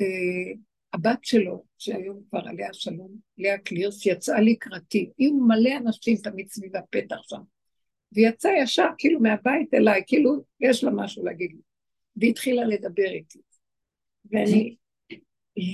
אה, 0.00 0.52
הבת 0.92 1.18
שלו, 1.22 1.64
שהיום 1.78 2.22
כבר 2.30 2.40
עליה 2.46 2.72
שלום, 2.72 3.16
לאה 3.38 3.58
קלירס, 3.58 4.06
יצאה 4.06 4.40
לקראתי. 4.40 5.10
היו 5.18 5.34
מלא 5.34 5.76
אנשים 5.76 6.16
תמיד 6.16 6.48
סביב 6.48 6.76
הפתח 6.76 7.20
שם. 7.22 7.40
ויצאה 8.12 8.52
ישר, 8.62 8.88
כאילו 8.98 9.20
מהבית 9.20 9.74
אליי, 9.74 10.02
כאילו 10.06 10.44
יש 10.60 10.84
לה 10.84 10.90
משהו 10.90 11.24
להגיד 11.24 11.50
לי. 11.50 11.60
והתחילה 12.16 12.64
לדבר 12.64 13.10
איתי. 13.10 13.38
ואני 14.30 14.76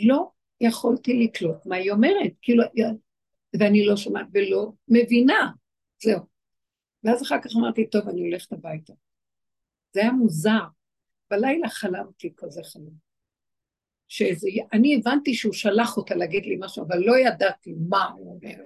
לא 0.07 0.31
יכולתי 0.61 1.15
לקלוט 1.15 1.67
מה 1.67 1.77
היא 1.77 1.91
אומרת, 1.91 2.33
כאילו, 2.43 2.63
ואני 3.61 3.87
לא 3.87 3.97
שומעת 3.97 4.27
ולא 4.33 4.73
מבינה, 4.89 5.51
זהו. 6.03 6.21
ואז 7.05 7.23
אחר 7.23 7.37
כך 7.43 7.51
אמרתי, 7.59 7.87
טוב, 7.87 8.09
אני 8.09 8.21
הולכת 8.21 8.53
הביתה. 8.53 8.93
זה 9.93 10.01
היה 10.01 10.13
מוזר. 10.13 10.65
בלילה 11.31 11.69
חלמתי 11.69 12.33
כזה 12.37 12.61
חלום. 12.65 13.06
שזה, 14.09 14.49
אני 14.73 14.97
הבנתי 14.97 15.35
שהוא 15.35 15.53
שלח 15.53 15.97
אותה 15.97 16.15
להגיד 16.15 16.47
לי 16.47 16.57
משהו, 16.61 16.85
אבל 16.85 16.99
לא 16.99 17.19
ידעתי 17.19 17.75
מה 17.89 18.11
הוא 18.11 18.35
אומר. 18.35 18.65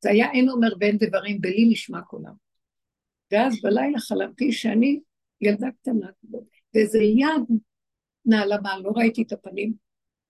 זה 0.00 0.10
היה 0.10 0.32
אין 0.32 0.48
אומר 0.48 0.68
ואין 0.80 0.98
דברים, 0.98 1.40
בלי 1.40 1.68
נשמע 1.70 2.00
קולם. 2.02 2.34
ואז 3.32 3.62
בלילה 3.62 3.98
חלמתי 3.98 4.52
שאני 4.52 5.00
ילדה 5.40 5.68
קטנה, 5.70 6.10
ואיזה 6.74 6.98
יד 6.98 7.58
נעלמה, 8.24 8.78
לא 8.78 8.90
ראיתי 8.96 9.22
את 9.22 9.32
הפנים, 9.32 9.72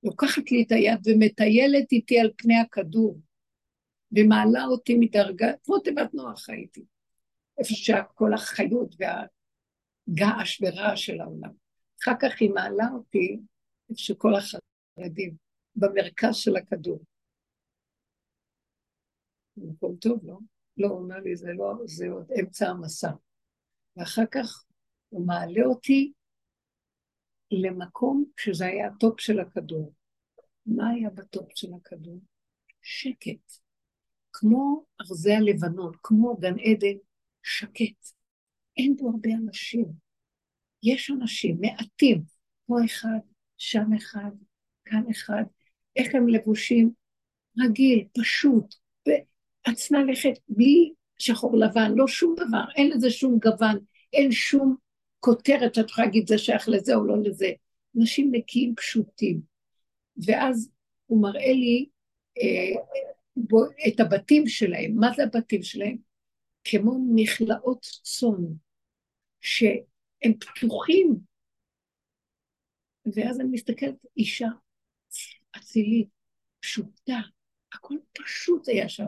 לוקחת 0.02 0.50
לי 0.50 0.62
את 0.62 0.72
היד 0.72 0.98
ומטיילת 1.06 1.92
איתי 1.92 2.20
על 2.20 2.30
פני 2.36 2.56
הכדור, 2.56 3.20
ומעלה 4.12 4.64
אותי 4.64 4.94
מדרגה, 4.94 5.52
כמו 5.64 5.78
תיבת 5.78 6.14
נוח 6.14 6.50
הייתי, 6.50 6.84
איפה 7.58 7.74
שכל 7.74 8.34
החיות 8.34 8.94
והגעש 8.98 10.62
ורעש 10.62 11.06
של 11.06 11.20
העולם. 11.20 11.50
אחר 12.02 12.12
כך 12.20 12.40
היא 12.40 12.50
מעלה 12.50 12.88
אותי 12.94 13.40
שכל 13.94 14.32
החרדים, 14.34 15.36
במרכז 15.76 16.36
של 16.36 16.56
הכדור. 16.56 17.04
מקום 19.56 19.96
טוב, 19.96 20.20
לא? 20.24 20.38
לא, 20.76 20.88
הוא 20.88 20.98
אומר 20.98 21.16
לי, 21.16 21.36
זה 21.36 21.48
לא, 21.52 21.74
זה 21.84 22.08
עוד 22.08 22.26
אמצע 22.40 22.68
המסע. 22.68 23.10
ואחר 23.96 24.26
כך 24.30 24.64
הוא 25.08 25.26
מעלה 25.26 25.64
אותי 25.66 26.12
למקום 27.50 28.24
שזה 28.36 28.66
היה 28.66 28.86
ה 28.86 28.95
top 28.95 29.20
של 29.20 29.40
הכדור. 29.40 29.92
מה 30.66 30.90
היה 30.90 31.10
ב 31.10 31.20
top 31.20 31.48
של 31.54 31.68
הכדור? 31.74 32.20
שקט. 32.82 33.52
כמו 34.32 34.84
ארזי 35.00 35.32
הלבנון, 35.32 35.92
כמו 36.02 36.36
גן 36.36 36.58
עדן, 36.58 36.98
שקט. 37.42 38.12
אין 38.76 38.96
בו 38.96 39.10
הרבה 39.10 39.30
אנשים. 39.44 39.86
יש 40.82 41.10
אנשים, 41.10 41.58
מעטים, 41.60 42.22
פה 42.66 42.74
אחד, 42.84 43.18
שם 43.58 43.92
אחד, 43.96 44.30
כאן 44.84 45.02
אחד, 45.10 45.42
איך 45.96 46.14
הם 46.14 46.28
לבושים? 46.28 46.90
רגיל, 47.58 48.04
פשוט, 48.18 48.74
ועצמה 49.06 50.04
לכת, 50.04 50.38
בלי 50.48 50.92
שחור 51.18 51.56
לבן, 51.56 51.92
לא 51.94 52.08
שום 52.08 52.34
דבר, 52.34 52.64
אין 52.76 52.90
לזה 52.90 53.10
שום 53.10 53.38
גוון, 53.38 53.78
אין 54.12 54.32
שום 54.32 54.76
כותרת 55.20 55.74
שאת 55.74 55.90
יכולה 55.90 56.06
להגיד 56.06 56.28
זה 56.28 56.38
שייך 56.38 56.68
לזה 56.68 56.94
או 56.94 57.04
לא 57.04 57.22
לזה. 57.22 57.48
אנשים 57.98 58.28
נקיים 58.32 58.74
פשוטים. 58.76 59.40
ואז 60.26 60.70
הוא 61.06 61.22
מראה 61.22 61.52
לי 61.52 61.86
אה, 62.38 62.82
בו, 63.36 63.64
את 63.88 64.00
הבתים 64.00 64.46
שלהם. 64.46 64.94
מה 64.96 65.10
זה 65.16 65.22
הבתים 65.22 65.62
שלהם? 65.62 65.96
כמו 66.64 66.98
מכלאות 67.14 67.86
צאן, 68.02 68.44
שהם 69.40 70.32
פתוחים 70.40 71.27
ואז 73.14 73.40
אני 73.40 73.48
מסתכלת, 73.48 73.94
אישה 74.16 74.48
אצילית, 75.56 76.08
פשוטה, 76.60 77.20
הכל 77.74 77.94
פשוט 78.12 78.68
היה 78.68 78.88
שם. 78.88 79.06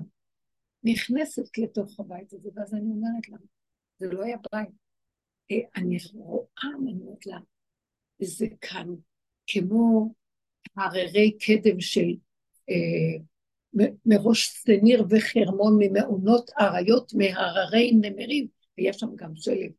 נכנסת 0.82 1.58
לתוך 1.58 2.00
הבית 2.00 2.32
הזה, 2.32 2.48
ואז 2.54 2.74
אני 2.74 2.90
אומרת 2.90 3.28
לה, 3.28 3.38
זה 3.98 4.06
לא 4.06 4.22
היה 4.22 4.36
בית. 4.52 4.68
אה, 5.50 5.56
אני 5.76 5.96
רואה, 6.14 6.44
אני 6.78 6.92
אומרת 6.92 7.26
לה, 7.26 7.38
זה 8.22 8.46
כאן 8.60 8.86
כמו 9.46 10.14
הררי 10.76 11.38
קדם 11.38 11.80
של 11.80 12.10
אה, 12.70 13.22
מראש 14.06 14.48
סניר 14.48 15.04
וחרמון 15.10 15.76
ממעונות 15.78 16.50
אריות 16.60 17.12
מהררי 17.14 17.92
נמרים, 17.92 18.46
ויש 18.78 18.96
שם 18.96 19.16
גם 19.16 19.32
שלג. 19.36 19.72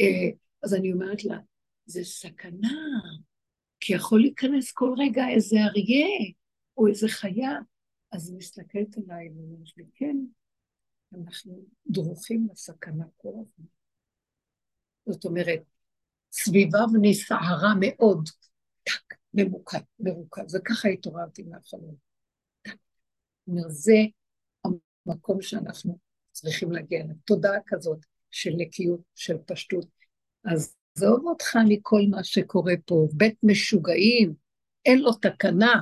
אה, 0.00 0.30
אז 0.62 0.74
אני 0.74 0.92
אומרת 0.92 1.24
לה, 1.24 1.38
זה 1.86 2.04
סכנה, 2.04 3.00
כי 3.80 3.94
יכול 3.94 4.20
להיכנס 4.20 4.72
כל 4.72 4.94
רגע 4.98 5.28
איזה 5.28 5.56
אריה 5.56 6.06
או 6.76 6.86
איזה 6.86 7.08
חיה. 7.08 7.58
אז 8.12 8.30
היא 8.30 8.38
מסתכלת 8.38 8.96
עליי 8.96 9.28
ואומרת 9.28 9.76
לי, 9.76 9.84
כן, 9.94 10.16
אנחנו 11.14 11.64
דרוכים 11.86 12.48
לסכנה 12.52 13.04
כל 13.16 13.32
הזמן. 13.40 13.66
זאת 15.06 15.24
אומרת, 15.24 15.60
סביבה 16.32 16.78
נסערה 17.02 17.74
מאוד, 17.80 18.28
טק, 18.84 19.14
ממוקד, 19.34 19.78
מרוכז, 20.00 20.54
וככה 20.54 20.88
התעוררתי 20.88 21.42
מהחלום. 21.42 21.94
אומר, 23.48 23.68
זה 23.68 23.96
המקום 25.06 25.42
שאנחנו 25.42 25.98
צריכים 26.32 26.72
להגיע 26.72 27.00
אליו. 27.00 27.14
תודעה 27.24 27.58
כזאת 27.66 27.98
של 28.30 28.50
נקיות, 28.56 29.00
של 29.14 29.36
פשטות. 29.46 29.86
אז 30.44 30.76
עזוב 30.96 31.26
אותך 31.26 31.56
מכל 31.68 32.00
מה 32.10 32.24
שקורה 32.24 32.74
פה, 32.84 33.08
בית 33.12 33.36
משוגעים, 33.42 34.34
אין 34.86 34.98
לו 34.98 35.12
תקנה. 35.12 35.80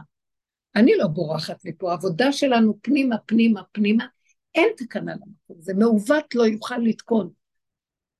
אני 0.76 0.92
לא 0.96 1.06
בורחת 1.06 1.64
מפה, 1.64 1.90
העבודה 1.90 2.32
שלנו 2.32 2.78
פנימה, 2.82 3.18
פנימה, 3.18 3.62
פנימה, 3.72 4.06
אין 4.54 4.68
תקנה 4.76 5.12
למקום, 5.14 5.56
זה 5.60 5.74
מעוות 5.74 6.34
לא 6.34 6.42
יוכל 6.42 6.78
לתקון, 6.78 7.30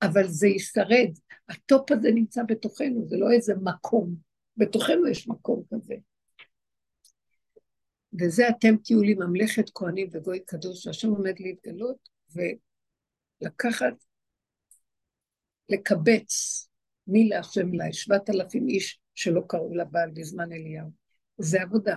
אבל 0.03 0.29
זה 0.29 0.49
ישרד. 0.49 1.11
ה 1.49 1.60
top 1.60 1.93
הזה 1.93 2.11
נמצא 2.11 2.43
בתוכנו, 2.49 3.07
זה 3.09 3.17
לא 3.17 3.31
איזה 3.31 3.55
מקום, 3.63 4.15
בתוכנו 4.57 5.07
יש 5.07 5.29
מקום 5.29 5.63
כזה. 5.75 5.95
וזה 8.21 8.49
אתם 8.49 8.77
תהיו 8.77 9.03
לי 9.03 9.15
ממלכת 9.15 9.71
כהנים 9.75 10.09
וגוי 10.13 10.41
קדוש, 10.41 10.87
והשם 10.87 11.11
עומד 11.11 11.35
להתגלות, 11.41 12.09
ולקחת, 13.41 13.95
לקבץ 15.69 16.65
מי 17.07 17.29
להשם 17.29 17.75
אליי? 17.75 17.93
שבעת 17.93 18.31
אלפים 18.31 18.69
איש 18.69 19.01
שלא 19.15 19.43
כרעו 19.47 19.75
לבעל 19.75 20.11
בזמן 20.11 20.53
אליהו. 20.53 20.91
זה 21.39 21.63
עבודה. 21.63 21.97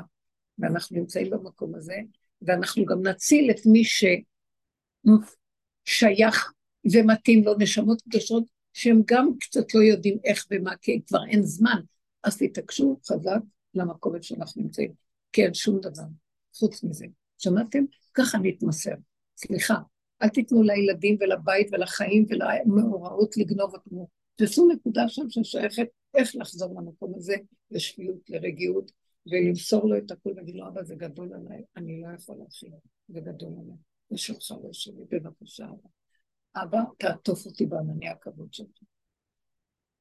ואנחנו 0.59 0.97
נמצאים 0.97 1.29
במקום 1.29 1.75
הזה, 1.75 1.95
ואנחנו 2.41 2.85
גם 2.85 3.07
נציל 3.07 3.51
את 3.51 3.59
מי 3.65 3.83
ששייך 5.85 6.53
ומתאים 6.93 7.43
לו 7.43 7.53
נשמות 7.57 8.01
קדושות, 8.01 8.43
שהם 8.73 9.01
גם 9.05 9.29
קצת 9.39 9.73
לא 9.73 9.79
יודעים 9.79 10.17
איך 10.23 10.45
ומה, 10.51 10.75
כי 10.81 11.01
כבר 11.07 11.25
אין 11.29 11.43
זמן. 11.43 11.81
אז 12.23 12.37
תתעקשו 12.37 12.99
חזק 13.05 13.39
למקום 13.73 14.21
שאנחנו 14.21 14.61
נמצאים. 14.61 14.91
כי 15.31 15.43
אין 15.43 15.53
שום 15.53 15.79
דבר 15.79 16.03
חוץ 16.55 16.83
מזה. 16.83 17.05
שמעתם? 17.37 17.83
ככה 18.13 18.37
נתמסר. 18.37 18.93
סליחה, 19.37 19.75
אל 20.21 20.29
תיתנו 20.29 20.63
לילדים 20.63 21.17
ולבית 21.19 21.67
ולחיים 21.71 22.25
ולמאורעות 22.29 23.37
לגנוב 23.37 23.73
אותנו. 23.73 24.07
תעשו 24.37 24.67
נקודה 24.67 25.07
שם 25.07 25.29
ששייכת 25.29 25.87
איך 26.13 26.35
לחזור 26.35 26.81
למקום 26.81 27.13
הזה, 27.15 27.35
לשפיות, 27.71 28.29
לרגיעות, 28.29 28.91
ולמסור 29.27 29.89
לו 29.89 29.97
את 29.97 30.11
הכול 30.11 30.31
ולהגיד 30.31 30.55
לו, 30.55 30.67
אבא, 30.67 30.83
זה 30.83 30.95
גדול 30.95 31.33
עליי, 31.33 31.63
אני 31.77 32.01
לא 32.01 32.07
יכול 32.15 32.35
להכין, 32.39 32.73
זה 33.07 33.19
גדול 33.19 33.53
עליי, 33.53 33.77
זה 34.09 34.17
שלך, 34.17 34.51
לא 34.63 34.73
שלי, 34.73 35.03
בבקשה, 35.11 35.65
אבא. 35.65 35.89
אבא, 36.63 36.79
תעטוף 36.99 37.45
אותי 37.45 37.65
בענני 37.65 38.09
הכבוד 38.09 38.53
שלך. 38.53 38.83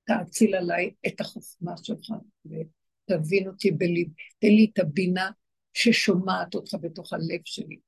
תאציל 0.04 0.54
עליי 0.54 0.90
את 1.06 1.20
החוכמה 1.20 1.76
שלך, 1.76 2.12
ותבין 2.46 3.48
אותי 3.48 3.70
בליב. 3.70 4.08
תן 4.38 4.48
לי 4.48 4.70
את 4.72 4.78
הבינה 4.78 5.30
ששומעת 5.72 6.54
אותך 6.54 6.74
בתוך 6.80 7.12
הלב 7.12 7.40
שלי. 7.44 7.78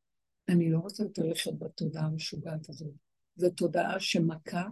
אני 0.49 0.71
לא 0.71 0.79
רוצה 0.79 1.03
יותר 1.03 1.23
לחיות 1.27 1.59
בתודעה 1.59 2.05
המשוגעת 2.05 2.69
הזאת. 2.69 2.93
זו 3.37 3.51
תודעה 3.51 4.01
שמכה 4.01 4.69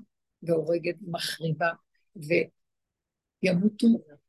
והורגת, 0.47 0.97
מחריבה, 1.07 1.71
וימותו 3.43 3.87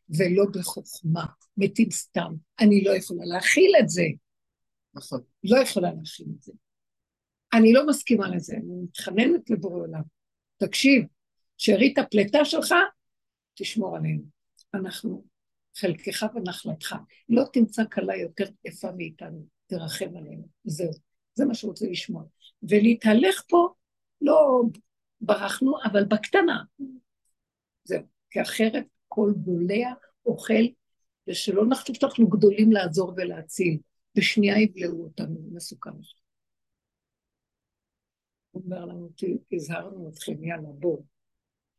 ולא 0.10 0.45
בחוכמה, 0.53 1.26
מתים 1.57 1.91
סתם. 1.91 2.34
אני 2.60 2.84
לא 2.84 2.91
יכולה 2.91 3.26
להכיל 3.26 3.72
את 3.80 3.89
זה. 3.89 4.03
נכון. 4.94 5.22
לא 5.44 5.57
יכולה 5.57 5.89
להכיל 5.94 6.27
את 6.38 6.41
זה. 6.41 6.53
אני 7.53 7.73
לא 7.73 7.88
מסכימה 7.88 8.30
לזה, 8.30 8.56
אני 8.56 8.84
מתחננת 8.84 9.49
לבורא 9.49 9.80
עולם. 9.80 10.02
תקשיב, 10.57 11.03
שארית 11.57 11.98
הפלטה 11.98 12.45
שלך, 12.45 12.73
תשמור 13.56 13.98
עלינו. 13.98 14.23
אנחנו, 14.73 15.26
חלקך 15.77 16.26
ונחלתך. 16.35 16.95
לא 17.30 17.44
תמצא 17.53 17.84
כלה 17.91 18.18
יותר 18.18 18.45
יפה 18.65 18.91
מאיתנו, 18.98 19.45
תרחם 19.68 20.18
עלינו. 20.18 20.48
זהו, 20.64 20.91
זה 21.34 21.45
מה 21.45 21.53
שרוצה 21.53 21.85
לשמוע. 21.89 22.23
ולהתהלך 22.64 23.44
פה, 23.49 23.68
לא 24.22 24.61
ברחנו, 25.22 25.76
אבל 25.84 26.06
בקטנה. 26.06 26.64
זהו, 27.84 28.03
כי 28.30 28.41
אחרת 28.41 28.85
כל 29.07 29.34
בולע 29.35 29.94
אוכל, 30.26 30.64
ושלא 31.27 31.68
נחשוב 31.68 31.95
שאנחנו 31.95 32.27
גדולים 32.27 32.72
לעזור 32.72 33.14
ולהציל. 33.18 33.77
בשנייה 34.18 34.61
יבלעו 34.61 35.03
אותנו, 35.03 35.39
מסוכן. 35.52 35.89
הוא 38.52 38.64
אומר 38.65 38.85
לנו, 38.85 39.10
הזהרנו 39.52 40.10
אתכם, 40.10 40.44
יאללה, 40.44 40.69
בואו. 40.80 41.03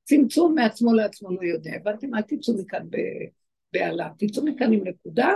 צמצום 0.04 0.54
מעצמו 0.54 0.94
לעצמו 0.94 1.30
לא 1.30 1.42
יודע. 1.42 1.70
הבנתם? 1.76 2.14
אל 2.14 2.22
תצאו 2.22 2.54
מכאן 2.54 2.86
בהלה, 3.72 4.10
תצאו 4.18 4.44
מכאן 4.44 4.72
עם 4.72 4.88
נקודה, 4.88 5.28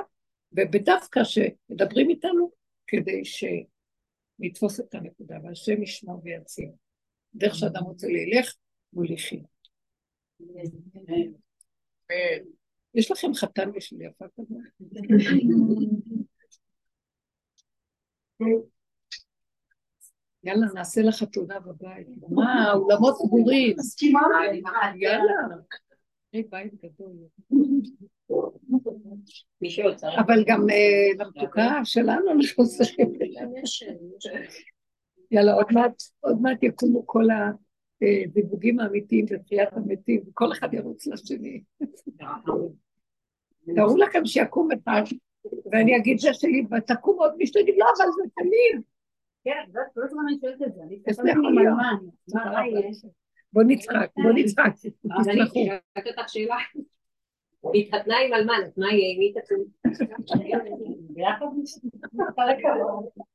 ובדווקא 0.53 1.21
שמדברים 1.25 2.11
איתנו, 2.11 2.51
כדי 2.87 3.23
שנתפוס 3.25 4.81
את 4.81 4.95
הנקודה, 4.95 5.37
והשם 5.45 5.83
ישמע 5.83 6.13
ויציל. 6.23 6.71
דרך 7.35 7.55
שאדם 7.55 7.83
רוצה 7.83 8.07
ללך, 8.07 8.55
מוליכים. 8.93 9.43
יש 12.95 13.11
לכם 13.11 13.35
חתן 13.35 13.73
בשביל 13.73 14.03
יפה 14.03 14.25
כזה? 14.37 14.55
יאללה, 20.45 20.67
נעשה 20.75 21.03
לך 21.03 21.23
תודה 21.33 21.61
בבית. 21.61 22.07
מה, 22.31 22.73
אולמות 22.73 23.17
סגורים. 23.17 23.77
מסכימה? 23.79 24.21
יאללה. 24.97 25.33
היי, 26.33 26.43
בית 26.43 26.75
גדול. 26.75 27.13
אבל 30.21 30.45
גם 30.47 30.71
אה, 30.71 31.25
למתוקה 31.25 31.81
שלנו 31.85 32.31
אנחנו 32.33 32.65
צריכים. 32.65 33.13
יאללה, 35.33 35.53
עוד 35.53 35.67
מעט, 35.73 36.03
עוד 36.21 36.43
מעט 36.43 36.63
יקומו 36.63 37.07
כל 37.07 37.25
הדיבוגים 38.03 38.81
האמיתיים 38.81 39.27
ותחיית 39.31 39.69
המתים, 39.73 40.23
וכל 40.29 40.53
אחד 40.53 40.75
ירוץ 40.75 41.07
לשני. 41.07 41.63
תארו 43.77 43.97
לכם 43.97 44.25
שיקום 44.25 44.69
אחד, 44.73 45.03
ואני 45.73 45.97
אגיד 45.97 46.19
זה 46.19 46.35
שלי, 46.35 46.65
ותקום 46.71 47.19
עוד 47.19 47.37
מישהו, 47.37 47.63
תגיד, 47.63 47.75
לא, 47.79 47.87
אבל 47.87 48.07
זה 48.17 48.23
תמיד. 48.35 48.83
כן, 49.45 49.81
כל 49.95 50.01
הזמן 50.05 50.23
אני 50.29 50.39
שואלת 50.41 50.63
את 50.63 50.75
זה. 50.75 50.83
אני 50.83 51.01
זה 51.11 51.23
חושבת? 51.23 51.37
מה, 51.37 51.93
מה, 52.35 52.51
מה 52.53 52.69
יש? 52.69 53.05
בוא 53.53 53.63
נצחק, 53.67 54.11
בוא 54.17 54.33
נצחק, 54.35 54.73
אז 55.19 55.29
אני. 55.29 55.47
שאלתי 55.47 56.11
אותך 56.11 56.29
שאלה. 56.29 56.57
היא 57.73 57.87
התחתנה 57.87 58.19
עם 58.19 58.35
אלמן, 58.35 58.61
אז 58.67 58.79
מה 58.79 58.93
יהיה? 58.93 59.19
מי 59.19 59.33
תתחיל? 59.33 59.65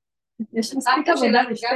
יש 0.53 0.75
מספיק 0.75 1.09
עבודה 1.09 1.41
לשתי 1.41 1.67